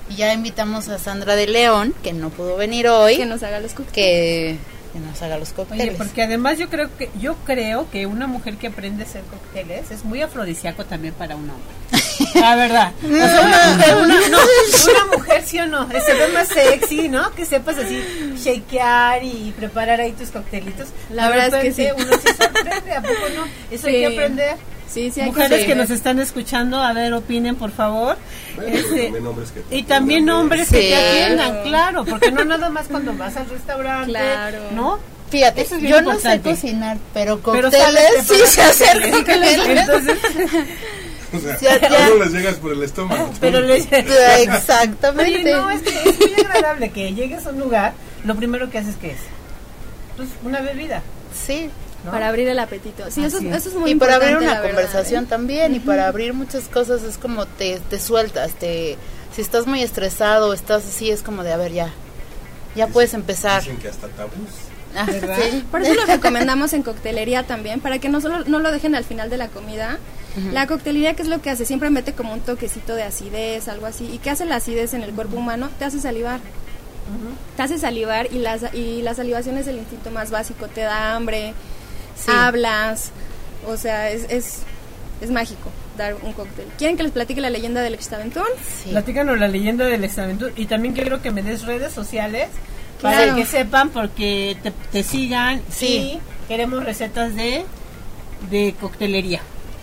Y 0.09 0.15
ya 0.17 0.33
invitamos 0.33 0.89
a 0.89 0.99
Sandra 0.99 1.35
de 1.37 1.47
León, 1.47 1.95
que 2.03 2.11
no 2.11 2.29
pudo 2.29 2.57
venir 2.57 2.89
hoy, 2.89 3.15
que 3.15 3.25
nos 3.25 3.41
haga 3.43 3.61
los 3.61 3.71
cócteles. 3.73 3.93
que, 3.93 4.57
que 4.93 4.99
nos 4.99 5.21
haga 5.21 5.37
los 5.37 5.49
Oye, 5.49 5.55
cócteles. 5.55 5.95
porque 5.97 6.21
además 6.23 6.57
yo 6.59 6.69
creo 6.69 6.95
que 6.97 7.09
yo 7.19 7.35
creo 7.45 7.89
que 7.89 8.05
una 8.05 8.27
mujer 8.27 8.55
que 8.57 8.67
aprende 8.67 9.03
a 9.03 9.07
hacer 9.07 9.23
cócteles 9.23 9.89
es 9.91 10.05
muy 10.05 10.21
afrodisíaco 10.21 10.85
también 10.85 11.13
para 11.15 11.35
un 11.35 11.49
hombre. 11.49 11.73
La 12.39 12.55
verdad. 12.55 12.91
O 13.03 13.07
sea, 13.07 13.41
una 13.41 13.67
mujer, 13.75 13.95
una, 13.97 14.27
no, 14.29 14.37
una 14.37 15.17
mujer 15.17 15.43
sí 15.45 15.59
o 15.59 15.65
no, 15.65 15.89
se 15.89 16.13
ve 16.13 16.27
más 16.33 16.47
sexy, 16.47 17.09
¿no? 17.09 17.31
Que 17.33 17.45
sepas 17.45 17.77
así 17.79 18.01
shakear 18.37 19.23
y 19.23 19.53
preparar 19.57 19.99
ahí 19.99 20.11
tus 20.11 20.29
coctelitos. 20.29 20.89
La 21.09 21.29
verdad 21.29 21.63
es 21.65 21.75
que 21.75 21.83
sí. 21.83 21.87
Uno 21.95 22.17
se 22.19 22.33
sorprende, 22.35 22.93
¿a 22.93 23.01
poco 23.01 23.13
no? 23.35 23.45
Eso 23.71 23.87
hay 23.87 23.93
Sí. 23.95 23.99
que 23.99 24.05
aprender. 24.07 24.57
Sí, 24.93 25.09
sí, 25.11 25.21
hay 25.21 25.27
Mujeres 25.27 25.65
que 25.65 25.75
nos 25.75 25.89
están 25.89 26.19
escuchando, 26.19 26.77
a 26.79 26.93
ver, 26.93 27.13
opinen, 27.13 27.55
por 27.55 27.71
favor. 27.71 28.15
Este, 28.65 29.05
también 29.05 29.25
hombres 29.27 29.51
que 29.51 29.59
te 29.61 29.75
y 29.77 29.83
también 29.83 30.19
atiendan, 30.29 30.35
hombres 30.41 30.67
Sí. 30.67 30.75
que 30.75 30.81
te 30.81 30.95
atiendan, 30.95 31.63
claro, 31.63 32.05
porque 32.05 32.31
no 32.31 32.45
nada 32.45 32.69
más 32.69 32.87
cuando 32.87 33.13
vas 33.15 33.35
al 33.37 33.49
restaurante, 33.49 34.11
Claro. 34.11 34.59
¿no? 34.73 34.99
Fíjate, 35.31 35.61
es 35.61 35.69
yo 35.81 36.01
no 36.03 36.19
sé 36.19 36.39
cocinar, 36.41 36.97
pero 37.13 37.41
cócteles 37.41 38.27
sí 38.27 38.35
se 38.45 38.61
hacer 38.61 39.09
cócteles. 39.11 39.57
Entonces, 39.67 40.17
O 41.35 41.39
sea, 41.39 41.57
Ya, 41.59 41.89
ya. 41.89 42.09
les 42.09 42.31
llegas 42.31 42.55
por 42.57 42.73
el 42.73 42.83
estómago. 42.83 43.31
pero 43.41 43.59
le 43.61 43.77
Exactamente. 44.43 45.39
Oye, 45.41 45.51
no, 45.55 45.71
es 45.71 45.81
que 45.81 46.09
es 46.09 46.19
muy 46.19 46.33
agradable 46.45 46.91
que 46.91 47.11
llegues 47.15 47.47
a 47.47 47.49
un 47.49 47.59
lugar, 47.59 47.93
lo 48.23 48.35
primero 48.35 48.69
que 48.69 48.77
haces 48.77 48.95
que 48.97 49.11
es 49.11 49.17
pues 50.15 50.29
una 50.43 50.61
bebida, 50.61 51.01
Sí. 51.33 51.71
¿No? 52.03 52.11
Para 52.11 52.27
abrir 52.29 52.47
el 52.47 52.59
apetito. 52.59 53.09
Sí, 53.09 53.23
eso, 53.23 53.37
Así 53.37 53.47
eso 53.47 53.69
es 53.69 53.75
muy 53.75 53.91
y 53.91 53.95
para 53.95 54.15
abrir 54.15 54.37
una 54.37 54.59
verdad, 54.59 54.63
conversación 54.63 55.23
¿eh? 55.25 55.27
también 55.27 55.75
y 55.75 55.79
para 55.79 56.07
abrir 56.07 56.33
muchas 56.33 56.67
cosas 56.67 57.03
es 57.03 57.17
como 57.17 57.45
te, 57.45 57.79
te 57.89 57.99
sueltas, 57.99 58.53
te 58.53 58.97
si 59.35 59.41
estás 59.41 59.65
muy 59.65 59.81
estresado, 59.81 60.53
estás 60.53 60.85
así 60.85 61.09
es 61.09 61.23
como 61.23 61.43
de 61.43 61.53
a 61.53 61.57
ver 61.57 61.71
ya. 61.71 61.89
Ya 62.75 62.87
puedes 62.87 63.13
empezar. 63.13 63.61
Dicen 63.61 63.77
que 63.77 63.89
hasta 63.89 64.07
tabús. 64.07 64.33
Ah, 64.95 65.05
¿Verdad? 65.07 65.37
sí. 65.41 65.63
Por 65.71 65.81
eso 65.81 65.93
lo 65.95 66.05
recomendamos 66.05 66.73
en 66.73 66.83
coctelería 66.83 67.43
también, 67.43 67.79
para 67.79 67.99
que 67.99 68.09
no 68.09 68.21
solo 68.21 68.43
no 68.45 68.59
lo 68.59 68.71
dejen 68.71 68.95
al 68.95 69.03
final 69.03 69.29
de 69.29 69.37
la 69.37 69.47
comida. 69.47 69.97
La 70.51 70.65
coctelería, 70.65 71.13
¿qué 71.13 71.21
es 71.21 71.27
lo 71.27 71.41
que 71.43 71.51
hace? 71.51 71.63
Siempre 71.63 71.91
mete 71.91 72.13
como 72.13 72.33
un 72.33 72.39
toquecito 72.39 72.95
de 72.95 73.03
acidez, 73.03 73.67
algo 73.67 73.85
así. 73.85 74.09
¿Y 74.11 74.17
qué 74.17 74.31
hace 74.31 74.45
la 74.45 74.55
acidez 74.55 74.95
en 74.95 75.03
el 75.03 75.13
cuerpo 75.13 75.37
humano? 75.37 75.69
Te 75.77 75.85
hace 75.85 75.99
salivar. 75.99 76.39
Te 77.55 77.61
hace 77.61 77.77
salivar 77.77 78.27
y 78.31 78.39
la, 78.39 78.57
y 78.73 79.03
la 79.03 79.13
salivación 79.13 79.57
es 79.57 79.67
el 79.67 79.77
instinto 79.77 80.09
más 80.09 80.31
básico. 80.31 80.67
Te 80.67 80.81
da 80.81 81.15
hambre, 81.15 81.53
Sí. 82.15 82.31
hablas, 82.33 83.11
o 83.67 83.77
sea, 83.77 84.09
es, 84.11 84.25
es, 84.29 84.59
es 85.21 85.29
mágico 85.31 85.71
dar 85.97 86.15
un 86.21 86.33
cóctel. 86.33 86.65
¿Quieren 86.77 86.97
que 86.97 87.03
les 87.03 87.11
platique 87.11 87.39
la 87.41 87.49
leyenda 87.49 87.81
del 87.81 87.93
extaventún? 87.93 88.43
Sí. 88.83 88.89
Platícanos 88.91 89.39
la 89.39 89.47
leyenda 89.47 89.85
del 89.85 90.03
exaventur 90.03 90.51
y 90.55 90.65
también 90.65 90.93
quiero 90.93 91.21
que 91.21 91.31
me 91.31 91.43
des 91.43 91.63
redes 91.65 91.93
sociales 91.93 92.47
para 93.01 93.17
Claro. 93.23 93.35
que 93.35 93.45
sepan 93.45 93.89
porque 93.89 94.57
te, 94.63 94.71
te 94.91 95.03
sigan 95.03 95.61
Sí. 95.71 96.19
y 96.19 96.47
queremos 96.47 96.83
recetas 96.83 97.35
de 97.35 97.65
de 98.49 98.75
coctelería. 98.79 99.41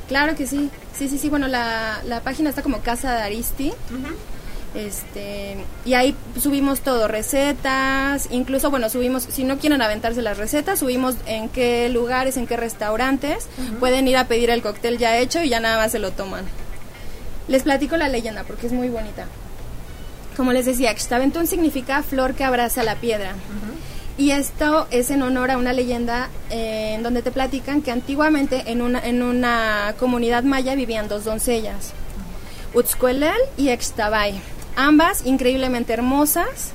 Claro 0.09 0.35
que 0.37 0.47
sí. 0.47 0.69
Sí, 0.97 1.09
sí, 1.09 1.17
sí. 1.19 1.29
Bueno, 1.31 1.47
la, 1.49 2.01
la 2.07 2.21
página 2.23 2.51
está 2.51 2.63
como 2.63 2.81
Casa 2.81 3.15
de 3.15 3.23
Aristi. 3.23 3.73
Este, 4.75 5.57
y 5.85 5.95
ahí 5.95 6.15
subimos 6.41 6.81
todo, 6.81 7.09
recetas, 7.09 8.29
incluso, 8.31 8.71
bueno, 8.71 8.89
subimos, 8.89 9.25
si 9.25 9.43
no 9.43 9.59
quieren 9.59 9.83
aventarse 9.83 10.23
las 10.23 10.39
recetas, 10.39 10.79
subimos 10.79 11.17
en 11.27 11.49
qué 11.49 11.89
lugares, 11.89 12.37
en 12.37 12.47
qué 12.47 12.57
restaurantes, 12.57 13.49
pueden 13.81 14.07
ir 14.07 14.17
a 14.17 14.29
pedir 14.29 14.51
el 14.51 14.63
cóctel 14.63 14.99
ya 14.99 15.19
hecho 15.19 15.43
y 15.43 15.49
ya 15.49 15.59
nada 15.59 15.77
más 15.77 15.93
se 15.93 15.99
lo 15.99 16.13
toman. 16.13 16.45
Les 17.49 17.65
platico 17.65 17.97
la 17.97 18.09
leyenda 18.09 18.45
porque 18.45 18.69
es 18.69 18.73
muy 18.73 18.89
bonita. 18.89 19.27
Como 20.37 20.53
les 20.53 20.67
decía, 20.67 20.97
Xtaventún 20.97 21.49
significa 21.49 22.03
flor 22.05 22.35
que 22.35 22.45
abraza 22.45 22.85
la 22.85 22.95
piedra. 22.95 23.35
Y 24.17 24.31
esto 24.31 24.87
es 24.91 25.11
en 25.11 25.23
honor 25.23 25.51
a 25.51 25.59
una 25.59 25.73
leyenda 25.73 26.29
eh, 26.51 26.93
en 26.95 27.03
donde 27.03 27.23
te 27.23 27.31
platican 27.33 27.83
que 27.83 27.91
antiguamente 27.91 28.65
en 28.67 28.83
una, 28.83 29.01
en 29.01 29.23
una 29.23 29.95
comunidad 29.99 30.45
maya 30.45 30.75
vivían 30.75 31.09
dos 31.09 31.25
doncellas, 31.25 31.93
Utzcuelel 32.75 33.41
y 33.57 33.71
Extabay, 33.71 34.41
ambas 34.87 35.27
increíblemente 35.27 35.93
hermosas, 35.93 36.73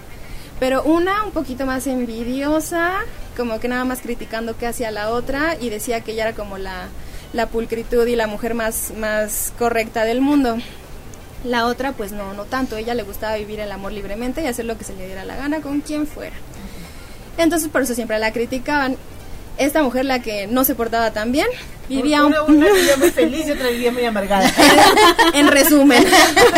pero 0.59 0.83
una 0.83 1.23
un 1.23 1.31
poquito 1.31 1.65
más 1.65 1.87
envidiosa, 1.87 2.99
como 3.35 3.59
que 3.59 3.67
nada 3.67 3.83
más 3.83 4.01
criticando 4.01 4.57
que 4.57 4.67
hacía 4.67 4.91
la 4.91 5.09
otra 5.09 5.57
y 5.59 5.69
decía 5.69 6.01
que 6.01 6.13
ella 6.13 6.29
era 6.29 6.35
como 6.35 6.57
la, 6.57 6.87
la 7.33 7.47
pulcritud 7.47 8.07
y 8.07 8.15
la 8.15 8.27
mujer 8.27 8.53
más, 8.53 8.93
más 8.97 9.53
correcta 9.57 10.05
del 10.05 10.21
mundo. 10.21 10.57
La 11.43 11.67
otra, 11.67 11.91
pues 11.91 12.11
no, 12.11 12.33
no 12.33 12.45
tanto. 12.45 12.77
Ella 12.77 12.95
le 12.95 13.03
gustaba 13.03 13.35
vivir 13.35 13.59
el 13.59 13.71
amor 13.71 13.91
libremente 13.91 14.41
y 14.41 14.47
hacer 14.47 14.65
lo 14.65 14.77
que 14.77 14.83
se 14.83 14.95
le 14.95 15.05
diera 15.05 15.25
la 15.25 15.35
gana 15.35 15.61
con 15.61 15.81
quien 15.81 16.07
fuera. 16.07 16.35
Entonces, 17.37 17.69
por 17.69 17.83
eso 17.83 17.93
siempre 17.93 18.17
la 18.17 18.31
criticaban. 18.31 18.97
Esta 19.57 19.83
mujer, 19.83 20.05
la 20.05 20.19
que 20.19 20.47
no 20.47 20.63
se 20.63 20.75
portaba 20.75 21.11
tan 21.11 21.31
bien, 21.31 21.47
Vivía 21.87 22.25
una, 22.25 22.41
una 22.43 22.71
vivía 22.71 22.97
muy 22.97 23.11
feliz 23.11 23.47
y 23.47 23.51
otra 23.51 23.69
vivía 23.69 23.91
muy 23.91 24.05
amargada. 24.05 24.51
en 25.33 25.47
resumen, 25.47 26.03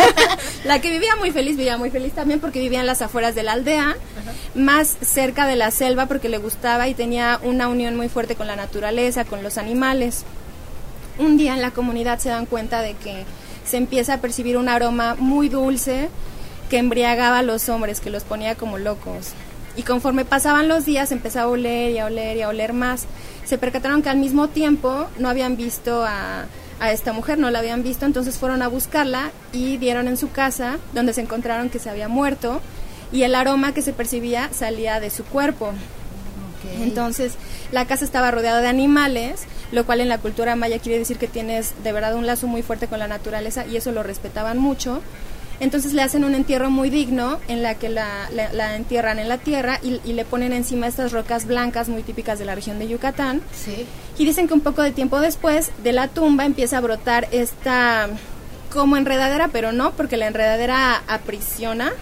la 0.64 0.80
que 0.80 0.90
vivía 0.90 1.16
muy 1.16 1.30
feliz 1.30 1.56
vivía 1.56 1.76
muy 1.76 1.90
feliz 1.90 2.12
también 2.14 2.40
porque 2.40 2.60
vivía 2.60 2.80
en 2.80 2.86
las 2.86 3.02
afueras 3.02 3.34
de 3.34 3.42
la 3.42 3.52
aldea, 3.52 3.96
más 4.54 4.96
cerca 5.00 5.46
de 5.46 5.56
la 5.56 5.70
selva 5.70 6.06
porque 6.06 6.28
le 6.28 6.38
gustaba 6.38 6.88
y 6.88 6.94
tenía 6.94 7.38
una 7.42 7.68
unión 7.68 7.96
muy 7.96 8.08
fuerte 8.08 8.36
con 8.36 8.46
la 8.46 8.56
naturaleza, 8.56 9.24
con 9.24 9.42
los 9.42 9.58
animales. 9.58 10.24
Un 11.18 11.36
día 11.36 11.54
en 11.54 11.62
la 11.62 11.72
comunidad 11.72 12.18
se 12.18 12.30
dan 12.30 12.46
cuenta 12.46 12.80
de 12.80 12.94
que 12.94 13.24
se 13.66 13.76
empieza 13.76 14.14
a 14.14 14.20
percibir 14.20 14.56
un 14.56 14.68
aroma 14.68 15.14
muy 15.18 15.48
dulce 15.48 16.08
que 16.70 16.78
embriagaba 16.78 17.38
a 17.38 17.42
los 17.42 17.68
hombres, 17.68 18.00
que 18.00 18.10
los 18.10 18.24
ponía 18.24 18.54
como 18.54 18.78
locos. 18.78 19.32
Y 19.78 19.84
conforme 19.84 20.26
pasaban 20.26 20.68
los 20.68 20.84
días 20.84 21.12
empezaba 21.12 21.46
a 21.46 21.48
oler 21.48 21.92
y 21.92 21.98
a 21.98 22.06
oler 22.06 22.36
y 22.36 22.42
a 22.42 22.48
oler 22.48 22.74
más. 22.74 23.06
Se 23.46 23.56
percataron 23.56 24.02
que 24.02 24.10
al 24.10 24.18
mismo 24.18 24.48
tiempo 24.48 25.06
no 25.18 25.30
habían 25.30 25.56
visto 25.56 26.04
a, 26.04 26.46
a 26.80 26.92
esta 26.92 27.12
mujer, 27.12 27.38
no 27.38 27.50
la 27.50 27.60
habían 27.60 27.82
visto, 27.82 28.04
entonces 28.04 28.38
fueron 28.38 28.60
a 28.60 28.68
buscarla 28.68 29.30
y 29.52 29.76
dieron 29.76 30.08
en 30.08 30.16
su 30.16 30.30
casa, 30.30 30.78
donde 30.94 31.12
se 31.12 31.20
encontraron 31.20 31.70
que 31.70 31.78
se 31.78 31.88
había 31.88 32.08
muerto 32.08 32.60
y 33.12 33.22
el 33.22 33.34
aroma 33.34 33.72
que 33.72 33.80
se 33.82 33.92
percibía 33.92 34.50
salía 34.52 35.00
de 35.00 35.10
su 35.10 35.24
cuerpo. 35.24 35.72
Entonces, 36.80 37.34
la 37.72 37.86
casa 37.86 38.04
estaba 38.04 38.30
rodeada 38.30 38.60
de 38.60 38.68
animales, 38.68 39.44
lo 39.72 39.86
cual 39.86 40.00
en 40.00 40.08
la 40.08 40.18
cultura 40.18 40.56
maya 40.56 40.78
quiere 40.78 40.98
decir 40.98 41.18
que 41.18 41.28
tienes 41.28 41.72
de 41.82 41.92
verdad 41.92 42.14
un 42.14 42.26
lazo 42.26 42.46
muy 42.46 42.62
fuerte 42.62 42.88
con 42.88 42.98
la 42.98 43.08
naturaleza 43.08 43.64
y 43.64 43.76
eso 43.76 43.92
lo 43.92 44.02
respetaban 44.02 44.58
mucho. 44.58 45.00
Entonces 45.60 45.92
le 45.92 46.02
hacen 46.02 46.24
un 46.24 46.34
entierro 46.34 46.70
muy 46.70 46.88
digno 46.90 47.38
en 47.48 47.62
la 47.62 47.74
que 47.74 47.88
la, 47.88 48.28
la- 48.32 48.52
la 48.52 48.76
entierran 48.76 49.18
en 49.18 49.28
la 49.28 49.38
tierra 49.38 49.80
y, 49.82 50.00
y 50.04 50.12
le 50.12 50.24
ponen 50.24 50.52
encima 50.52 50.86
estas 50.86 51.10
rocas 51.12 51.46
blancas 51.46 51.88
muy 51.88 52.02
típicas 52.02 52.38
de 52.38 52.44
la 52.44 52.54
región 52.54 52.78
de 52.78 52.86
Yucatán. 52.88 53.40
Sí. 53.52 53.84
Y 54.18 54.24
dicen 54.24 54.46
que 54.48 54.54
un 54.54 54.60
poco 54.60 54.82
de 54.82 54.92
tiempo 54.92 55.20
después 55.20 55.70
de 55.82 55.92
la 55.92 56.08
tumba 56.08 56.44
empieza 56.44 56.78
a 56.78 56.80
brotar 56.80 57.28
esta 57.32 58.08
como 58.72 58.96
enredadera, 58.98 59.48
pero 59.48 59.72
no, 59.72 59.92
porque 59.92 60.16
la 60.16 60.26
enredadera 60.26 61.02
aprisiona, 61.08 61.92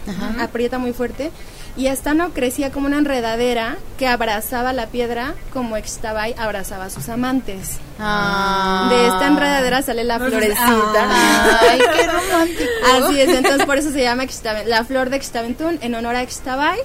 aprieta 0.41 0.79
muy 0.79 0.93
fuerte. 0.93 1.31
Y 1.77 1.89
esta 1.89 2.15
no 2.15 2.31
crecía 2.31 2.73
como 2.73 2.87
una 2.87 2.97
enredadera 2.99 3.77
que 3.99 4.07
abrazaba 4.09 4.73
la 4.73 4.87
piedra 4.87 5.35
como 5.53 5.77
Extabay 5.77 6.35
abrazaba 6.39 6.87
a 6.87 6.91
sus 6.91 7.09
amantes. 7.11 7.79
Ah. 7.99 8.89
De 8.91 9.07
esta 9.09 9.27
enredadera 9.27 9.83
sale 9.83 10.03
la 10.05 10.19
florecita. 10.19 11.61
Ay, 11.71 11.79
qué 11.79 12.07
romántico. 12.07 12.71
Así 12.95 13.21
es, 13.21 13.29
entonces 13.29 13.67
por 13.67 13.77
eso 13.77 13.91
se 13.91 14.03
llama 14.03 14.25
la 14.67 14.85
flor 14.85 15.11
de 15.11 15.21
Xtaventún 15.21 15.79
en 15.83 15.95
honor 15.95 16.17
a 16.17 16.25
Xtabay, 16.27 16.79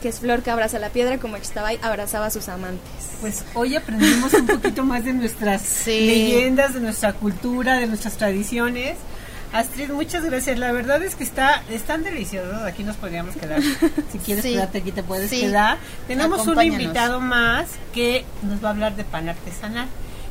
que 0.00 0.08
es 0.08 0.20
flor 0.20 0.42
que 0.42 0.50
abraza 0.52 0.78
la 0.78 0.90
piedra 0.90 1.18
como 1.18 1.36
Xtabay 1.36 1.78
abrazaba 1.82 2.26
a 2.26 2.30
sus 2.30 2.48
amantes. 2.48 2.80
Pues 3.20 3.44
hoy 3.54 3.74
aprendimos 3.76 4.32
un 4.34 4.46
poquito 4.46 4.84
más 4.84 5.04
de 5.04 5.12
nuestras 5.14 5.62
Sí. 5.62 6.06
leyendas, 6.06 6.74
de 6.74 6.80
nuestra 6.80 7.12
cultura, 7.12 7.78
de 7.78 7.86
nuestras 7.88 8.16
tradiciones. 8.16 8.96
Astrid, 9.52 9.90
muchas 9.90 10.24
gracias. 10.24 10.58
La 10.58 10.70
verdad 10.70 11.02
es 11.02 11.16
que 11.16 11.24
está 11.24 11.62
están 11.70 12.04
deliciosos. 12.04 12.62
Aquí 12.62 12.84
nos 12.84 12.96
podríamos 12.96 13.34
quedar. 13.36 13.60
Si 14.12 14.18
quieres 14.18 14.44
Sí. 14.44 14.52
quedarte 14.52 14.78
aquí 14.78 14.92
te 14.92 15.02
puedes 15.02 15.30
Sí. 15.30 15.40
quedar. 15.40 15.78
Tenemos 16.06 16.46
un 16.46 16.62
invitado 16.62 17.20
más 17.20 17.66
que 17.92 18.24
nos 18.42 18.62
va 18.62 18.68
a 18.68 18.72
hablar 18.72 18.94
de 18.96 19.04
pan 19.04 19.28
artesanal. 19.28 19.88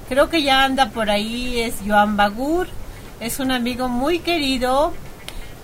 Creo 0.08 0.30
que 0.30 0.42
ya 0.42 0.64
anda 0.64 0.90
por 0.90 1.10
ahí 1.10 1.60
es 1.60 1.76
Joan 1.86 2.16
Bagur. 2.18 2.68
Es 3.20 3.40
un 3.40 3.52
amigo 3.52 3.90
muy 3.90 4.20
querido 4.20 4.94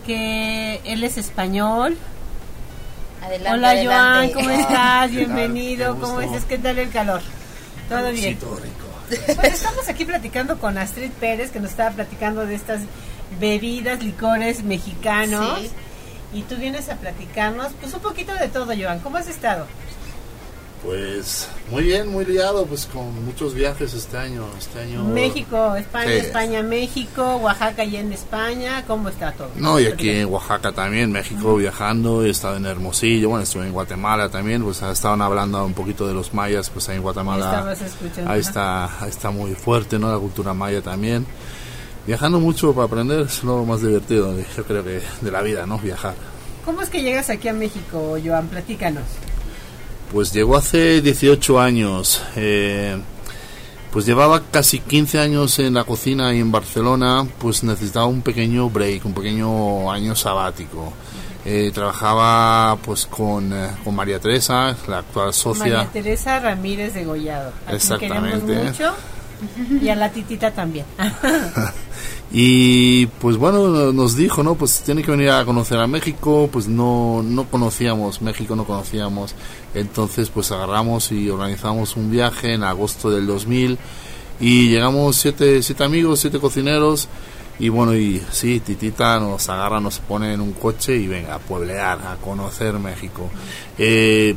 que 0.06 0.82
él 0.84 1.04
es 1.06 1.18
español. 1.18 1.98
Adelante, 3.24 3.58
Hola 3.58 3.84
Joan. 3.84 4.30
¿cómo 4.32 4.50
estás? 4.50 5.12
Bienvenido. 5.15 5.98
¿Cómo 6.00 6.20
estás? 6.20 6.44
¿Qué 6.44 6.58
tal 6.58 6.78
el 6.78 6.89
calor? 6.91 7.22
Todo 7.88 8.12
bien. 8.12 8.34
Rico. 8.34 8.60
Pues 9.08 9.54
estamos 9.54 9.88
aquí 9.88 10.04
platicando 10.04 10.58
con 10.60 10.78
Astrid 10.78 11.12
Pérez, 11.12 11.52
que 11.52 11.60
nos 11.60 11.72
estaba 11.72 11.91
platicando 11.91 12.46
de 12.46 12.56
estas 12.56 12.82
bebidas, 13.39 14.03
licores 14.03 14.63
mexicanos. 14.63 15.59
Sí. 15.61 15.71
Y 16.33 16.41
tú 16.43 16.55
vienes 16.55 16.89
a 16.89 16.95
platicarnos, 16.95 17.71
pues 17.79 17.93
un 17.93 18.01
poquito 18.01 18.33
de 18.33 18.47
todo, 18.49 18.67
Joan. 18.77 18.99
¿Cómo 18.99 19.17
has 19.17 19.27
estado? 19.27 19.65
Pues 20.83 21.47
muy 21.71 21.81
bien, 21.83 22.09
muy 22.09 22.25
liado, 22.25 22.67
pues 22.67 22.85
con 22.85 23.25
muchos 23.25 23.55
viajes 23.55 23.91
este 23.95 24.17
año. 24.17 24.45
Este 24.59 24.81
año 24.81 25.03
México, 25.03 25.75
España, 25.75 26.11
Sí. 26.11 26.17
España, 26.17 26.61
México, 26.61 27.38
Oaxaca 27.38 27.83
y 27.83 27.95
en 27.95 28.13
España. 28.13 28.83
¿Cómo 28.85 29.09
está 29.09 29.31
todo? 29.31 29.49
No, 29.55 29.79
y 29.79 29.88
aquí 29.88 30.11
en 30.11 30.27
Oaxaca 30.27 30.71
también, 30.73 31.11
México 31.11 31.55
viajando, 31.55 32.23
he 32.23 32.29
estado 32.29 32.57
en 32.57 32.67
Hermosillo, 32.67 33.29
bueno, 33.29 33.43
estuve 33.43 33.65
en 33.65 33.71
Guatemala 33.73 34.29
también, 34.29 34.61
pues 34.63 34.79
estaban 34.83 35.23
hablando 35.23 35.65
un 35.65 35.73
poquito 35.73 36.07
de 36.07 36.13
los 36.13 36.35
mayas, 36.35 36.69
pues 36.69 36.88
ahí 36.89 36.97
en 36.97 37.01
Guatemala. 37.01 37.45
Estabas 37.45 37.81
escuchando. 37.81 38.29
Ahí 38.29 38.41
está, 38.41 38.99
ahí 39.01 39.09
está 39.09 39.31
muy 39.31 39.55
fuerte, 39.55 39.97
¿no? 39.97 40.11
La 40.11 40.19
cultura 40.19 40.53
maya 40.53 40.81
también. 40.83 41.25
Viajando 42.08 42.39
mucho 42.39 42.74
para 42.74 42.86
aprender 42.86 43.22
es 43.22 43.44
lo 43.44 43.65
más 43.65 43.82
divertido, 43.82 44.36
yo 44.56 44.63
creo 44.63 44.84
que 44.84 45.02
de 45.22 45.32
la 45.32 45.41
vida, 45.41 45.65
¿no? 45.65 45.80
Viajar. 45.80 46.13
¿Cómo 46.63 46.82
es 46.82 46.89
que 46.89 47.02
llegas 47.02 47.30
aquí 47.30 47.48
a 47.48 47.54
México, 47.54 48.18
Joan? 48.24 48.48
Platícanos. 48.48 49.04
Pues 50.12 50.32
llegó 50.34 50.56
hace 50.58 51.02
18 51.02 51.60
años. 51.60 52.22
eh, 52.36 52.98
pues 53.91 54.06
llevaba 54.06 54.41
casi 54.52 54.80
15 54.80 55.20
años 55.20 55.58
en 55.60 55.74
la 55.74 55.86
cocina 55.86 56.34
y 56.34 56.41
en 56.41 56.52
Barcelona, 56.52 57.26
pues 57.39 57.63
necesitaba 57.63 58.08
un 58.08 58.22
pequeño 58.22 58.70
break, 58.70 59.06
un 59.06 59.13
pequeño 59.13 59.89
año 59.89 60.13
sabático. 60.15 60.91
Eh, 61.46 61.72
trabajaba 61.74 62.76
pues 62.84 63.06
con, 63.06 63.54
eh, 63.54 63.70
con 63.86 63.96
María 63.96 64.20
Teresa, 64.20 64.76
la 64.89 64.98
actual 64.98 65.34
socia. 65.34 65.63
María 65.63 65.89
Teresa 65.94 66.39
Ramírez 66.41 66.94
de 66.94 67.06
Gollado. 67.06 67.54
Exactamente. 67.70 68.46
queremos 68.46 68.72
mucho. 68.72 68.94
Y 69.82 69.89
a 69.89 69.95
la 69.95 70.12
titita 70.12 70.52
también. 70.52 70.86
Y 72.32 73.06
pues 73.06 73.38
bueno, 73.38 73.93
nos 73.93 74.17
dijo, 74.17 74.43
¿no? 74.43 74.56
Pues 74.56 74.82
tiene 74.82 75.04
que 75.04 75.12
venir 75.12 75.30
a 75.30 75.45
conocer 75.45 75.80
a 75.80 75.88
México, 75.88 76.50
pues 76.52 76.67
no, 76.67 77.24
no 77.24 77.45
conocíamos, 77.45 78.21
México 78.21 78.56
no 78.58 78.65
conocíamos. 78.65 79.36
Entonces 79.74 80.30
pues 80.32 80.52
agarramos 80.52 81.13
y 81.13 81.30
organizamos 81.30 81.95
un 81.95 82.12
viaje 82.12 82.54
en 82.54 82.63
agosto 82.63 83.10
del 83.10 83.28
2000 83.28 83.78
y 84.39 84.69
llegamos 84.69 85.15
siete, 85.15 85.62
siete 85.63 85.84
amigos, 85.86 86.19
siete 86.19 86.39
cocineros 86.39 87.08
y 87.58 87.69
bueno, 87.69 87.95
y 87.95 88.21
sí, 88.32 88.60
Titita 88.60 89.17
nos 89.19 89.48
agarra, 89.48 89.80
nos 89.80 90.00
pone 90.00 90.34
en 90.34 90.41
un 90.41 90.52
coche 90.52 90.98
y 90.98 91.08
venga 91.08 91.36
a 91.36 91.39
pueblear, 91.39 92.00
a 92.06 92.15
conocer 92.17 92.74
México. 92.80 93.30
Eh, 93.78 94.36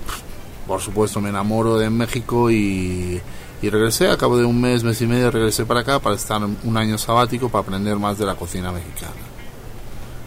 por 0.68 0.80
supuesto 0.80 1.20
me 1.20 1.30
enamoro 1.30 1.78
de 1.78 1.90
México 1.90 2.50
y, 2.50 3.20
y 3.60 3.70
regresé, 3.70 4.08
a 4.08 4.16
cabo 4.16 4.36
de 4.36 4.44
un 4.44 4.60
mes, 4.60 4.84
mes 4.84 5.00
y 5.00 5.06
medio 5.06 5.30
regresé 5.30 5.64
para 5.66 5.80
acá 5.80 5.98
para 5.98 6.14
estar 6.14 6.40
un 6.42 6.76
año 6.76 6.96
sabático 6.96 7.48
para 7.48 7.62
aprender 7.62 7.96
más 7.96 8.18
de 8.18 8.26
la 8.26 8.34
cocina 8.34 8.70
mexicana. 8.70 9.12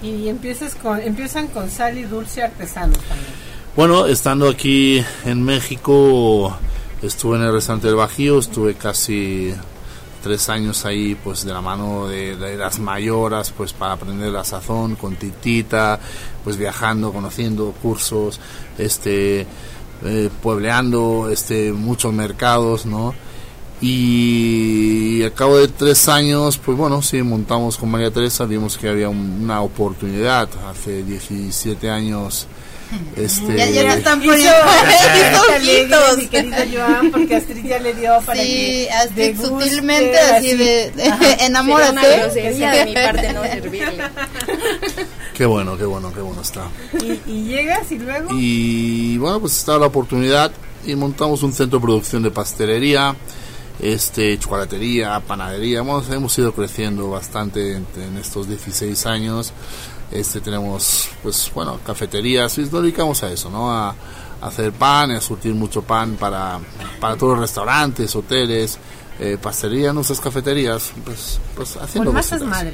Y 0.02 0.28
empiezas 0.28 0.76
con, 0.76 1.00
empiezan 1.00 1.48
con 1.48 1.70
sal 1.70 1.98
y 1.98 2.04
dulce 2.04 2.44
artesano 2.44 2.94
también. 2.94 3.52
Bueno, 3.76 4.06
estando 4.06 4.50
aquí 4.50 5.04
en 5.24 5.44
México, 5.44 6.58
estuve 7.02 7.38
en 7.38 7.44
el 7.44 7.54
restaurante 7.54 7.88
del 7.88 7.96
Bajío, 7.96 8.40
estuve 8.40 8.74
casi 8.74 9.54
tres 10.22 10.50
años 10.50 10.86
ahí, 10.86 11.16
pues 11.16 11.46
de 11.46 11.54
la 11.54 11.62
mano 11.62 12.08
de, 12.08 12.36
de 12.36 12.58
las 12.58 12.80
mayoras, 12.80 13.52
pues 13.56 13.74
para 13.74 13.94
aprender 13.94 14.30
la 14.32 14.44
sazón 14.44 14.96
con 14.96 15.16
Titita, 15.16 16.00
pues 16.44 16.58
viajando, 16.58 17.14
conociendo 17.14 17.74
cursos, 17.82 18.40
este, 18.78 19.48
eh, 20.06 20.30
puebleando, 20.42 21.30
este, 21.32 21.72
muchos 21.72 22.14
mercados, 22.14 22.86
¿no? 22.86 23.14
Y 23.84 25.24
al 25.24 25.34
cabo 25.34 25.58
de 25.58 25.68
tres 25.68 26.08
años, 26.08 26.58
pues 26.64 26.78
bueno, 26.78 27.02
sí, 27.02 27.22
montamos 27.24 27.78
con 27.78 27.90
María 27.90 28.12
Teresa, 28.12 28.46
vimos 28.46 28.78
que 28.78 28.88
había 28.88 29.10
un- 29.10 29.42
una 29.44 29.62
oportunidad. 29.62 30.48
Hace 30.70 31.02
17 31.04 31.90
años, 31.90 32.46
este... 33.16 33.58
Ya, 33.58 33.70
ya 33.70 33.84
me 33.84 33.94
están 33.96 34.22
poniendo 34.22 34.52
Hizo 35.66 36.18
mi 36.18 36.28
querido 36.28 36.58
Joan, 36.74 37.12
porque 37.12 37.36
Astrid 37.38 37.66
ya 37.66 37.80
le 37.80 37.94
dio 37.94 38.20
para 38.26 38.42
Sí, 38.42 38.88
que 39.16 39.16
deguste, 39.16 39.48
sutilmente 39.48 40.20
así 40.20 40.56
de, 40.58 40.92
de 40.92 41.14
enamórate. 41.40 42.08
de 42.34 42.86
mi 42.86 42.94
parte 42.94 43.34
no 43.34 43.44
servirle. 43.44 44.04
Qué 45.34 45.46
bueno, 45.46 45.78
qué 45.78 45.86
bueno, 45.86 46.14
qué 46.14 46.22
bueno 46.22 46.42
está. 46.42 46.68
Y, 47.02 47.20
y 47.32 47.44
llegas 47.46 47.92
y 47.92 48.00
luego 48.00 48.30
Y 48.34 49.18
bueno, 49.18 49.40
pues 49.40 49.58
estaba 49.58 49.80
la 49.80 49.86
oportunidad 49.88 50.52
y 50.86 50.96
montamos 50.96 51.44
un 51.44 51.54
centro 51.54 51.80
de 51.80 51.84
producción 51.84 52.24
de 52.24 52.32
pastelería, 52.32 53.16
este, 53.80 54.38
chocolatería, 54.38 55.20
panadería. 55.22 55.80
Hemos, 55.80 56.10
hemos 56.10 56.38
ido 56.38 56.54
creciendo 56.54 57.10
bastante 57.10 57.78
en, 57.78 57.88
en 57.96 58.18
estos 58.18 58.48
16 58.48 59.06
años. 59.06 59.54
Este, 60.12 60.42
tenemos, 60.42 61.10
pues 61.24 61.50
bueno, 61.56 61.80
cafeterías 61.86 62.58
y 62.58 62.62
nos 62.62 62.72
dedicamos 62.72 63.24
a 63.24 63.32
eso, 63.32 63.50
¿no? 63.50 63.72
A, 63.72 63.90
a 64.42 64.48
hacer 64.48 64.74
pan, 64.74 65.12
a 65.12 65.22
surtir 65.22 65.54
mucho 65.54 65.82
pan 65.84 66.16
para, 66.20 66.60
para 67.00 67.16
todos 67.16 67.34
los 67.34 67.42
restaurantes, 67.42 68.14
hoteles, 68.16 68.78
eh, 69.20 69.38
pastelería, 69.42 69.94
nuestras 69.94 70.20
cafeterías, 70.20 70.92
pues, 71.06 71.40
pues 71.56 71.78
haciendo 71.78 72.10
con 72.10 72.16
masas 72.16 72.40
cositas. 72.40 72.50
madre. 72.50 72.74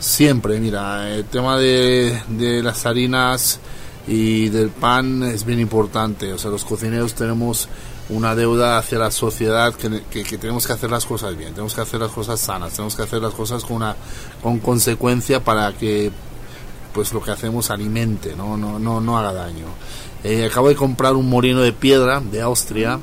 Siempre, 0.00 0.60
mira, 0.60 1.10
el 1.10 1.24
tema 1.24 1.58
de, 1.58 2.22
de 2.28 2.62
las 2.62 2.86
harinas 2.86 3.60
y 4.06 4.48
del 4.48 4.70
pan 4.70 5.22
es 5.22 5.44
bien 5.44 5.60
importante. 5.60 6.32
O 6.32 6.38
sea, 6.38 6.50
los 6.50 6.64
cocineros 6.64 7.14
tenemos 7.14 7.68
una 8.08 8.34
deuda 8.34 8.78
hacia 8.78 8.98
la 8.98 9.10
sociedad 9.10 9.74
que, 9.74 10.02
que, 10.24 10.38
tenemos 10.38 10.66
que 10.66 10.72
hacer 10.74 10.90
las 10.90 11.06
cosas 11.06 11.36
bien, 11.36 11.50
tenemos 11.50 11.74
que 11.74 11.80
hacer 11.80 12.00
las 12.00 12.10
cosas 12.10 12.38
sanas, 12.40 12.72
tenemos 12.72 12.94
que 12.94 13.02
hacer 13.02 13.22
las 13.22 13.32
cosas 13.32 13.64
con 13.64 13.76
una 13.76 13.96
con 14.42 14.58
consecuencia 14.58 15.42
para 15.42 15.72
que 15.72 16.10
pues 16.92 17.12
lo 17.12 17.22
que 17.22 17.30
hacemos 17.30 17.70
alimente, 17.70 18.36
no 18.36 18.56
no 18.56 18.78
no, 18.78 19.00
no 19.00 19.18
haga 19.18 19.32
daño. 19.32 19.66
Eh, 20.22 20.46
acabo 20.46 20.68
de 20.68 20.76
comprar 20.76 21.14
un 21.14 21.28
molino 21.28 21.60
de 21.60 21.72
piedra 21.72 22.20
de 22.20 22.40
Austria 22.42 23.00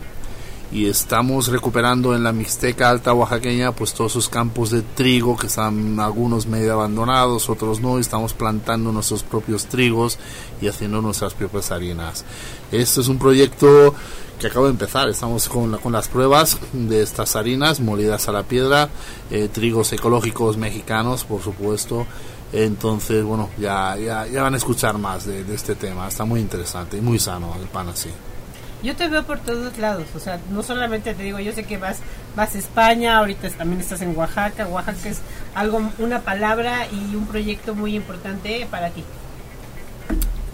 y 0.71 0.87
estamos 0.87 1.49
recuperando 1.49 2.15
en 2.15 2.23
la 2.23 2.31
Mixteca 2.31 2.89
Alta 2.89 3.13
Oaxaqueña 3.13 3.73
pues 3.73 3.93
todos 3.93 4.13
esos 4.13 4.29
campos 4.29 4.71
de 4.71 4.81
trigo 4.81 5.35
que 5.35 5.47
están 5.47 5.99
algunos 5.99 6.47
medio 6.47 6.73
abandonados, 6.73 7.49
otros 7.49 7.81
no, 7.81 7.97
y 7.97 8.01
estamos 8.01 8.33
plantando 8.33 8.91
nuestros 8.91 9.23
propios 9.23 9.65
trigos 9.65 10.17
y 10.61 10.67
haciendo 10.67 11.01
nuestras 11.01 11.33
propias 11.33 11.71
harinas. 11.71 12.23
Esto 12.71 13.01
es 13.01 13.09
un 13.09 13.19
proyecto 13.19 13.93
que 14.39 14.47
acabo 14.47 14.65
de 14.65 14.71
empezar, 14.71 15.09
estamos 15.09 15.49
con, 15.49 15.77
con 15.77 15.91
las 15.91 16.07
pruebas 16.07 16.57
de 16.71 17.01
estas 17.01 17.35
harinas 17.35 17.79
molidas 17.79 18.29
a 18.29 18.31
la 18.31 18.43
piedra, 18.43 18.89
eh, 19.29 19.49
trigos 19.51 19.91
ecológicos 19.91 20.55
mexicanos 20.57 21.25
por 21.25 21.41
supuesto, 21.41 22.07
entonces 22.53 23.23
bueno, 23.25 23.49
ya, 23.59 23.97
ya, 23.97 24.25
ya 24.25 24.41
van 24.41 24.53
a 24.53 24.57
escuchar 24.57 24.97
más 24.97 25.25
de, 25.25 25.43
de 25.43 25.53
este 25.53 25.75
tema, 25.75 26.07
está 26.07 26.23
muy 26.23 26.39
interesante 26.39 26.97
y 26.97 27.01
muy 27.01 27.19
sano 27.19 27.55
el 27.59 27.67
pan 27.67 27.89
así. 27.89 28.09
Yo 28.83 28.95
te 28.95 29.07
veo 29.07 29.23
por 29.23 29.39
todos 29.39 29.77
lados, 29.77 30.07
o 30.15 30.19
sea, 30.19 30.39
no 30.51 30.63
solamente 30.63 31.13
te 31.13 31.23
digo, 31.23 31.39
yo 31.39 31.51
sé 31.51 31.63
que 31.63 31.77
vas 31.77 31.99
vas 32.35 32.55
a 32.55 32.57
España, 32.57 33.17
ahorita 33.17 33.49
también 33.51 33.81
estás 33.81 34.01
en 34.01 34.17
Oaxaca, 34.17 34.67
Oaxaca 34.67 35.09
es 35.09 35.21
algo 35.53 35.81
una 35.99 36.21
palabra 36.21 36.87
y 36.91 37.15
un 37.15 37.27
proyecto 37.27 37.75
muy 37.75 37.95
importante 37.95 38.67
para 38.71 38.89
ti. 38.89 39.03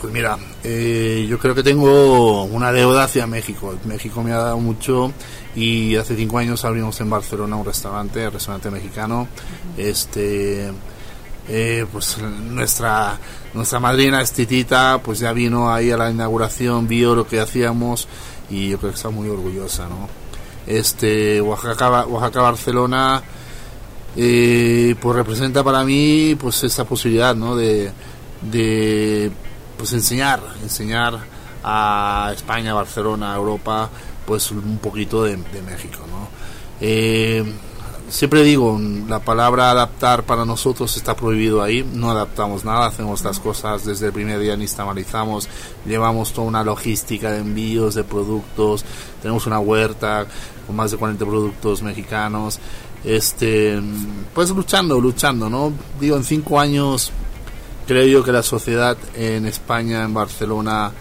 Pues 0.02 0.14
mira, 0.14 0.38
eh, 0.64 1.26
yo 1.28 1.40
creo 1.40 1.56
que 1.56 1.64
tengo 1.64 2.44
una 2.44 2.72
deuda 2.72 3.06
hacia 3.06 3.26
México. 3.26 3.76
México 3.86 4.22
me 4.22 4.32
ha 4.32 4.38
dado 4.38 4.60
mucho 4.60 5.12
y 5.56 5.96
hace 5.96 6.16
cinco 6.16 6.38
años 6.38 6.64
abrimos 6.66 7.02
en 7.02 7.10
Barcelona 7.10 7.56
un 7.56 7.66
restaurante, 7.66 8.24
el 8.24 8.32
restaurante 8.32 8.70
mexicano. 8.70 9.28
Este, 9.76 10.72
eh, 11.50 11.86
pues 11.92 12.18
nuestra 12.20 13.18
nuestra 13.54 13.80
madrina 13.80 14.22
Estitita 14.22 15.00
pues 15.04 15.20
ya 15.20 15.34
vino 15.34 15.74
ahí 15.74 15.92
a 15.92 15.98
la 15.98 16.12
inauguración, 16.12 16.88
vio 16.88 17.16
lo 17.16 17.28
que 17.28 17.40
hacíamos 17.40 18.08
y 18.50 18.70
yo 18.70 18.78
creo 18.78 18.92
que 18.92 18.98
está 18.98 19.10
muy 19.10 19.30
orgullosa, 19.30 19.88
¿no? 19.88 20.10
Este 20.66 21.42
Oaxaca, 21.42 22.06
Oaxaca 22.06 22.42
Barcelona 22.42 23.24
eh, 24.16 24.96
pues 25.00 25.16
representa 25.16 25.64
para 25.64 25.84
mí 25.84 26.36
pues 26.40 26.64
esta 26.64 26.84
posibilidad, 26.86 27.36
¿no? 27.36 27.56
De, 27.56 27.92
de 28.42 29.32
pues 29.78 29.94
enseñar, 29.94 30.42
enseñar 30.64 31.20
a 31.64 32.32
España, 32.34 32.74
Barcelona, 32.74 33.36
Europa, 33.36 33.90
pues 34.26 34.52
un 34.52 34.80
poquito 34.80 35.24
de, 35.24 35.38
México, 35.38 36.00
¿no? 36.10 36.28
Eh, 36.82 37.44
siempre 38.10 38.44
digo, 38.44 38.80
la 39.08 39.20
palabra 39.20 39.72
adaptar 39.72 40.24
para 40.24 40.46
nosotros 40.46 40.96
está 40.98 41.16
prohibido 41.16 41.62
ahí, 41.62 41.84
no 41.94 42.10
adaptamos 42.10 42.64
nada, 42.64 42.88
hacemos 42.88 43.24
las 43.24 43.40
cosas 43.40 43.86
desde 43.86 44.08
el 44.08 44.14
primer 44.14 44.40
día, 44.40 44.56
ni 44.56 44.66
estamalizamos, 44.66 45.50
llevamos 45.86 46.34
toda 46.34 46.48
una 46.48 46.64
logística 46.64 47.32
de 47.32 47.40
envíos 47.40 47.96
de 47.96 48.04
productos, 48.04 48.86
tenemos 49.22 49.46
una 49.46 49.60
huerta 49.60 50.26
con 50.66 50.76
más 50.76 50.92
de 50.92 50.98
40 50.98 51.26
productos 51.26 51.82
mexicanos, 51.82 52.60
este, 53.04 53.80
pues 54.34 54.50
luchando, 54.50 55.00
luchando, 55.00 55.50
¿no? 55.50 55.74
Digo, 56.00 56.18
en 56.18 56.24
cinco 56.24 56.60
años 56.60 57.12
creo 57.88 58.06
yo 58.06 58.24
que 58.24 58.32
la 58.32 58.44
sociedad 58.44 58.98
en 59.16 59.46
España, 59.46 60.04
en 60.04 60.14
Barcelona, 60.14 60.92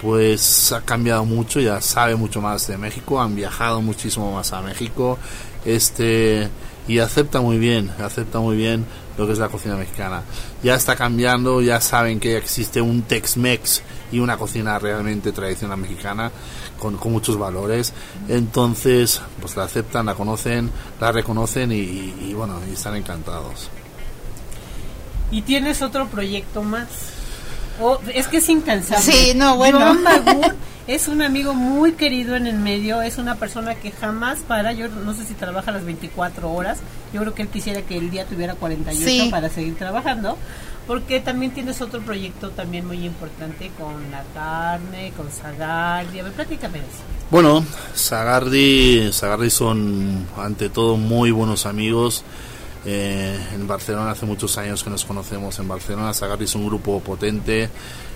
pues 0.00 0.72
ha 0.72 0.80
cambiado 0.80 1.24
mucho, 1.24 1.60
ya 1.60 1.80
sabe 1.80 2.16
mucho 2.16 2.40
más 2.40 2.66
de 2.66 2.76
México, 2.76 3.20
han 3.20 3.36
viajado 3.36 3.80
muchísimo 3.80 4.32
más 4.32 4.52
a 4.52 4.60
México, 4.60 5.18
este 5.64 6.48
y 6.88 6.98
acepta 6.98 7.40
muy 7.40 7.58
bien, 7.58 7.90
acepta 8.00 8.40
muy 8.40 8.56
bien 8.56 8.84
lo 9.16 9.26
que 9.26 9.32
es 9.32 9.38
la 9.38 9.48
cocina 9.48 9.76
mexicana. 9.76 10.22
Ya 10.62 10.74
está 10.74 10.96
cambiando, 10.96 11.60
ya 11.60 11.80
saben 11.80 12.18
que 12.18 12.36
existe 12.36 12.80
un 12.80 13.02
Tex-Mex 13.02 13.82
y 14.10 14.18
una 14.18 14.36
cocina 14.36 14.78
realmente 14.78 15.32
tradicional 15.32 15.78
mexicana 15.78 16.30
con, 16.78 16.98
muchos 17.12 17.38
valores. 17.38 17.92
Entonces, 18.28 19.20
pues 19.40 19.56
la 19.56 19.64
aceptan, 19.64 20.06
la 20.06 20.14
conocen, 20.14 20.70
la 21.00 21.12
reconocen 21.12 21.72
y, 21.72 22.32
bueno, 22.34 22.60
y 22.68 22.72
están 22.72 22.96
encantados. 22.96 23.68
¿Y 25.30 25.42
tienes 25.42 25.82
otro 25.82 26.08
proyecto 26.08 26.62
más? 26.62 26.88
Oh, 27.80 27.98
es 28.12 28.28
que 28.28 28.38
es 28.38 28.48
incansable. 28.48 29.04
Sí, 29.04 29.32
no, 29.34 29.56
bueno 29.56 29.78
es 30.86 31.08
un 31.08 31.22
amigo 31.22 31.54
muy 31.54 31.92
querido 31.92 32.34
en 32.36 32.46
el 32.46 32.58
medio, 32.58 33.02
es 33.02 33.18
una 33.18 33.36
persona 33.36 33.74
que 33.74 33.92
jamás 33.92 34.40
para, 34.40 34.72
yo 34.72 34.88
no 34.88 35.14
sé 35.14 35.24
si 35.24 35.34
trabaja 35.34 35.70
las 35.70 35.84
24 35.84 36.50
horas, 36.52 36.78
yo 37.12 37.20
creo 37.20 37.34
que 37.34 37.42
él 37.42 37.48
quisiera 37.48 37.82
que 37.82 37.96
el 37.96 38.10
día 38.10 38.26
tuviera 38.26 38.54
48 38.54 39.30
para 39.30 39.48
seguir 39.48 39.76
trabajando, 39.76 40.36
porque 40.86 41.20
también 41.20 41.52
tienes 41.52 41.80
otro 41.80 42.00
proyecto 42.00 42.50
también 42.50 42.86
muy 42.86 43.06
importante 43.06 43.70
con 43.78 44.10
la 44.10 44.24
carne, 44.34 45.12
con 45.16 45.30
Sagardi, 45.30 46.18
a 46.18 46.24
ver, 46.24 46.32
platícame 46.32 46.78
eso. 46.78 46.88
Bueno, 47.30 47.64
Sagardi, 47.94 49.12
Sagardi 49.12 49.50
son 49.50 50.26
ante 50.36 50.68
todo 50.68 50.96
muy 50.96 51.30
buenos 51.30 51.66
amigos, 51.66 52.24
eh, 52.84 53.38
en 53.54 53.68
Barcelona 53.68 54.10
hace 54.10 54.26
muchos 54.26 54.58
años 54.58 54.82
que 54.82 54.90
nos 54.90 55.04
conocemos. 55.04 55.56
En 55.60 55.68
Barcelona, 55.68 56.12
Sagardi 56.12 56.44
es 56.44 56.54
un 56.56 56.66
grupo 56.66 56.98
potente, 57.00 57.70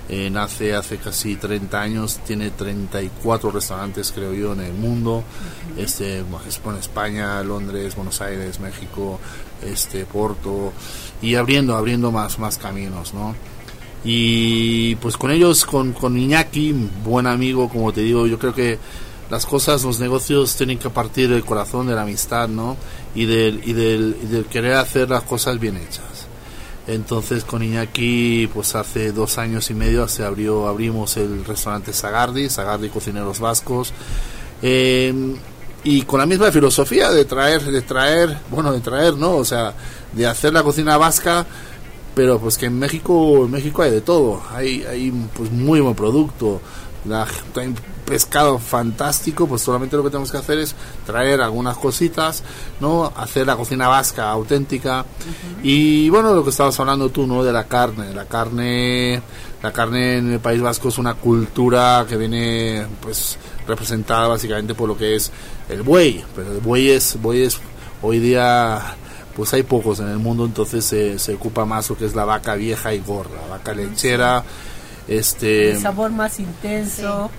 eh, 0.08 0.30
nace 0.30 0.74
hace 0.74 0.98
casi 0.98 1.36
30 1.36 1.80
años, 1.80 2.20
tiene 2.24 2.50
34 2.50 3.50
restaurantes 3.50 4.12
creo 4.12 4.32
yo 4.32 4.52
en 4.52 4.60
el 4.60 4.72
mundo, 4.72 5.24
este, 5.76 6.22
España, 6.78 7.42
Londres, 7.42 7.96
Buenos 7.96 8.20
Aires, 8.20 8.60
México, 8.60 9.18
este, 9.62 10.04
Porto 10.04 10.72
y 11.20 11.34
abriendo, 11.34 11.76
abriendo 11.76 12.12
más, 12.12 12.38
más 12.38 12.58
caminos, 12.58 13.14
¿no? 13.14 13.34
Y 14.04 14.94
pues 14.96 15.16
con 15.16 15.32
ellos, 15.32 15.64
con, 15.64 15.92
con 15.92 16.16
Iñaki, 16.16 16.72
buen 17.04 17.26
amigo, 17.26 17.68
como 17.68 17.92
te 17.92 18.02
digo, 18.02 18.28
yo 18.28 18.38
creo 18.38 18.54
que 18.54 18.78
las 19.30 19.44
cosas, 19.44 19.82
los 19.82 19.98
negocios 19.98 20.54
tienen 20.54 20.78
que 20.78 20.90
partir 20.90 21.28
del 21.28 21.44
corazón, 21.44 21.88
de 21.88 21.94
la 21.94 22.02
amistad, 22.02 22.48
¿no? 22.48 22.76
Y 23.14 23.24
del, 23.24 23.60
y 23.64 23.72
del, 23.72 24.16
y 24.22 24.26
del 24.26 24.44
querer 24.44 24.74
hacer 24.74 25.10
las 25.10 25.24
cosas 25.24 25.58
bien 25.58 25.76
hechas. 25.76 26.15
Entonces 26.86 27.44
con 27.44 27.62
Iñaki, 27.62 28.48
pues 28.52 28.74
hace 28.76 29.10
dos 29.10 29.38
años 29.38 29.70
y 29.70 29.74
medio 29.74 30.06
se 30.06 30.24
abrió, 30.24 30.68
abrimos 30.68 31.16
el 31.16 31.44
restaurante 31.44 31.92
Sagardi, 31.92 32.48
Sagardi 32.48 32.88
Cocineros 32.88 33.40
Vascos, 33.40 33.92
em, 34.62 35.36
y 35.82 36.02
con 36.02 36.20
la 36.20 36.26
misma 36.26 36.50
filosofía 36.52 37.10
de 37.10 37.24
traer, 37.24 37.62
de 37.62 37.82
traer, 37.82 38.38
bueno, 38.50 38.72
de 38.72 38.80
traer, 38.80 39.14
¿no? 39.14 39.36
O 39.36 39.44
sea, 39.44 39.74
de 40.12 40.26
hacer 40.26 40.52
la 40.52 40.62
cocina 40.62 40.96
vasca, 40.96 41.44
pero 42.14 42.38
pues 42.38 42.56
que 42.56 42.66
en 42.66 42.78
México, 42.78 43.44
en 43.44 43.50
México 43.50 43.82
hay 43.82 43.90
de 43.90 44.00
todo, 44.00 44.42
hay, 44.52 44.84
hay 44.84 45.10
pues 45.36 45.50
muy 45.50 45.80
buen 45.80 45.94
producto, 45.94 46.60
la, 47.04 47.26
pescado 48.06 48.58
fantástico, 48.58 49.46
pues 49.46 49.62
solamente 49.62 49.96
lo 49.96 50.04
que 50.04 50.10
tenemos 50.10 50.30
que 50.30 50.38
hacer 50.38 50.58
es 50.58 50.74
traer 51.04 51.42
algunas 51.42 51.76
cositas, 51.76 52.42
¿no? 52.80 53.12
Hacer 53.16 53.46
la 53.46 53.56
cocina 53.56 53.88
vasca 53.88 54.30
auténtica. 54.30 55.04
Y 55.62 56.08
bueno, 56.08 56.32
lo 56.32 56.44
que 56.44 56.50
estabas 56.50 56.78
hablando 56.80 57.10
tú, 57.10 57.26
¿no? 57.26 57.42
De 57.44 57.52
la 57.52 57.64
carne. 57.64 58.14
La 58.14 58.24
carne, 58.24 59.20
la 59.62 59.72
carne 59.72 60.18
en 60.18 60.32
el 60.34 60.40
País 60.40 60.62
Vasco 60.62 60.88
es 60.88 60.98
una 60.98 61.14
cultura 61.14 62.06
que 62.08 62.16
viene, 62.16 62.86
pues, 63.00 63.36
representada 63.66 64.28
básicamente 64.28 64.74
por 64.74 64.88
lo 64.88 64.96
que 64.96 65.16
es 65.16 65.32
el 65.68 65.82
buey. 65.82 66.24
Pero 66.34 66.52
el 66.52 66.60
buey 66.60 66.90
es, 66.90 67.20
buey 67.20 67.42
es 67.42 67.58
hoy 68.00 68.20
día 68.20 68.96
pues 69.34 69.52
hay 69.52 69.64
pocos 69.64 70.00
en 70.00 70.08
el 70.08 70.16
mundo, 70.16 70.46
entonces 70.46 70.82
se, 70.82 71.18
se 71.18 71.34
ocupa 71.34 71.66
más 71.66 71.90
lo 71.90 71.98
que 71.98 72.06
es 72.06 72.14
la 72.14 72.24
vaca 72.24 72.54
vieja 72.54 72.94
y 72.94 73.00
gorda, 73.00 73.46
vaca 73.50 73.74
lechera, 73.74 74.42
este... 75.08 75.72
El 75.72 75.80
sabor 75.82 76.10
más 76.10 76.40
intenso. 76.40 77.30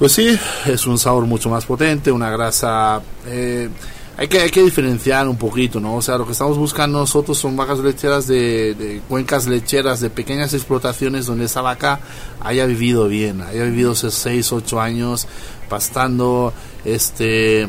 Pues 0.00 0.12
sí, 0.12 0.34
es 0.64 0.86
un 0.86 0.96
sabor 0.96 1.26
mucho 1.26 1.50
más 1.50 1.66
potente, 1.66 2.10
una 2.10 2.30
grasa... 2.30 3.02
Eh, 3.26 3.68
hay 4.16 4.28
que, 4.28 4.40
hay 4.40 4.48
que 4.48 4.62
diferenciar 4.62 5.28
un 5.28 5.36
poquito, 5.36 5.78
¿no? 5.78 5.96
O 5.96 6.00
sea, 6.00 6.16
lo 6.16 6.24
que 6.24 6.32
estamos 6.32 6.56
buscando 6.56 7.00
nosotros 7.00 7.36
son 7.36 7.54
vacas 7.54 7.80
lecheras 7.80 8.26
de, 8.26 8.74
de, 8.76 9.02
cuencas 9.06 9.46
lecheras, 9.46 10.00
de 10.00 10.08
pequeñas 10.08 10.54
explotaciones 10.54 11.26
donde 11.26 11.44
esa 11.44 11.60
vaca 11.60 12.00
haya 12.40 12.64
vivido 12.64 13.08
bien, 13.08 13.42
haya 13.42 13.64
vivido 13.64 13.94
6, 13.94 14.52
8 14.52 14.80
años 14.80 15.26
pastando, 15.68 16.54
este, 16.86 17.68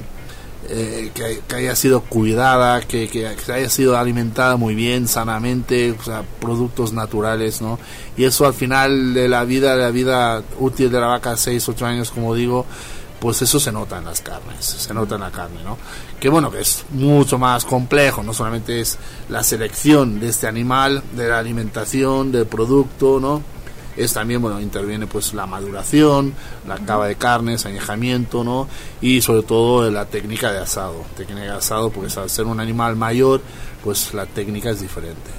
eh, 0.69 1.11
que, 1.13 1.55
haya 1.55 1.75
sido 1.75 2.01
cuidada, 2.01 2.81
que, 2.81 3.09
que, 3.09 3.27
haya 3.51 3.69
sido 3.69 3.97
alimentada 3.97 4.55
muy 4.57 4.75
bien, 4.75 5.07
sanamente, 5.07 5.91
o 5.91 6.03
sea, 6.03 6.23
productos 6.39 6.93
naturales, 6.93 7.61
¿no? 7.61 7.79
Y 8.15 8.25
eso 8.25 8.45
al 8.45 8.53
final 8.53 9.13
de 9.13 9.27
la 9.27 9.43
vida, 9.43 9.75
de 9.75 9.81
la 9.81 9.91
vida 9.91 10.43
útil 10.59 10.91
de 10.91 10.99
la 10.99 11.07
vaca, 11.07 11.35
6, 11.35 11.69
8 11.69 11.85
años, 11.85 12.11
como 12.11 12.35
digo, 12.35 12.65
pues 13.19 13.41
eso 13.41 13.59
se 13.59 13.71
nota 13.71 13.99
en 13.99 14.05
las 14.05 14.21
carnes, 14.21 14.65
se 14.65 14.93
nota 14.93 15.15
en 15.15 15.21
la 15.21 15.31
carne, 15.31 15.63
¿no? 15.63 15.77
Que 16.19 16.29
bueno, 16.29 16.49
que 16.49 16.61
es 16.61 16.85
mucho 16.91 17.37
más 17.37 17.65
complejo, 17.65 18.23
no 18.23 18.33
solamente 18.33 18.81
es 18.81 18.97
la 19.29 19.43
selección 19.43 20.19
de 20.19 20.29
este 20.29 20.47
animal, 20.47 21.03
de 21.15 21.27
la 21.27 21.39
alimentación, 21.39 22.31
del 22.31 22.45
producto, 22.47 23.19
¿no? 23.19 23.43
Es 23.97 24.13
también, 24.13 24.41
bueno, 24.41 24.59
interviene 24.61 25.07
pues 25.07 25.33
la 25.33 25.45
maduración, 25.45 26.33
la 26.67 26.77
cava 26.77 27.07
de 27.07 27.15
carnes, 27.15 27.65
añejamiento, 27.65 28.43
¿no? 28.43 28.67
Y 29.01 29.21
sobre 29.21 29.43
todo 29.43 29.89
la 29.89 30.05
técnica 30.05 30.51
de 30.51 30.59
asado, 30.59 31.03
técnica 31.15 31.41
de 31.41 31.49
asado, 31.49 31.89
porque 31.89 32.11
al 32.19 32.29
ser 32.29 32.45
un 32.45 32.59
animal 32.59 32.95
mayor, 32.95 33.41
pues 33.83 34.13
la 34.13 34.25
técnica 34.25 34.69
es 34.69 34.81
diferente. 34.81 35.31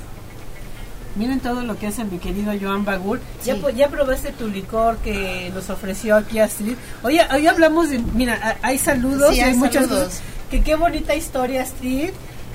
Miren 1.15 1.41
todo 1.41 1.63
lo 1.63 1.79
que 1.79 1.87
hace 1.87 2.05
mi 2.05 2.19
querido 2.19 2.53
Joan 2.59 2.87
Bagur. 2.87 3.21
Ya, 3.45 3.57
ya 3.71 3.89
probaste 3.89 4.33
tu 4.33 4.49
licor 4.49 4.97
que 4.99 5.51
nos 5.55 5.69
ofreció 5.69 6.17
aquí 6.17 6.39
Astrid. 6.39 6.75
Hoy, 7.03 7.19
hoy 7.33 7.47
hablamos 7.47 7.91
de, 7.91 7.99
mira, 7.99 8.57
hay 8.63 8.79
saludos, 8.79 9.39
hay, 9.39 9.55
muchos 9.55 9.87
saludos. 9.87 10.21
Que 10.51 10.63
qué 10.63 10.75
bonita 10.75 11.15
historia, 11.15 11.63
Astrid. 11.63 12.11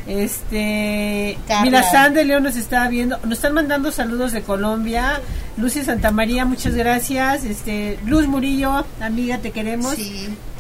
Este, 0.08 1.38
mira, 1.64 1.84
Sandra 1.84 2.24
León 2.24 2.43
nos 2.43 2.56
está 2.56 2.88
viendo, 2.88 3.20
nos 3.24 3.34
están 3.34 3.54
mandando 3.54 3.91
saludos 3.91 4.32
de 4.32 4.41
Colombia. 4.41 5.22
Lucy 5.58 5.84
Santa 5.84 6.12
María, 6.12 6.45
muchas 6.45 6.76
gracias. 6.76 7.43
Este, 7.43 7.97
Luz 8.05 8.28
Murillo, 8.28 8.86
amiga, 9.01 9.39
te 9.39 9.51
queremos. 9.51 9.95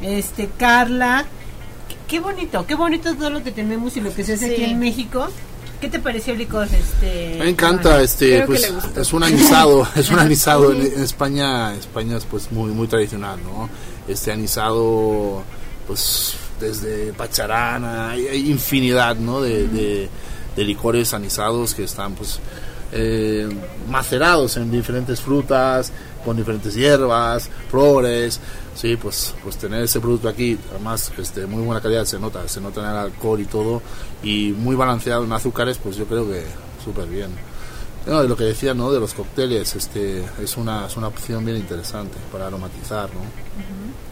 Este, 0.01 0.49
Carla, 0.57 1.25
qué, 2.07 2.19
bonito, 2.19 2.65
qué 2.65 2.75
bonito 2.75 3.15
todo 3.15 3.29
lo 3.29 3.43
que 3.43 3.51
tenemos 3.51 3.95
y 3.97 4.01
lo 4.01 4.13
que 4.13 4.23
se 4.23 4.33
hace 4.33 4.53
aquí 4.53 4.63
en 4.63 4.79
México. 4.79 5.27
¿Qué 5.79 5.89
te 5.89 5.99
pareció 5.99 6.33
el 6.33 6.39
licor? 6.39 6.67
Este, 6.73 7.35
Me 7.37 7.49
encanta, 7.49 8.01
este, 8.01 8.41
pues, 8.47 8.73
es 8.95 9.13
un 9.13 9.23
anisado, 9.23 9.87
es 9.95 10.09
un 10.09 10.17
anisado 10.17 10.71
en, 10.71 10.81
España, 11.03 11.75
España 11.75 12.17
es 12.17 12.25
pues 12.25 12.51
muy, 12.51 12.71
muy 12.71 12.87
tradicional, 12.87 13.39
¿no? 13.43 13.69
Este 14.07 14.31
anisado, 14.31 15.43
pues 15.85 16.35
desde 16.59 17.13
Pacharana, 17.13 18.11
hay, 18.11 18.49
infinidad 18.49 19.15
¿no? 19.17 19.41
de, 19.41 20.09
licores 20.55 21.13
anisados 21.13 21.75
que 21.75 21.83
están 21.83 22.15
pues 22.15 22.39
eh, 22.91 23.47
macerados 23.89 24.57
en 24.57 24.71
diferentes 24.71 25.21
frutas, 25.21 25.91
con 26.23 26.37
diferentes 26.37 26.75
hierbas, 26.75 27.49
flores, 27.69 28.39
sí, 28.75 28.95
pues, 28.95 29.33
pues 29.43 29.57
tener 29.57 29.83
ese 29.83 29.99
producto 29.99 30.29
aquí, 30.29 30.57
además 30.71 31.11
este, 31.17 31.45
muy 31.45 31.63
buena 31.63 31.81
calidad 31.81 32.05
se 32.05 32.19
nota, 32.19 32.47
se 32.47 32.61
nota 32.61 32.81
en 32.81 32.87
el 32.87 32.97
alcohol 32.97 33.39
y 33.39 33.45
todo, 33.45 33.81
y 34.23 34.51
muy 34.51 34.75
balanceado 34.75 35.23
en 35.23 35.31
azúcares, 35.31 35.77
pues 35.77 35.95
yo 35.95 36.05
creo 36.05 36.27
que 36.27 36.43
súper 36.83 37.07
bien. 37.07 37.29
de 38.05 38.27
lo 38.27 38.37
que 38.37 38.45
decía, 38.45 38.73
¿no? 38.73 38.91
De 38.91 38.99
los 38.99 39.13
cócteles, 39.13 39.75
este, 39.75 40.23
es 40.41 40.57
una, 40.57 40.87
es 40.87 40.97
una 40.97 41.07
opción 41.07 41.45
bien 41.45 41.57
interesante 41.57 42.17
para 42.31 42.47
aromatizar, 42.47 43.09
¿no? 43.13 43.21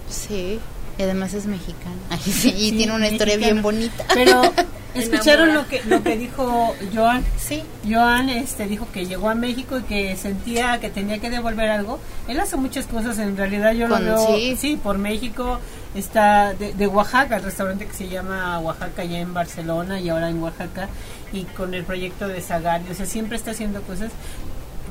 Sí. 0.10 0.60
Y 0.98 1.02
además 1.02 1.34
es 1.34 1.46
mexicana. 1.46 1.96
y 2.26 2.72
tiene 2.72 2.96
una 2.96 3.10
historia 3.10 3.38
bien 3.38 3.62
bonita. 3.62 4.06
Pero 4.14 4.42
escucharon 4.96 5.54
lo 5.54 5.68
que 5.68 5.84
lo 5.84 6.02
que 6.04 6.18
dijo 6.18 6.76
Joan. 6.94 7.24
Sí. 7.38 7.64
Joan 7.88 8.30
este 8.30 8.68
dijo 8.68 8.88
que 8.92 9.06
llegó 9.06 9.30
a 9.30 9.36
México 9.36 9.80
y 9.80 9.84
que 9.84 10.16
sentía 10.16 10.80
que 10.80 10.90
tenía 10.90 11.20
que 11.20 11.30
devolver 11.30 11.70
algo. 11.70 12.00
Él 12.28 12.40
hace 12.40 12.58
muchas 12.58 12.86
cosas, 12.86 13.20
en 13.20 13.38
realidad 13.38 13.74
yo 13.74 13.88
lo 13.88 14.00
veo 14.00 14.56
sí. 14.58 14.80
por 14.82 14.98
México. 14.98 15.60
Está 15.94 16.54
de, 16.54 16.88
Oaxaca, 16.88 17.38
el 17.38 17.44
restaurante 17.44 17.86
que 17.86 17.94
se 17.94 18.10
llama 18.10 18.60
Oaxaca 18.60 19.06
ya 19.06 19.20
en 19.20 19.34
Barcelona 19.34 20.02
y 20.02 20.10
ahora 20.10 20.30
en 20.30 20.44
Oaxaca 20.44 20.90
y 21.32 21.44
con 21.44 21.74
el 21.74 21.86
proyecto 21.86 22.28
de 22.28 22.42
Zagari, 22.42 22.84
o 22.92 22.94
sea, 22.94 23.06
siempre 23.06 23.38
está 23.38 23.52
haciendo 23.52 23.82
cosas 23.82 24.12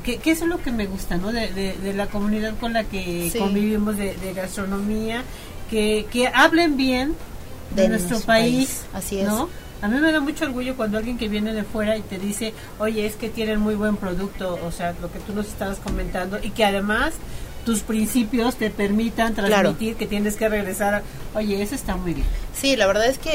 que, 0.05 0.31
eso 0.31 0.43
es 0.43 0.49
lo 0.49 0.61
que 0.61 0.71
me 0.71 0.85
gusta, 0.85 1.17
¿no? 1.17 1.31
De, 1.31 1.49
de, 1.49 1.93
la 1.93 2.07
comunidad 2.07 2.53
con 2.59 2.73
la 2.73 2.83
que 2.83 3.31
convivimos 3.37 3.97
de, 3.97 4.15
gastronomía 4.35 5.23
que, 5.69 6.05
que 6.11 6.27
hablen 6.27 6.77
bien 6.77 7.15
de, 7.75 7.89
nuestro, 7.89 8.19
país, 8.19 8.83
así 8.93 9.19
es. 9.19 9.27
¿no? 9.27 9.49
A 9.81 9.87
mí 9.87 9.99
me 9.99 10.11
da 10.11 10.19
mucho 10.19 10.45
orgullo 10.45 10.75
cuando 10.75 10.97
alguien 10.97 11.17
que 11.17 11.27
viene 11.27 11.53
de 11.53 11.63
fuera 11.63 11.97
y 11.97 12.01
te 12.01 12.17
dice, 12.17 12.53
oye, 12.79 13.05
es 13.05 13.15
que 13.15 13.29
tienen 13.29 13.59
muy 13.59 13.75
buen 13.75 13.97
producto, 13.97 14.57
o 14.65 14.71
sea, 14.71 14.95
lo 15.01 15.11
que 15.11 15.19
tú 15.19 15.33
nos 15.33 15.47
estabas 15.47 15.79
comentando, 15.79 16.39
y 16.41 16.51
que 16.51 16.65
además 16.65 17.13
tus 17.65 17.79
principios 17.81 18.55
te 18.55 18.69
permitan 18.69 19.33
transmitir 19.33 19.95
que 19.95 20.05
tienes 20.05 20.37
que 20.37 20.47
regresar. 20.47 21.01
Oye, 21.33 21.61
eso 21.61 21.73
está 21.75 21.95
muy 21.95 22.13
bien. 22.13 22.27
Sí, 22.53 22.75
la 22.75 22.85
verdad 22.85 23.07
es 23.07 23.17
que 23.17 23.31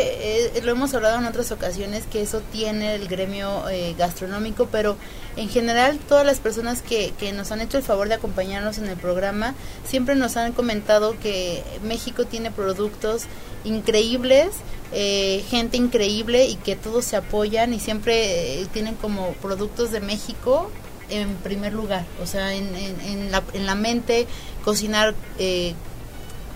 eh, 0.56 0.62
lo 0.62 0.70
hemos 0.70 0.94
hablado 0.94 1.18
en 1.18 1.26
otras 1.26 1.50
ocasiones 1.50 2.04
que 2.06 2.22
eso 2.22 2.40
tiene 2.52 2.94
el 2.94 3.08
gremio 3.08 3.68
eh, 3.68 3.94
gastronómico, 3.98 4.68
pero 4.70 4.96
en 5.36 5.48
general 5.48 5.98
todas 6.08 6.24
las 6.24 6.38
personas 6.38 6.80
que, 6.80 7.12
que 7.18 7.32
nos 7.32 7.50
han 7.50 7.60
hecho 7.60 7.76
el 7.76 7.82
favor 7.82 8.08
de 8.08 8.14
acompañarnos 8.14 8.78
en 8.78 8.86
el 8.86 8.96
programa 8.96 9.54
siempre 9.84 10.14
nos 10.14 10.36
han 10.36 10.52
comentado 10.52 11.18
que 11.18 11.62
México 11.82 12.24
tiene 12.24 12.50
productos 12.50 13.24
increíbles, 13.64 14.48
eh, 14.92 15.44
gente 15.48 15.76
increíble 15.76 16.46
y 16.46 16.56
que 16.56 16.74
todos 16.74 17.04
se 17.04 17.16
apoyan 17.16 17.72
y 17.72 17.78
siempre 17.78 18.66
tienen 18.72 18.96
como 18.96 19.32
productos 19.34 19.92
de 19.92 20.00
México 20.00 20.70
en 21.10 21.34
primer 21.36 21.72
lugar, 21.72 22.04
o 22.22 22.26
sea, 22.26 22.54
en, 22.54 22.74
en, 22.74 23.30
la, 23.30 23.42
en 23.52 23.66
la, 23.66 23.74
mente 23.74 24.26
cocinar 24.64 25.14
eh, 25.38 25.74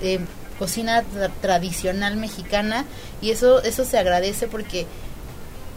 eh, 0.03 0.21
cocina 0.59 1.05
tradicional 1.41 2.17
mexicana 2.17 2.85
y 3.21 3.31
eso 3.31 3.63
eso 3.63 3.85
se 3.85 3.99
agradece 3.99 4.47
porque 4.47 4.87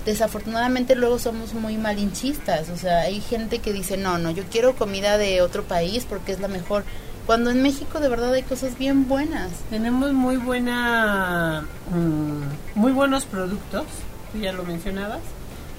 desafortunadamente 0.06 0.96
luego 0.96 1.20
somos 1.20 1.54
muy 1.54 1.78
malinchistas, 1.78 2.70
o 2.70 2.78
sea, 2.78 3.02
hay 3.02 3.20
gente 3.20 3.60
que 3.60 3.74
dice, 3.74 3.98
no, 3.98 4.18
no, 4.18 4.32
yo 4.32 4.44
quiero 4.50 4.76
comida 4.76 5.18
de 5.18 5.42
otro 5.42 5.64
país 5.64 6.06
porque 6.08 6.32
es 6.32 6.40
la 6.40 6.48
mejor, 6.48 6.86
cuando 7.28 7.52
en 7.52 7.62
México 7.62 8.00
de 8.00 8.10
verdad 8.10 8.34
hay 8.34 8.44
cosas 8.44 8.78
bien 8.80 9.08
buenas. 9.08 9.52
Tenemos 9.70 10.14
muy 10.14 10.38
buena, 10.38 11.66
mm, 11.92 12.80
muy 12.80 12.92
buenos 12.94 13.26
productos, 13.26 13.86
tú 14.32 14.40
ya 14.40 14.52
lo 14.54 14.64
mencionabas, 14.64 15.20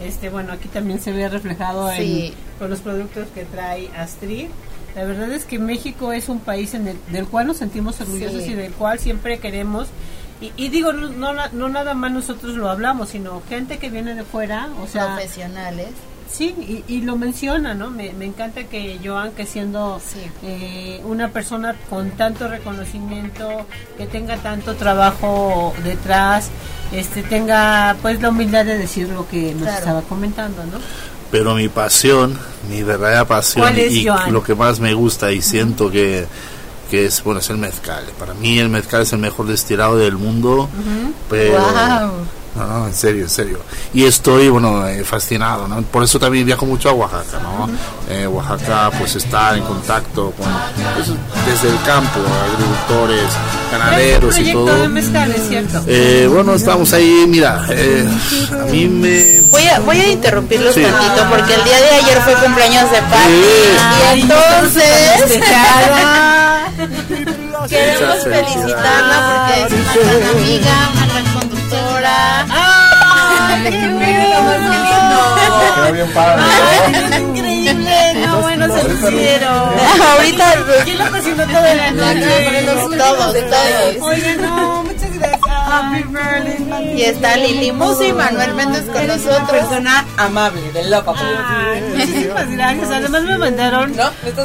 este, 0.00 0.28
bueno, 0.30 0.52
aquí 0.52 0.68
también 0.68 1.00
se 1.00 1.10
ve 1.12 1.28
reflejado 1.28 1.90
con 2.58 2.70
los 2.70 2.80
productos 2.80 3.26
que 3.34 3.44
trae 3.44 3.88
Astrid. 3.96 4.48
La 4.94 5.04
verdad 5.04 5.32
es 5.32 5.44
que 5.44 5.58
México 5.58 6.12
es 6.12 6.28
un 6.28 6.40
país 6.40 6.74
en 6.74 6.88
el, 6.88 6.98
del 7.10 7.26
cual 7.26 7.48
nos 7.48 7.56
sentimos 7.56 8.00
orgullosos 8.00 8.46
y 8.46 8.54
del 8.54 8.72
cual 8.72 8.98
siempre 8.98 9.38
queremos. 9.38 9.88
Y, 10.40 10.68
digo, 10.68 10.92
no, 10.92 11.32
no, 11.32 11.68
nada 11.68 11.94
más 11.94 12.12
nosotros 12.12 12.54
lo 12.54 12.70
hablamos, 12.70 13.08
sino 13.08 13.42
gente 13.48 13.78
que 13.78 13.90
viene 13.90 14.14
de 14.14 14.22
fuera, 14.22 14.68
o 14.80 14.86
sea... 14.86 15.16
Profesionales. 15.16 15.88
Sí, 16.30 16.84
y, 16.86 17.00
lo 17.00 17.16
menciona, 17.16 17.74
¿no? 17.74 17.90
Me, 17.90 18.10
encanta 18.20 18.64
que 18.64 18.98
Joan, 19.02 19.32
que 19.32 19.46
siendo 19.46 20.00
eh, 20.42 21.00
una 21.04 21.30
persona 21.30 21.74
con 21.88 22.10
tanto 22.12 22.48
reconocimiento, 22.48 23.66
que 23.96 24.06
tenga 24.06 24.36
tanto 24.36 24.76
trabajo 24.76 25.74
detrás, 25.82 26.50
este 26.92 27.22
tenga 27.22 27.96
pues 28.02 28.20
la 28.20 28.28
humildad 28.28 28.64
de 28.66 28.78
decir 28.78 29.08
lo 29.08 29.26
que 29.26 29.54
nos 29.54 29.68
estaba 29.68 30.02
comentando, 30.02 30.64
¿no? 30.66 30.78
Pero 31.30 31.54
mi 31.54 31.68
pasión, 31.68 32.38
mi 32.68 32.82
verdadera 32.82 33.26
pasión 33.26 33.74
y 33.76 34.04
lo 34.30 34.42
que 34.42 34.54
más 34.54 34.80
me 34.80 34.94
gusta 34.94 35.32
y 35.32 35.42
siento 35.42 35.90
que, 35.90 36.26
que 36.90 37.06
es 37.06 37.22
bueno 37.22 37.40
es 37.40 37.50
el 37.50 37.58
mezcal. 37.58 38.04
Para 38.18 38.34
mí 38.34 38.58
el 38.58 38.68
mezcal 38.68 39.02
es 39.02 39.12
el 39.12 39.18
mejor 39.18 39.46
destilado 39.46 39.96
del 39.96 40.16
mundo, 40.16 40.68
pero 41.28 41.58
no, 42.66 42.86
en 42.86 42.94
serio, 42.94 43.22
en 43.24 43.30
serio. 43.30 43.58
Y 43.94 44.04
estoy, 44.04 44.48
bueno, 44.48 44.86
eh, 44.86 45.04
fascinado, 45.04 45.68
¿no? 45.68 45.82
Por 45.82 46.02
eso 46.02 46.18
también 46.18 46.46
viajo 46.46 46.66
mucho 46.66 46.90
a 46.90 46.92
Oaxaca, 46.92 47.38
¿no? 47.42 47.68
Eh, 48.08 48.26
Oaxaca, 48.26 48.90
pues, 48.98 49.16
está 49.16 49.56
en 49.56 49.62
contacto 49.64 50.32
con, 50.32 50.46
pues, 50.94 51.08
desde 51.46 51.68
el 51.68 51.82
campo, 51.82 52.20
agricultores, 52.44 53.30
ganaderos 53.70 54.38
y 54.38 54.52
todo. 54.52 54.82
De 54.82 54.88
mezcal, 54.88 55.30
es 55.30 55.48
cierto. 55.48 55.82
Eh, 55.86 56.28
bueno, 56.32 56.54
estamos 56.54 56.92
ahí, 56.92 57.24
mira, 57.28 57.64
a 57.64 58.64
mí 58.70 58.86
me... 58.86 59.40
Voy 59.50 59.66
a, 59.68 59.80
voy 59.80 60.00
a 60.00 60.08
interrumpirlos 60.12 60.76
un 60.76 60.82
tantito, 60.82 61.26
porque 61.30 61.54
el 61.54 61.64
día 61.64 61.80
de 61.80 61.90
ayer 61.90 62.20
fue 62.22 62.34
cumpleaños 62.34 62.90
de 62.90 62.98
Pati, 63.02 64.16
y 64.16 64.20
entonces... 64.20 65.40
Queremos 67.68 68.22
felicitarla 68.22 69.48
porque 69.48 69.74
es 69.74 69.96
una 70.02 70.12
gran 70.12 70.36
amiga, 70.36 70.90
¡Ay, 72.50 73.62
qué 73.64 73.70
Quedó 75.74 75.92
bien 75.92 76.12
padre. 76.12 76.42
¡Ay, 76.42 77.22
increíble! 77.22 78.26
No, 78.26 78.40
bueno, 78.40 78.66
se 78.74 78.92
hicieron. 78.92 79.70
Ahorita. 80.12 80.54
¿Quién 80.84 80.98
lo 80.98 81.10
cocinó 81.10 81.46
toda 81.46 81.74
la 81.74 81.90
noche? 81.90 82.66
Todos, 82.96 83.34
todos. 83.34 83.96
Oye, 84.00 84.36
no. 84.36 84.87
Happy. 85.68 86.04
Y 86.96 87.02
está 87.02 87.36
Lili 87.36 87.72
Muso 87.72 88.04
y 88.04 88.12
Manuel 88.12 88.54
Méndez 88.54 88.84
con 88.86 89.06
nosotros. 89.06 89.38
Una 89.38 89.46
persona 89.46 90.04
amable, 90.16 90.72
de 90.72 90.88
loco. 90.88 91.14
muchísimas 91.96 92.50
gracias. 92.50 92.90
Además 92.90 93.22
me 93.24 93.38
mandaron 93.38 93.94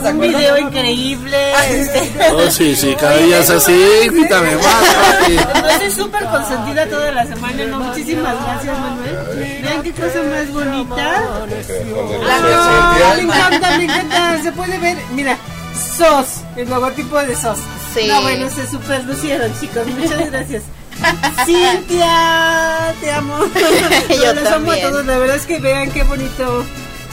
un 0.06 0.20
video 0.20 0.58
increíble. 0.58 1.54
Este. 1.70 2.12
Oh, 2.32 2.50
sí, 2.52 2.76
sí, 2.76 2.96
cada 3.00 3.18
día 3.18 3.40
es 3.40 3.50
así. 3.50 3.76
Invítame 4.06 4.56
más. 4.58 5.72
Estoy 5.72 5.92
súper 5.92 6.26
consentida 6.26 6.86
toda 6.88 7.12
la 7.12 7.26
semana. 7.26 7.66
No, 7.66 7.80
muchísimas 7.80 8.36
gracias, 8.44 8.78
Manuel. 8.80 9.62
Vean 9.64 9.84
qué 9.84 9.92
cosa 9.92 10.22
más 10.30 10.54
bonita. 10.54 11.46
me 13.16 13.22
encanta, 13.22 13.78
me 13.78 13.84
encanta. 13.84 14.42
Se 14.42 14.52
puede 14.52 14.78
ver, 14.80 14.98
mira, 15.14 15.38
SOS, 15.98 16.44
el 16.58 16.70
logotipo 16.70 17.18
de 17.20 17.36
SOS. 17.36 17.60
Sí. 17.94 18.08
No, 18.08 18.22
bueno, 18.22 18.50
se 18.50 18.68
super 18.68 19.04
lucieron, 19.04 19.52
chicos. 19.60 19.86
Muchas 19.88 20.32
gracias. 20.32 20.64
Cintia, 21.46 22.96
te 23.02 23.12
amo. 23.12 23.38
Yo 24.10 24.34
les 24.34 24.48
amo 24.48 24.72
a 24.72 24.78
todos. 24.78 25.06
La 25.06 25.18
verdad 25.18 25.36
es 25.38 25.46
que 25.46 25.60
vean 25.60 25.92
qué 25.92 26.04
bonito 26.04 26.66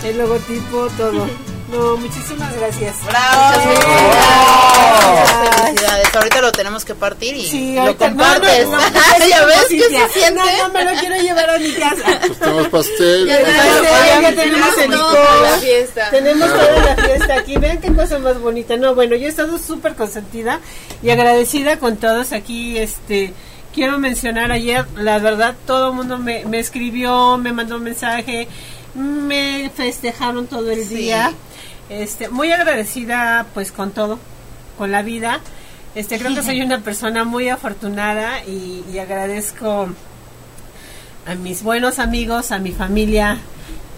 el 0.04 0.18
logotipo, 0.18 0.88
todo. 0.96 1.28
No, 1.70 1.96
muchísimas 1.98 2.52
gracias. 2.56 2.96
¡Bravo! 3.06 3.60
Muchas 3.60 5.60
Felicidades. 5.60 6.14
Ahorita 6.16 6.40
lo 6.40 6.50
tenemos 6.50 6.84
que 6.84 6.96
partir 6.96 7.36
y 7.36 7.46
Sí, 7.46 7.74
lo 7.76 7.96
compartes. 7.96 8.66
no, 8.66 8.72
no, 8.72 8.78
no, 8.80 9.26
¿Ya 9.28 9.44
ves 9.44 9.66
qué 9.68 9.78
ya. 9.88 10.08
se 10.08 10.14
siente? 10.18 10.34
No, 10.34 10.44
no, 10.66 10.72
me 10.74 10.84
lo 10.84 10.90
quiero 10.98 11.14
llevar 11.22 11.48
a 11.50 11.58
mi 11.60 11.70
casa. 11.74 12.18
Pues 12.26 12.38
tenemos 12.40 12.66
pastel. 12.70 13.24
Ya 13.28 13.36
sé, 13.36 13.44
ya 14.20 14.32
tenemos 14.34 14.78
el 14.78 14.90
la 14.90 15.58
fiesta. 15.60 16.10
Tenemos 16.10 16.48
toda 16.50 16.76
la 16.76 16.96
fiesta 16.96 17.34
aquí. 17.36 17.56
Vean 17.56 17.78
qué 17.80 17.94
cosa 17.94 18.18
más 18.18 18.40
bonita. 18.40 18.76
No, 18.76 18.96
bueno, 18.96 19.14
yo 19.14 19.26
he 19.26 19.30
estado 19.30 19.56
súper 19.56 19.94
consentida 19.94 20.58
y 21.04 21.10
agradecida 21.10 21.78
con 21.78 21.98
todos 21.98 22.32
aquí. 22.32 22.78
Este, 22.78 23.32
quiero 23.74 23.98
mencionar 23.98 24.52
ayer, 24.52 24.86
la 24.96 25.18
verdad, 25.18 25.54
todo 25.66 25.90
el 25.90 25.94
mundo 25.96 26.18
me, 26.18 26.44
me 26.44 26.58
escribió, 26.58 27.38
me 27.38 27.52
mandó 27.52 27.76
un 27.76 27.84
mensaje, 27.84 28.48
me 28.94 29.70
festejaron 29.74 30.46
todo 30.46 30.70
el 30.70 30.84
Sí. 30.84 30.94
día. 30.96 31.32
Este, 31.88 32.28
muy 32.28 32.52
agradecida, 32.52 33.46
pues, 33.54 33.72
con 33.72 33.90
todo, 33.90 34.18
con 34.78 34.92
la 34.92 35.02
vida. 35.02 35.40
Este, 35.94 36.18
creo 36.18 36.34
que 36.34 36.42
soy 36.44 36.62
una 36.62 36.78
persona 36.80 37.24
muy 37.24 37.48
afortunada 37.48 38.44
y, 38.44 38.84
y 38.92 38.98
agradezco 38.98 39.88
a 41.26 41.34
mis 41.34 41.62
buenos 41.62 41.98
amigos, 41.98 42.50
a 42.50 42.58
mi 42.58 42.72
familia 42.72 43.38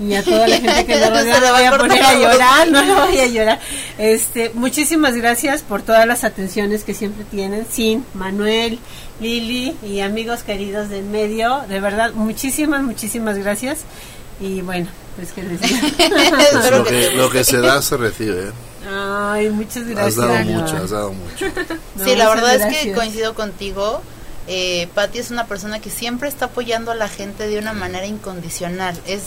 y 0.01 0.15
a 0.15 0.23
toda 0.25 0.49
la 0.49 0.57
gente 0.57 0.87
que 0.87 0.97
me 1.01 1.11
rodea. 1.11 1.39
No 1.41 1.47
va 1.47 1.53
voy 1.53 1.65
a 1.65 1.77
poner 1.79 2.03
a 2.03 2.15
llorar, 2.15 2.71
no 2.71 2.83
lo 2.83 3.07
voy 3.07 3.19
a 3.19 3.27
llorar. 3.27 3.61
Este, 3.99 4.51
muchísimas 4.55 5.15
gracias 5.15 5.63
por 5.63 5.83
todas 5.83 6.07
las 6.07 6.25
atenciones 6.25 6.83
que 6.85 6.95
siempre 6.95 7.25
tienen. 7.31 7.67
Sin 7.71 8.05
Manuel, 8.15 8.79
Lili 9.23 9.77
y 9.83 10.01
amigos 10.01 10.43
queridos 10.43 10.89
del 10.89 11.05
medio, 11.05 11.63
de 11.69 11.81
verdad, 11.81 12.13
muchísimas, 12.13 12.83
muchísimas 12.83 13.39
gracias. 13.39 13.81
Y 14.41 14.61
bueno, 14.63 14.89
pues 15.17 15.33
que 15.33 15.43
les. 15.45 15.61
Pues 15.97 16.71
lo, 16.71 16.85
que 16.85 17.11
lo 17.13 17.31
que 17.31 17.45
se 17.45 17.59
da 17.59 17.81
se 17.81 17.97
recibe. 17.97 18.49
¿eh? 18.49 18.53
Ay, 18.91 19.49
muchas 19.51 19.87
gracias. 19.87 20.19
Has 20.19 20.29
dado 20.29 20.45
mucho, 20.45 20.77
has 20.77 20.91
dado 20.91 21.13
mucho. 21.13 21.47
No, 21.95 22.05
Sí, 22.05 22.17
la 22.17 22.29
verdad 22.31 22.55
es 22.57 22.63
que 22.63 22.71
gracias. 22.71 22.97
coincido 22.99 23.35
contigo. 23.35 24.03
Eh, 24.49 24.89
Patti 24.95 25.19
es 25.21 25.31
una 25.31 25.47
persona 25.47 25.79
que 25.79 25.89
siempre 25.91 26.29
está 26.29 26.47
apoyando 26.47 26.91
a 26.91 26.97
la 26.97 27.09
gente 27.09 27.47
de 27.47 27.59
una 27.59 27.73
manera 27.75 28.07
incondicional. 28.07 28.99
Es 29.07 29.23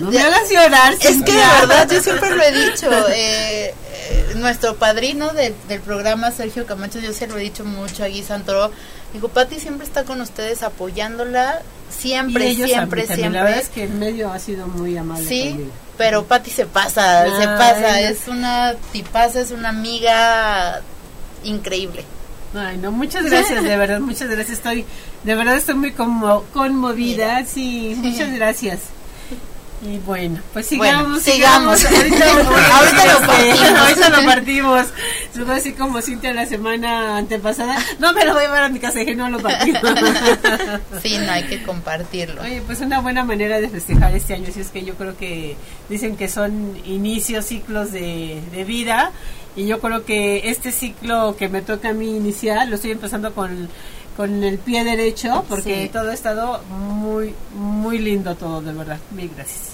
No 0.00 0.10
me 0.10 0.18
hagas 0.20 0.48
llorar, 0.50 0.92
Es 0.94 1.00
que 1.22 1.32
de 1.32 1.38
verdad, 1.60 1.88
yo 1.90 2.02
siempre 2.02 2.30
lo 2.34 2.42
he 2.42 2.52
dicho. 2.52 2.90
eh, 3.10 3.74
eh, 3.74 4.32
nuestro 4.36 4.76
padrino 4.76 5.32
del, 5.32 5.54
del 5.68 5.80
programa, 5.80 6.30
Sergio 6.30 6.66
Camacho, 6.66 6.98
yo 6.98 7.12
se 7.12 7.26
lo 7.26 7.36
he 7.36 7.42
dicho 7.42 7.64
mucho 7.64 8.04
a 8.04 8.08
Gui 8.08 8.22
Santoro. 8.22 8.70
Digo, 9.12 9.28
Pati 9.28 9.60
siempre 9.60 9.86
está 9.86 10.04
con 10.04 10.20
ustedes 10.20 10.62
apoyándola. 10.62 11.60
Siempre, 11.96 12.46
Y 12.46 12.52
ellos 12.52 12.70
siempre, 12.70 13.02
también. 13.06 13.32
La 13.34 13.42
verdad 13.44 13.60
siempre. 13.62 13.82
es 13.84 13.88
que 13.88 13.92
el 13.92 13.98
medio 13.98 14.32
ha 14.32 14.38
sido 14.38 14.66
muy 14.66 14.96
amable 14.96 15.28
Sí, 15.28 15.50
conmigo. 15.50 15.70
pero 15.98 16.24
Pati 16.24 16.50
se 16.50 16.64
pasa, 16.64 17.24
se 17.38 17.44
pasa. 17.46 18.00
Es 18.00 18.26
una 18.28 18.74
tipaza, 18.92 19.40
es 19.40 19.50
una 19.50 19.68
amiga 19.68 20.80
increíble. 21.44 22.04
Ay, 22.54 22.76
no, 22.78 22.92
muchas 22.92 23.24
gracias, 23.24 23.62
de 23.62 23.76
verdad, 23.76 24.00
muchas 24.00 24.28
gracias. 24.28 24.58
Estoy, 24.58 24.84
de 25.22 25.34
verdad 25.34 25.56
estoy 25.56 25.74
muy 25.74 25.92
conmo- 25.92 26.44
conmovida, 26.52 27.44
sí, 27.46 27.94
muchas 27.98 28.32
gracias. 28.32 28.80
Y 29.84 29.98
bueno, 29.98 30.40
pues 30.52 30.66
sigamos, 30.66 31.02
Bueno, 31.02 31.20
sigamos. 31.20 31.84
Ahorita, 31.84 32.30
Ahorita 32.76 33.20
lo 33.20 33.26
partimos. 33.26 33.78
Ahorita 33.78 34.08
lo 34.10 34.24
partimos. 34.24 34.86
Fue 35.32 35.54
así 35.54 35.72
como 35.72 36.00
Cintia 36.00 36.32
la 36.32 36.46
semana 36.46 37.16
antepasada. 37.16 37.78
No 37.98 38.12
me 38.12 38.24
lo 38.24 38.34
voy 38.34 38.44
a 38.44 38.46
llevar 38.46 38.62
a 38.62 38.68
mi 38.68 38.78
casa, 38.78 39.00
dije, 39.00 39.16
no 39.16 39.28
lo 39.28 39.40
partimos. 39.40 39.82
Sí, 41.02 41.18
no 41.18 41.32
hay 41.32 41.44
que 41.44 41.62
compartirlo. 41.64 42.42
Oye, 42.42 42.62
pues 42.64 42.80
una 42.80 43.00
buena 43.00 43.24
manera 43.24 43.60
de 43.60 43.68
festejar 43.68 44.14
este 44.14 44.34
año, 44.34 44.46
si 44.52 44.60
es 44.60 44.68
que 44.68 44.84
yo 44.84 44.94
creo 44.94 45.16
que 45.16 45.56
dicen 45.88 46.16
que 46.16 46.28
son 46.28 46.78
inicios, 46.84 47.46
ciclos 47.46 47.90
de, 47.90 48.40
de 48.52 48.64
vida, 48.64 49.10
y 49.56 49.66
yo 49.66 49.80
creo 49.80 50.04
que 50.04 50.48
este 50.48 50.70
ciclo 50.70 51.36
que 51.36 51.48
me 51.48 51.60
toca 51.60 51.90
a 51.90 51.92
mí 51.92 52.16
iniciar, 52.16 52.68
lo 52.68 52.76
estoy 52.76 52.92
empezando 52.92 53.34
con, 53.34 53.68
con 54.16 54.42
el 54.44 54.58
pie 54.58 54.84
derecho, 54.84 55.44
porque 55.48 55.84
Sí. 55.84 55.88
todo 55.92 56.10
ha 56.10 56.14
estado 56.14 56.60
muy, 56.68 57.34
muy 57.54 57.98
lindo 57.98 58.34
todo, 58.34 58.60
de 58.60 58.72
verdad. 58.72 58.98
Mil 59.10 59.30
gracias. 59.34 59.72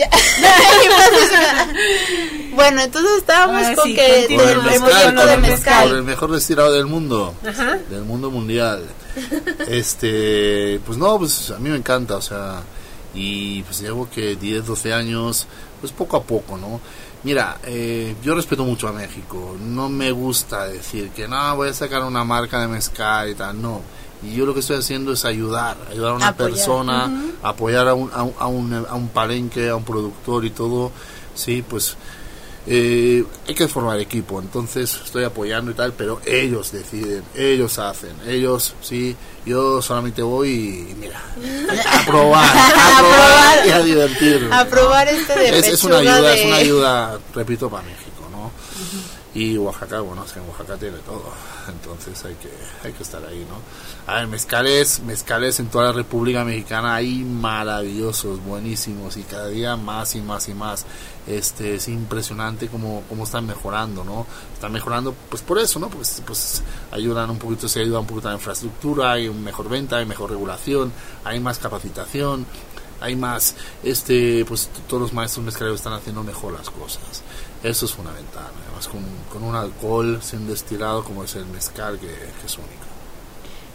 bueno, 2.54 2.82
entonces 2.82 3.18
estábamos 3.18 3.76
con 3.76 3.84
sí, 3.84 3.94
que 3.94 4.24
el 4.24 4.62
mezcal, 4.62 4.80
proyecto 4.80 5.14
por 5.14 5.26
de 5.26 5.34
el 5.34 5.40
mezcal, 5.40 5.88
por 5.88 5.96
el 5.98 6.02
mejor 6.04 6.32
destilado 6.32 6.72
del 6.72 6.86
mundo. 6.86 7.34
Ajá. 7.46 7.78
del 7.90 8.02
mundo 8.04 8.30
mundial. 8.30 8.84
Este, 9.68 10.80
pues 10.86 10.98
no, 10.98 11.18
pues 11.18 11.50
a 11.50 11.58
mí 11.58 11.68
me 11.68 11.76
encanta, 11.76 12.16
o 12.16 12.22
sea, 12.22 12.62
y 13.14 13.62
pues 13.64 13.80
llevo 13.80 14.08
que 14.08 14.36
10, 14.36 14.66
12 14.66 14.92
años, 14.92 15.46
pues 15.80 15.92
poco 15.92 16.16
a 16.16 16.22
poco, 16.22 16.56
¿no? 16.56 16.80
Mira, 17.22 17.58
eh, 17.64 18.16
yo 18.22 18.34
respeto 18.34 18.64
mucho 18.64 18.88
a 18.88 18.92
México, 18.92 19.54
no 19.60 19.88
me 19.90 20.10
gusta 20.10 20.64
decir 20.64 21.10
que 21.10 21.28
no, 21.28 21.54
voy 21.56 21.68
a 21.68 21.74
sacar 21.74 22.02
una 22.04 22.24
marca 22.24 22.60
de 22.60 22.68
mezcal 22.68 23.28
y 23.30 23.34
tal, 23.34 23.60
no. 23.60 23.82
Y 24.22 24.34
yo 24.34 24.46
lo 24.46 24.54
que 24.54 24.60
estoy 24.60 24.76
haciendo 24.76 25.12
es 25.12 25.24
ayudar, 25.26 25.76
ayudar 25.90 26.12
a 26.12 26.14
una 26.14 26.28
Apoyar. 26.28 26.50
persona, 26.50 27.24
apoyar 27.42 27.88
a 27.88 27.94
un, 27.94 28.10
a, 28.12 28.22
un, 28.22 28.34
a, 28.38 28.46
un, 28.46 28.86
a 28.88 28.94
un 28.94 29.08
palenque, 29.08 29.68
a 29.68 29.76
un 29.76 29.84
productor 29.84 30.44
y 30.46 30.50
todo, 30.50 30.92
sí, 31.34 31.62
pues 31.66 31.96
eh, 32.72 33.24
hay 33.48 33.54
que 33.54 33.66
formar 33.66 33.98
equipo, 33.98 34.38
entonces 34.40 35.00
estoy 35.04 35.24
apoyando 35.24 35.72
y 35.72 35.74
tal, 35.74 35.92
pero 35.92 36.20
ellos 36.24 36.70
deciden, 36.70 37.24
ellos 37.34 37.78
hacen, 37.80 38.12
ellos 38.28 38.74
sí, 38.80 39.16
yo 39.44 39.82
solamente 39.82 40.22
voy 40.22 40.50
y 40.50 40.94
mira, 40.94 41.20
a 41.90 42.06
probar, 42.06 42.48
a 42.56 42.98
probar 43.00 43.66
y 43.66 43.70
a 43.70 43.80
divertirme. 43.80 44.54
A 44.54 44.64
probar 44.68 45.08
este 45.08 45.36
de 45.36 45.58
es, 45.58 45.66
es 45.66 45.82
una 45.84 45.98
ayuda, 45.98 46.20
de- 46.22 46.40
es 46.40 46.46
una 46.46 46.56
ayuda, 46.56 47.18
repito, 47.34 47.68
para 47.68 47.82
¿no? 47.82 47.90
Y 49.32 49.56
Oaxaca, 49.58 50.00
bueno, 50.00 50.24
es 50.24 50.32
que 50.32 50.40
Oaxaca 50.40 50.76
tiene 50.76 50.98
todo, 50.98 51.22
entonces 51.68 52.24
hay 52.24 52.34
que, 52.34 52.50
hay 52.82 52.92
que 52.92 53.02
estar 53.04 53.24
ahí, 53.24 53.46
¿no? 53.48 54.12
A 54.12 54.16
ver, 54.16 54.26
mezcales, 54.26 55.00
mezcales 55.00 55.60
en 55.60 55.68
toda 55.68 55.86
la 55.86 55.92
República 55.92 56.44
Mexicana 56.44 56.96
hay 56.96 57.18
maravillosos, 57.18 58.42
buenísimos 58.44 59.16
y 59.16 59.22
cada 59.22 59.46
día 59.46 59.76
más 59.76 60.16
y 60.16 60.20
más 60.20 60.48
y 60.48 60.54
más. 60.54 60.84
Este, 61.28 61.76
es 61.76 61.86
impresionante 61.86 62.66
cómo, 62.66 63.04
cómo 63.08 63.22
están 63.22 63.46
mejorando, 63.46 64.02
¿no? 64.02 64.26
Están 64.52 64.72
mejorando, 64.72 65.14
pues 65.28 65.42
por 65.42 65.60
eso, 65.60 65.78
¿no? 65.78 65.88
Pues, 65.88 66.20
pues 66.26 66.64
ayudan 66.90 67.30
un 67.30 67.38
poquito, 67.38 67.68
se 67.68 67.80
ayuda 67.82 68.00
un 68.00 68.06
poquito 68.06 68.26
a 68.26 68.32
la 68.32 68.38
infraestructura, 68.38 69.12
hay 69.12 69.30
mejor 69.30 69.68
venta, 69.68 69.98
hay 69.98 70.06
mejor 70.06 70.30
regulación, 70.30 70.92
hay 71.24 71.38
más 71.38 71.58
capacitación, 71.58 72.46
hay 73.00 73.16
más, 73.16 73.54
este, 73.82 74.44
pues 74.44 74.68
todos 74.88 75.02
los 75.02 75.12
maestros 75.12 75.44
mezcaleros 75.44 75.78
están 75.78 75.92
haciendo 75.92 76.22
mejor 76.22 76.52
las 76.52 76.68
cosas. 76.68 77.22
Eso 77.62 77.84
es 77.86 77.92
fundamental, 77.92 78.44
además 78.66 78.88
con, 78.88 79.04
con 79.30 79.42
un 79.46 79.54
alcohol 79.54 80.20
sin 80.22 80.46
destilado 80.46 81.04
como 81.04 81.24
es 81.24 81.34
el 81.34 81.44
mezcal 81.46 81.98
que, 81.98 82.06
que 82.06 82.46
es 82.46 82.56
único. 82.56 82.70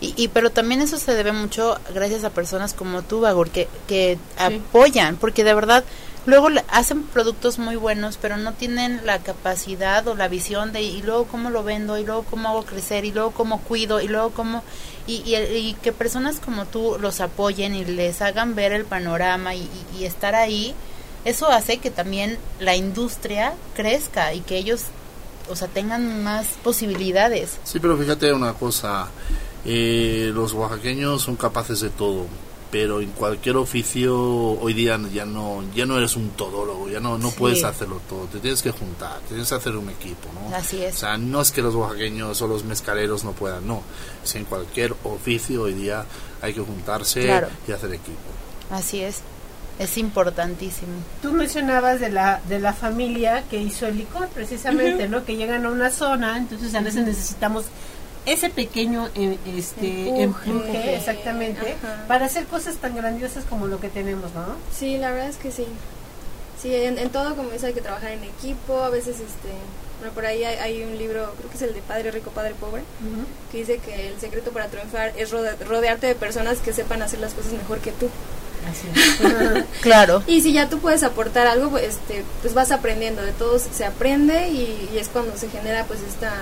Y, 0.02 0.14
y 0.18 0.28
pero 0.30 0.50
también 0.50 0.82
eso 0.82 0.98
se 0.98 1.14
debe 1.14 1.32
mucho 1.32 1.78
gracias 1.94 2.24
a 2.24 2.32
personas 2.32 2.74
como 2.74 3.04
tú, 3.04 3.22
Bagur, 3.22 3.50
que, 3.50 3.68
que 3.88 4.18
apoyan, 4.38 5.16
porque 5.18 5.44
de 5.44 5.54
verdad 5.54 5.84
luego 6.26 6.50
le- 6.50 6.66
hacen 6.70 7.04
productos 7.04 7.60
muy 7.60 7.76
buenos, 7.76 8.18
pero 8.20 8.38
no 8.38 8.54
tienen 8.54 9.06
la 9.06 9.20
capacidad 9.20 10.06
o 10.08 10.16
la 10.16 10.28
visión 10.28 10.74
de 10.74 10.82
y 10.82 11.02
luego 11.04 11.26
cómo 11.26 11.52
lo 11.52 11.64
vendo, 11.64 11.98
y 12.00 12.04
luego 12.04 12.24
cómo 12.24 12.50
hago 12.50 12.64
crecer, 12.66 13.06
y 13.06 13.12
luego 13.12 13.32
cómo 13.32 13.62
cuido, 13.62 14.02
y 14.02 14.08
luego 14.08 14.32
cómo... 14.32 14.64
Y, 15.08 15.18
y, 15.24 15.36
y 15.36 15.74
que 15.76 15.94
personas 15.94 16.38
como 16.44 16.66
tú 16.66 16.98
los 17.00 17.22
apoyen 17.22 17.76
y 17.76 17.86
les 17.86 18.22
hagan 18.24 18.56
ver 18.56 18.74
el 18.74 18.86
panorama 18.86 19.54
y, 19.54 19.62
y- 19.94 20.00
y 20.00 20.06
estar 20.06 20.34
ahí, 20.34 20.74
eso 21.26 21.47
hace 21.51 21.78
que 21.80 21.91
también 21.91 22.38
la 22.59 22.76
industria 22.76 23.53
crezca 23.76 24.34
y 24.34 24.39
que 24.41 24.57
ellos, 24.57 24.84
o 25.49 25.55
sea, 25.55 25.67
tengan 25.67 26.23
más 26.23 26.45
posibilidades. 26.63 27.57
Sí, 27.65 27.80
pero 27.80 27.97
fíjate 27.97 28.32
una 28.32 28.53
cosa, 28.53 29.07
eh, 29.65 30.32
los 30.34 30.53
oaxaqueños 30.53 31.21
son 31.23 31.36
capaces 31.36 31.82
de 31.82 31.89
todo, 31.89 32.28
pero 32.71 32.99
en 33.01 33.11
cualquier 33.11 33.57
oficio 33.57 34.15
hoy 34.59 34.73
día 34.73 34.99
ya 35.13 35.26
no 35.26 35.63
ya 35.73 35.86
no 35.86 35.97
eres 35.97 36.15
un 36.15 36.30
todólogo, 36.32 36.89
ya 36.89 36.99
no 36.99 37.17
no 37.17 37.30
Sí. 37.30 37.36
puedes 37.39 37.63
hacerlo 37.63 38.01
todo, 38.09 38.26
te 38.26 38.39
tienes 38.39 38.61
que 38.61 38.71
juntar, 38.71 39.19
tienes 39.28 39.47
que 39.47 39.55
hacer 39.55 39.76
un 39.76 39.89
equipo, 39.89 40.28
¿no? 40.34 40.55
Así 40.55 40.84
es. 40.84 40.95
O 40.95 40.97
sea, 40.99 41.17
no 41.17 41.41
es 41.41 41.51
que 41.51 41.61
los 41.61 41.73
oaxaqueños 41.76 42.41
o 42.41 42.47
los 42.47 42.63
mezcaleros 42.65 43.23
no 43.23 43.32
puedan, 43.32 43.65
no, 43.67 43.82
es 44.23 44.36
en 44.36 44.45
cualquier 44.45 44.93
oficio 45.03 45.63
hoy 45.63 45.73
día 45.73 46.05
hay 46.41 46.53
que 46.53 46.61
juntarse 46.61 47.21
Claro. 47.23 47.47
y 47.67 47.71
hacer 47.71 47.93
equipo. 47.93 48.19
Así 48.71 49.01
es. 49.01 49.21
Es 49.78 49.97
importantísimo. 49.97 50.93
Tú 51.21 51.32
mencionabas 51.34 51.99
de 51.99 52.09
la 52.09 52.39
de 52.47 52.59
la 52.59 52.71
familia 52.73 53.43
que 53.49 53.57
hizo 53.57 53.88
el 53.88 53.97
licor, 53.97 54.28
precisamente, 54.30 55.07
¿no? 55.09 55.26
Que 55.26 55.36
llegan 55.36 55.65
a 55.65 55.69
una 55.69 55.89
zona, 55.91 56.38
entonces 56.38 56.73
a 56.76 56.80
veces 56.82 57.05
necesitamos 57.05 57.65
ese 58.26 58.49
pequeño 58.49 59.09
eh, 59.15 59.38
este 59.57 60.21
Empuje. 60.23 60.49
empuje, 60.49 60.95
exactamente, 60.95 61.76
Ajá. 61.84 62.05
para 62.07 62.26
hacer 62.26 62.45
cosas 62.45 62.76
tan 62.78 62.95
grandiosas 62.95 63.43
como 63.49 63.67
lo 63.67 63.80
que 63.80 63.89
tenemos, 63.89 64.34
¿no? 64.34 64.45
Sí, 64.73 64.97
la 64.97 65.11
verdad 65.11 65.28
es 65.30 65.36
que 65.38 65.51
sí. 65.51 65.65
Sí, 66.61 66.73
en, 66.73 66.97
en 66.97 67.09
todo, 67.09 67.36
como 67.36 67.49
dice, 67.49 67.67
hay 67.67 67.73
que 67.73 67.82
trabajar 67.82 68.11
en 68.11 68.23
equipo. 68.23 68.82
A 68.82 68.89
veces, 68.89 69.17
este, 69.19 69.49
bueno, 69.99 70.13
por 70.15 70.26
ahí 70.26 70.43
hay, 70.45 70.55
hay 70.57 70.84
un 70.84 70.97
libro, 70.97 71.34
creo 71.38 71.49
que 71.51 71.57
es 71.57 71.61
el 71.63 71.73
de 71.76 71.82
Padre 71.82 72.11
Rico, 72.11 72.32
Padre 72.32 72.55
Pobre, 72.59 72.82
que 73.51 73.57
dice 73.59 73.78
que 73.80 74.07
el 74.07 74.19
secreto 74.21 74.51
para 74.51 74.67
triunfar 74.67 75.11
es 75.17 75.32
rode- 75.34 75.59
rodearte 75.67 76.07
de 76.07 76.15
personas 76.15 76.59
que 76.59 76.71
sepan 76.73 77.01
hacer 77.01 77.19
las 77.19 77.34
cosas 77.34 77.51
mejor 77.51 77.80
que 77.80 77.91
tú. 77.91 78.09
Claro. 79.82 80.24
Y 80.28 80.41
si 80.41 80.53
ya 80.53 80.70
tú 80.70 80.80
puedes 80.80 81.03
aportar 81.03 81.47
algo, 81.47 81.70
pues, 81.70 81.84
este, 81.84 82.24
pues 82.41 82.53
vas 82.53 82.72
aprendiendo, 82.72 83.22
de 83.22 83.32
todo 83.32 83.59
se 83.59 83.86
aprende 83.86 84.49
y, 84.49 84.89
y 84.93 84.97
es 84.97 85.09
cuando 85.09 85.38
se 85.38 85.49
genera 85.49 85.84
pues 85.86 85.99
esta, 86.01 86.34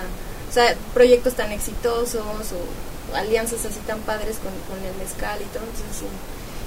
o 0.49 0.53
sea, 0.53 0.76
proyectos 0.93 1.34
tan 1.34 1.51
exitosos 1.51 2.24
o 2.24 3.15
alianzas 3.15 3.65
así 3.65 3.80
tan 3.86 3.99
padres 3.99 4.38
con, 4.38 4.51
con 4.67 4.84
el 4.86 4.95
mezcal 4.95 5.39
y 5.41 5.45
todo, 5.45 5.63
entonces 5.63 5.97
sí, 5.99 6.05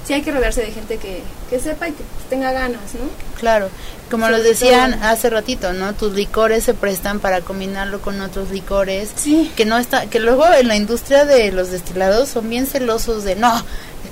sí 0.07 0.13
hay 0.15 0.23
que 0.23 0.31
rodearse 0.31 0.61
de 0.63 0.71
gente 0.73 0.99
que, 0.99 1.21
que 1.51 1.59
sepa 1.59 1.89
y 1.89 1.93
que 1.93 2.05
pues, 2.05 2.29
tenga 2.31 2.53
ganas, 2.53 2.81
¿no? 2.95 3.09
Claro, 3.41 3.69
como 4.11 4.27
Sobre 4.27 4.39
lo 4.39 4.45
decían 4.45 4.93
todo. 4.99 5.09
hace 5.09 5.31
ratito, 5.31 5.73
¿no? 5.73 5.95
Tus 5.95 6.13
licores 6.15 6.65
se 6.65 6.75
prestan 6.75 7.19
para 7.21 7.41
combinarlo 7.41 8.01
con 8.01 8.21
otros 8.21 8.51
licores. 8.51 9.11
Sí. 9.17 9.51
Que 9.57 9.65
no 9.65 9.77
está, 9.79 10.07
que 10.07 10.21
luego 10.21 10.47
en 10.53 10.69
la 10.69 10.77
industria 10.77 11.25
de 11.25 11.51
los 11.53 11.71
destilados 11.71 12.29
son 12.29 12.49
bien 12.49 12.67
celosos 12.67 13.25
de 13.25 13.35
no, 13.37 13.53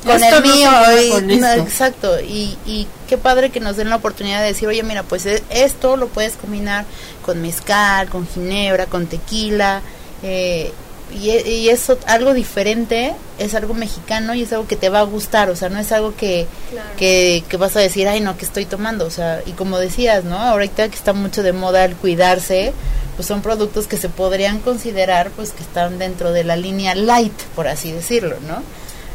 con 0.05 0.23
Esto 0.23 0.37
el 0.39 0.43
mío. 0.43 0.71
y- 1.07 1.11
con 1.11 1.27
no, 1.41 1.53
exacto. 1.53 2.21
Y, 2.21 2.59
y 2.67 2.87
qué 3.09 3.17
padre 3.17 3.51
que 3.51 3.61
nos 3.61 3.77
den 3.77 3.89
la 3.89 3.97
oportunidad 3.97 4.41
de 4.41 4.49
decir, 4.49 4.67
oye, 4.69 4.83
mira, 4.83 5.05
pues 5.05 5.25
e- 5.27 5.43
esto 5.51 5.97
lo 5.97 6.09
puedes 6.09 6.33
combinar 6.35 6.85
con 7.25 7.41
mezcal, 7.41 8.09
con 8.11 8.27
ginebra, 8.27 8.87
con 8.87 9.07
tequila. 9.07 9.81
Eh, 10.23 10.73
y, 11.15 11.31
e- 11.31 11.49
y 11.51 11.69
eso, 11.71 11.99
algo 12.07 12.35
diferente, 12.35 13.15
es 13.39 13.55
algo 13.55 13.73
mexicano 13.75 14.35
y 14.35 14.43
es 14.43 14.53
algo 14.53 14.67
que 14.67 14.77
te 14.77 14.89
va 14.89 15.01
a 15.01 15.05
gustar. 15.05 15.49
O 15.51 15.57
sea, 15.57 15.69
no 15.69 15.79
es 15.79 15.93
algo 15.93 16.15
que 16.17 16.47
Claro. 16.71 16.89
que, 16.99 17.45
que 17.49 17.57
vas 17.57 17.77
a 17.77 17.81
decir, 17.81 18.09
ay, 18.09 18.21
no, 18.21 18.37
que 18.37 18.45
estoy 18.45 18.65
tomando. 18.67 19.07
O 19.07 19.11
sea, 19.11 19.41
y 19.47 19.53
como 19.53 19.79
decías, 19.79 20.25
¿no? 20.25 20.37
Ahorita 20.39 20.89
que 20.89 20.95
está 20.97 21.13
mucho 21.13 21.43
de 21.43 21.53
moda 21.53 21.85
el 21.85 21.95
cuidarse, 21.97 22.73
pues 23.17 23.29
son 23.29 23.43
productos 23.43 23.87
que 23.87 23.97
se 23.97 24.09
podrían 24.09 24.59
considerar, 24.61 25.31
pues 25.31 25.53
que 25.53 25.63
están 25.63 25.99
dentro 25.99 26.33
de 26.33 26.43
la 26.45 26.57
línea 26.57 26.95
light, 26.95 27.33
por 27.55 27.69
así 27.69 27.93
decirlo, 27.93 28.37
¿no? 28.49 28.63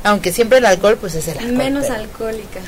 Aunque 0.06 0.32
siempre 0.32 0.60
el 0.60 0.66
alcohol, 0.66 0.97
pues 1.00 1.14
es 1.16 1.28
el 1.28 1.38
alcohol. 1.39 1.58
Menos 1.58 1.84
pero- 1.84 1.95
alcohólica. 2.00 2.60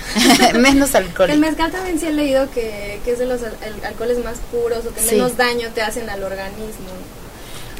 menos 0.59 0.93
alcohol. 0.95 1.29
el 1.29 1.39
mezcal 1.39 1.71
también 1.71 1.97
sí 1.97 2.07
he 2.07 2.11
leído 2.11 2.51
que, 2.51 2.99
que 3.05 3.11
es 3.13 3.19
de 3.19 3.25
los 3.25 3.41
al- 3.43 3.55
al- 3.63 3.85
alcoholes 3.85 4.17
más 4.25 4.35
puros 4.51 4.85
o 4.85 4.93
que 4.93 4.99
Sí. 4.99 5.15
menos 5.15 5.37
daño 5.37 5.69
te 5.73 5.81
hacen 5.81 6.09
al 6.09 6.21
organismo. 6.21 6.89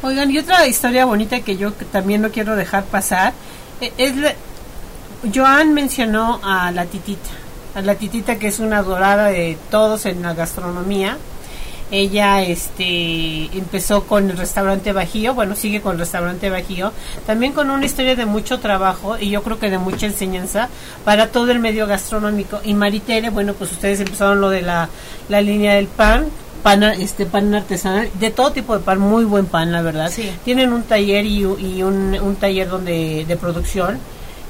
Oigan, 0.02 0.30
y 0.30 0.38
otra 0.38 0.66
historia 0.66 1.04
bonita 1.04 1.40
que 1.40 1.56
yo 1.56 1.72
también 1.72 2.22
no 2.22 2.30
quiero 2.30 2.56
dejar 2.56 2.84
pasar 2.84 3.32
eh, 3.80 3.92
es 3.98 4.16
la- 4.16 4.34
Joan 5.32 5.72
mencionó 5.74 6.40
a 6.42 6.72
la 6.72 6.86
titita, 6.86 7.30
a 7.76 7.80
la 7.82 7.94
titita 7.94 8.36
que 8.38 8.48
es 8.48 8.58
una 8.58 8.78
adorada 8.78 9.26
de 9.28 9.56
todos 9.70 10.06
en 10.06 10.22
la 10.22 10.34
gastronomía. 10.34 11.16
Ella 11.92 12.42
este 12.42 13.44
empezó 13.56 14.04
con 14.04 14.30
el 14.30 14.36
restaurante 14.38 14.92
Bajío, 14.92 15.34
bueno, 15.34 15.54
sigue 15.54 15.80
con 15.82 15.92
el 15.92 15.98
restaurante 16.00 16.48
Bajío, 16.50 16.90
también 17.26 17.52
con 17.52 17.70
una 17.70 17.84
historia 17.84 18.16
de 18.16 18.24
mucho 18.24 18.58
trabajo 18.60 19.18
y 19.18 19.28
yo 19.30 19.42
creo 19.42 19.58
que 19.60 19.70
de 19.70 19.76
mucha 19.78 20.06
enseñanza 20.06 20.68
para 21.04 21.28
todo 21.28 21.52
el 21.52 21.58
medio 21.60 21.86
gastronómico. 21.86 22.60
Y 22.64 22.72
Maritere, 22.74 23.28
bueno, 23.30 23.52
pues 23.52 23.70
ustedes 23.72 24.00
empezaron 24.00 24.40
lo 24.40 24.48
de 24.48 24.62
la, 24.62 24.88
la 25.28 25.40
línea 25.42 25.74
del 25.74 25.86
pan, 25.86 26.24
pan 26.62 26.82
este 26.84 27.26
pan 27.26 27.54
artesanal, 27.54 28.08
de 28.20 28.30
todo 28.30 28.52
tipo 28.52 28.76
de 28.76 28.84
pan, 28.84 28.98
muy 28.98 29.24
buen 29.24 29.46
pan, 29.46 29.72
la 29.72 29.82
verdad. 29.82 30.10
Sí. 30.10 30.30
Tienen 30.44 30.72
un 30.72 30.84
taller 30.84 31.24
y, 31.26 31.44
un, 31.44 32.16
un 32.20 32.36
taller 32.36 32.68
donde 32.68 33.24
de 33.26 33.36
producción 33.36 33.98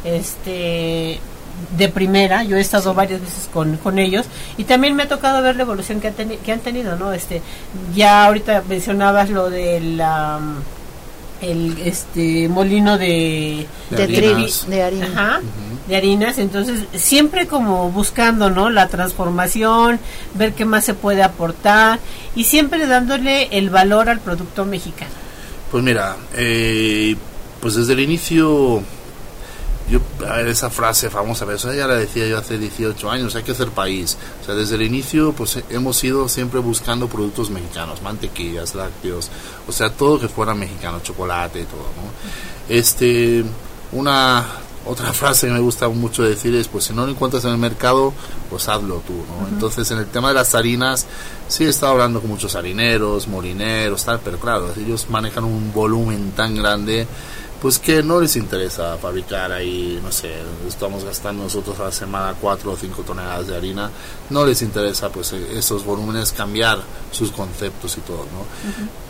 este 0.05 1.21
de 1.77 1.89
primera, 1.89 2.43
yo 2.45 2.57
he 2.57 2.61
estado 2.61 2.93
varias 2.93 3.21
veces 3.21 3.49
con, 3.53 3.77
con 3.77 3.99
ellos 3.99 4.27
y 4.57 4.65
también 4.65 4.97
me 4.97 5.05
ha 5.05 5.09
tocado 5.09 5.43
ver 5.43 5.55
la 5.55 5.63
evolución 5.63 6.01
que, 6.01 6.09
han 6.09 6.17
teni- 6.17 6.39
que 6.39 6.51
han 6.53 6.61
tenido, 6.61 6.97
¿no? 6.97 7.13
Este, 7.13 7.41
ya 7.95 8.27
ahorita 8.27 8.63
mencionabas 8.69 9.31
lo 9.31 9.49
del 9.49 10.01
am, 10.01 10.57
el 11.43 11.77
este 11.85 12.49
molino 12.49 12.97
de 12.99 13.67
de 13.91 14.03
harinas. 14.03 14.67
de 14.69 14.83
harina. 14.83 15.07
Ajá, 15.07 15.41
de 15.89 15.97
harinas, 15.97 16.39
entonces 16.39 16.85
siempre 16.95 17.47
como 17.47 17.91
buscando, 17.91 18.51
¿no? 18.51 18.71
La 18.71 18.89
transformación, 18.89 19.99
ver 20.35 20.53
qué 20.55 20.65
más 20.65 20.85
se 20.85 20.95
puede 20.95 21.23
aportar 21.23 21.99
y 22.35 22.45
siempre 22.45 22.87
dándole 22.87 23.49
el 23.51 23.71
valor 23.71 24.09
al 24.09 24.21
producto 24.21 24.65
mexicano. 24.65 25.11
Pues 25.71 25.83
mira, 25.83 26.17
eh, 26.35 27.17
pues 27.61 27.75
desde 27.75 27.95
el 27.95 28.01
inicio, 28.01 28.83
yo, 29.93 30.01
a 30.27 30.37
ver, 30.37 30.49
esa 30.49 30.71
frase 30.71 31.11
famosa, 31.11 31.45
pero 31.45 31.57
eso 31.57 31.73
ya 31.73 31.87
la 31.87 31.95
decía 31.95 32.27
yo 32.27 32.39
hace 32.39 32.59
18 32.59 33.11
años, 33.11 33.37
hay 33.37 33.43
que 33.43 33.53
hacer 33.53 33.69
país. 33.69 34.17
O 34.41 34.45
sea, 34.47 34.55
desde 34.55 34.77
el 34.77 34.83
inicio, 34.83 35.33
pues 35.33 35.59
hemos 35.69 36.03
ido 36.03 36.29
siempre 36.29 36.61
buscando 36.61 37.09
productos 37.09 37.51
mexicanos, 37.51 38.01
mantequillas, 38.03 38.75
lácteos, 38.75 39.31
o 39.69 39.73
sea, 39.73 39.91
todo 39.91 40.19
que 40.19 40.29
fuera 40.29 40.55
mexicano, 40.55 41.01
chocolate 41.03 41.61
y 41.61 41.65
todo, 41.65 41.81
¿no? 41.81 42.75
Este, 42.75 43.45
una 43.93 44.47
otra 44.87 45.13
frase 45.13 45.47
que 45.47 45.53
me 45.53 45.61
gusta 45.61 45.89
mucho 45.89 46.23
decir 46.23 46.55
es, 46.55 46.69
pues 46.69 46.85
si 46.85 46.95
no 46.95 47.05
lo 47.05 47.13
encuentras 47.13 47.45
en 47.45 47.53
el 47.53 47.59
mercado, 47.59 48.13
pues 48.51 48.69
hazlo 48.69 49.03
tú, 49.07 49.13
¿no? 49.13 49.47
Entonces, 49.49 49.91
en 49.91 49.99
el 49.99 50.07
tema 50.07 50.29
de 50.29 50.35
las 50.35 50.55
harinas, 50.55 51.07
sí 51.49 51.65
he 51.65 51.69
estado 51.69 51.93
hablando 51.93 52.21
con 52.21 52.31
muchos 52.31 52.55
harineros, 52.55 53.29
molineros, 53.29 54.05
tal, 54.05 54.21
pero 54.25 54.39
claro, 54.39 54.71
ellos 54.77 55.07
manejan 55.11 55.45
un 55.45 55.73
volumen 55.73 56.33
tan 56.33 56.57
grande, 56.57 57.07
pues 57.63 57.79
que 57.79 58.03
no 58.03 58.21
les 58.21 58.35
interesa 58.35 58.99
fabricar 58.99 59.53
ahí, 59.53 60.01
no 60.03 60.11
sé, 60.11 60.33
estamos 60.67 61.05
gastando 61.05 61.45
nosotros 61.45 61.79
a 61.79 61.85
la 61.85 61.93
semana 61.93 62.35
4 62.41 62.73
o 62.73 62.77
5 62.77 63.03
toneladas 63.03 63.47
de 63.47 63.57
harina, 63.57 63.89
no 64.31 64.45
les 64.45 64.63
interesa 64.63 65.11
pues 65.11 65.33
eh, 65.33 65.47
esos 65.57 65.85
volúmenes 65.85 66.33
cambiar 66.33 66.81
sus 67.13 67.31
conceptos 67.31 67.97
y 67.99 68.01
todo, 68.01 68.25
¿no? 68.25 68.45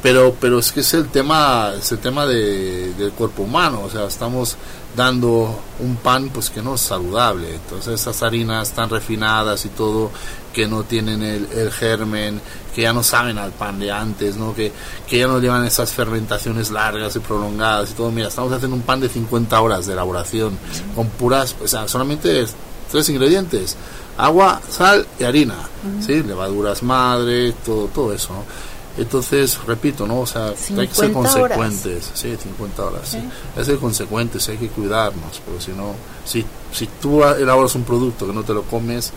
Pero 0.02 0.36
pero 0.38 0.58
es 0.58 0.70
que 0.70 0.80
es 0.80 0.92
el 0.92 1.08
tema, 1.08 1.72
es 1.78 1.92
el 1.92 1.98
tema 2.00 2.26
de, 2.26 2.92
del 2.92 3.12
cuerpo 3.12 3.44
humano, 3.44 3.84
o 3.86 3.90
sea, 3.90 4.04
estamos 4.04 4.58
dando 4.94 5.58
un 5.80 5.96
pan 5.96 6.28
pues 6.28 6.50
que 6.50 6.60
no 6.60 6.74
es 6.74 6.82
saludable, 6.82 7.54
entonces 7.54 7.98
esas 7.98 8.22
harinas 8.22 8.72
tan 8.72 8.90
refinadas 8.90 9.64
y 9.64 9.70
todo 9.70 10.10
que 10.52 10.66
no 10.66 10.84
tienen 10.84 11.22
el, 11.22 11.48
el 11.52 11.72
germen, 11.72 12.40
que 12.74 12.82
ya 12.82 12.92
no 12.92 13.02
saben 13.02 13.38
al 13.38 13.52
pan 13.52 13.78
de 13.78 13.90
antes, 13.90 14.36
¿no? 14.36 14.54
Que, 14.54 14.72
que 15.08 15.18
ya 15.18 15.26
no 15.26 15.38
llevan 15.38 15.64
esas 15.64 15.92
fermentaciones 15.92 16.70
largas 16.70 17.16
y 17.16 17.18
prolongadas 17.20 17.90
y 17.90 17.94
todo. 17.94 18.10
Mira, 18.10 18.28
estamos 18.28 18.52
haciendo 18.52 18.76
un 18.76 18.82
pan 18.82 19.00
de 19.00 19.08
50 19.08 19.60
horas 19.60 19.86
de 19.86 19.92
elaboración 19.92 20.58
con 20.94 21.08
puras, 21.08 21.56
o 21.62 21.68
sea, 21.68 21.88
solamente 21.88 22.46
tres 22.90 23.08
ingredientes, 23.08 23.76
agua, 24.16 24.60
sal 24.68 25.06
y 25.18 25.24
harina, 25.24 25.56
¿sí? 26.00 26.22
Levaduras 26.22 26.82
madre, 26.82 27.52
todo, 27.64 27.86
todo 27.88 28.12
eso, 28.12 28.32
¿no? 28.32 28.44
Entonces, 28.98 29.58
repito, 29.66 30.06
¿no? 30.06 30.20
O 30.20 30.26
sea, 30.26 30.48
hay 30.48 30.88
que 30.88 30.94
ser 30.94 31.06
50 31.06 31.18
horas. 31.18 31.56
consecuentes, 31.56 32.10
sí, 32.12 32.36
50 32.36 32.84
horas, 32.84 33.08
sí. 33.08 33.16
Hay 33.16 33.58
que 33.58 33.64
ser 33.64 33.78
consecuentes, 33.78 34.48
hay 34.50 34.58
que 34.58 34.68
cuidarnos, 34.68 35.40
porque 35.44 35.62
si 35.62 35.72
no, 35.72 35.94
si, 36.26 36.44
si 36.72 36.86
tú 37.00 37.24
elaboras 37.24 37.74
un 37.74 37.84
producto 37.84 38.26
que 38.26 38.34
no 38.34 38.42
te 38.42 38.52
lo 38.52 38.62
comes, 38.64 39.12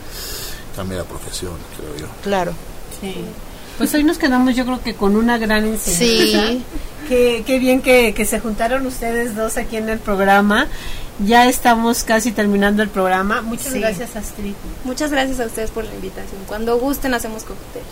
cambia 0.76 0.98
de 0.98 1.04
profesión, 1.04 1.52
creo 1.76 1.96
yo. 1.96 2.06
Claro. 2.22 2.52
Sí. 3.00 3.14
Pues 3.78 3.92
hoy 3.94 4.04
nos 4.04 4.16
quedamos 4.18 4.54
yo 4.54 4.64
creo 4.64 4.80
que 4.82 4.94
con 4.94 5.16
una 5.16 5.36
gran 5.38 5.64
enseñanza. 5.66 6.48
Sí. 6.52 6.62
Qué, 7.08 7.44
qué 7.46 7.60
bien 7.60 7.82
que, 7.82 8.14
que 8.14 8.24
se 8.24 8.40
juntaron 8.40 8.84
ustedes 8.84 9.36
dos 9.36 9.56
aquí 9.58 9.76
en 9.76 9.88
el 9.88 10.00
programa. 10.00 10.66
Ya 11.24 11.46
estamos 11.48 12.02
casi 12.02 12.32
terminando 12.32 12.82
el 12.82 12.88
programa. 12.88 13.42
Muchas 13.42 13.72
Sí. 13.72 13.78
gracias, 13.78 14.16
Astrid. 14.16 14.54
Muchas 14.82 15.12
gracias 15.12 15.38
a 15.38 15.46
ustedes 15.46 15.70
por 15.70 15.84
la 15.84 15.94
invitación. 15.94 16.40
Cuando 16.48 16.76
gusten 16.80 17.14
hacemos 17.14 17.44
cócteles. 17.44 17.86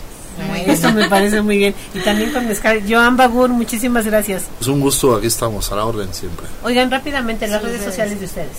Esto 0.67 0.91
me 0.91 1.07
parece 1.07 1.41
muy 1.41 1.57
bien. 1.57 1.73
Y 1.93 1.99
también 1.99 2.33
con 2.33 2.45
Mezcal. 2.45 2.83
Joan 2.89 3.15
Bagur, 3.15 3.49
muchísimas 3.51 4.05
gracias. 4.05 4.43
Es 4.59 4.67
un 4.67 4.81
gusto, 4.81 5.15
aquí 5.15 5.27
estamos, 5.27 5.71
a 5.71 5.77
la 5.77 5.85
orden 5.85 6.13
siempre. 6.13 6.45
Oigan 6.63 6.91
rápidamente 6.91 7.47
las 7.47 7.61
redes 7.63 7.77
redes. 7.79 7.89
sociales 7.93 8.19
de 8.19 8.25
ustedes. 8.25 8.57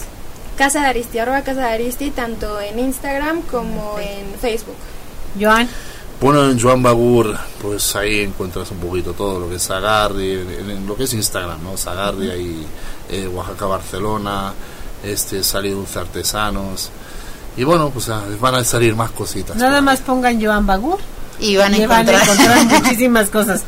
Casa 0.57 0.81
de 0.81 0.87
Aristi, 0.87 1.19
arroba 1.19 1.43
Casa 1.43 1.61
de 1.63 1.75
Aristi, 1.75 2.11
tanto 2.11 2.61
en 2.61 2.79
Instagram 2.79 3.43
como 3.43 3.99
en 3.99 4.39
Facebook. 4.41 4.77
Joan, 5.41 5.69
Bueno, 6.21 6.49
en 6.49 6.59
Joan 6.59 6.83
Bagur, 6.83 7.37
pues 7.61 7.95
ahí 7.95 8.21
encuentras 8.21 8.71
un 8.71 8.79
poquito 8.79 9.13
todo 9.13 9.39
lo 9.39 9.49
que 9.51 9.57
es 9.57 9.63
Sagardi, 9.63 10.33
en, 10.33 10.71
en 10.71 10.87
lo 10.87 10.97
que 10.97 11.05
es 11.05 11.13
Instagram, 11.13 11.63
¿no? 11.63 11.77
Sagardi, 11.77 12.31
ahí 12.31 12.67
eh, 13.11 13.29
Oaxaca, 13.29 13.67
Barcelona, 13.67 14.53
este, 15.05 15.45
Sali 15.45 15.71
Dulce 15.71 15.99
Artesanos. 15.99 16.91
Y 17.57 17.65
bueno, 17.65 17.91
pues 17.91 18.09
ah, 18.09 18.23
van 18.41 18.55
a 18.55 18.65
salir 18.65 18.95
más 18.95 19.11
cositas. 19.11 19.57
nada 19.57 19.77
ahí. 19.79 19.83
más 19.83 20.01
pongan 20.01 20.43
Joan 20.43 20.67
Bagur. 20.67 20.99
Y 21.39 21.57
van 21.57 21.75
a 21.75 21.79
y 21.79 21.87
van 21.87 22.09
a 22.09 22.13
encontrar. 22.13 22.23
encontrar 22.23 22.65
muchísimas 22.83 23.29
cosas. 23.31 23.63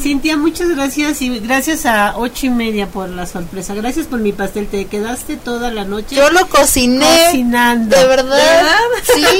Cintia, 0.00 0.36
muchas 0.36 0.68
gracias 0.70 1.22
y 1.22 1.38
gracias 1.40 1.86
a 1.86 2.14
ocho 2.16 2.46
y 2.46 2.50
media 2.50 2.86
por 2.86 3.08
la 3.08 3.26
sorpresa. 3.26 3.74
Gracias 3.74 4.06
por 4.06 4.18
mi 4.20 4.32
pastel. 4.32 4.66
Te 4.66 4.86
quedaste 4.86 5.36
toda 5.36 5.70
la 5.70 5.84
noche 5.84 6.16
Yo 6.16 6.30
lo 6.30 6.46
cociné. 6.48 7.24
cocinando. 7.26 7.96
De 7.96 8.06
verdad. 8.06 8.78
Sí. 9.14 9.24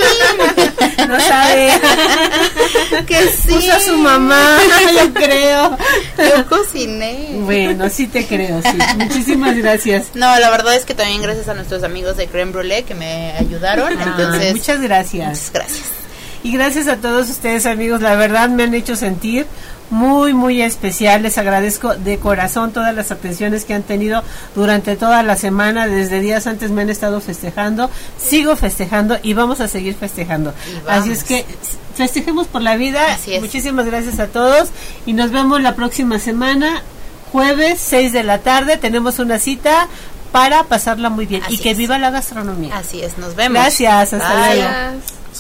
No 1.09 1.19
sabe. 1.21 1.69
que 3.07 3.29
sí. 3.29 3.49
Puso 3.49 3.73
a 3.73 3.81
su 3.81 3.97
mamá, 3.99 4.59
yo 4.95 5.13
creo. 5.13 5.77
Yo 6.17 6.47
cociné. 6.49 7.39
Bueno, 7.41 7.89
sí 7.91 8.07
te 8.07 8.25
creo, 8.27 8.63
sí. 8.63 8.79
Muchísimas 8.99 9.57
gracias. 9.57 10.07
No, 10.15 10.39
la 10.39 10.51
verdad 10.51 10.75
es 10.77 10.85
que 10.85 10.95
también 10.95 11.21
gracias 11.23 11.49
a 11.49 11.55
nuestros 11.55 11.83
amigos 11.83 12.17
de 12.17 12.29
Creme 12.29 12.53
Brûlée 12.53 12.85
que 12.85 12.95
me 12.95 13.33
ayudaron. 13.33 13.93
Ah, 13.99 14.15
entonces, 14.17 14.55
muchas 14.55 14.81
gracias. 14.81 15.29
muchas 15.29 15.53
gracias. 15.53 16.02
Y 16.43 16.53
gracias 16.53 16.89
a 16.89 16.97
todos 16.97 17.31
ustedes 17.31 17.67
amigos, 17.67 18.01
la 18.01 18.17
verdad 18.17 18.49
me 18.49 18.65
han 18.65 18.75
hecho 18.75 18.97
sentir 18.97 19.47
muy, 19.91 20.33
muy 20.33 20.63
especial. 20.63 21.23
Les 21.23 21.39
agradezco 21.39 21.95
de 21.95 22.19
corazón 22.19 22.73
todas 22.73 22.95
las 22.95 23.13
atenciones 23.13 23.65
que 23.65 23.75
han 23.75 23.83
tenido 23.83 24.25
durante 24.55 24.97
toda 24.97 25.23
la 25.23 25.37
semana. 25.37 25.87
Desde 25.87 26.21
días 26.21 26.47
antes 26.47 26.71
me 26.71 26.83
han 26.83 26.91
estado 26.91 27.21
festejando. 27.21 27.91
Sigo 28.19 28.57
festejando 28.57 29.19
y 29.23 29.35
vamos 29.35 29.61
a 29.61 29.69
seguir 29.69 29.95
festejando. 29.95 30.55
Así 30.89 31.13
es 31.13 31.23
que 31.25 31.45
festejemos 31.95 32.47
por 32.49 32.63
la 32.63 32.77
vida. 32.77 33.19
Muchísimas 33.41 33.87
gracias 33.87 34.19
a 34.19 34.27
todos 34.27 34.71
y 35.07 35.13
nos 35.13 35.31
vemos 35.31 35.61
la 35.61 35.75
próxima 35.77 36.19
semana. 36.19 36.83
Jueves, 37.31 37.81
6 37.81 38.13
de 38.13 38.25
la 38.25 38.39
tarde, 38.39 38.77
tenemos 38.77 39.19
una 39.19 39.39
cita 39.39 39.89
para 40.33 40.65
pasarla 40.65 41.09
muy 41.11 41.27
bien 41.27 41.43
y 41.49 41.59
que 41.59 41.75
viva 41.75 41.99
la 41.99 42.11
gastronomía. 42.11 42.77
Así 42.77 43.03
es, 43.03 43.19
nos 43.19 43.37
vemos. 43.37 43.55
Gracias, 43.55 44.15
hasta 44.15 44.55
luego. 44.55 44.69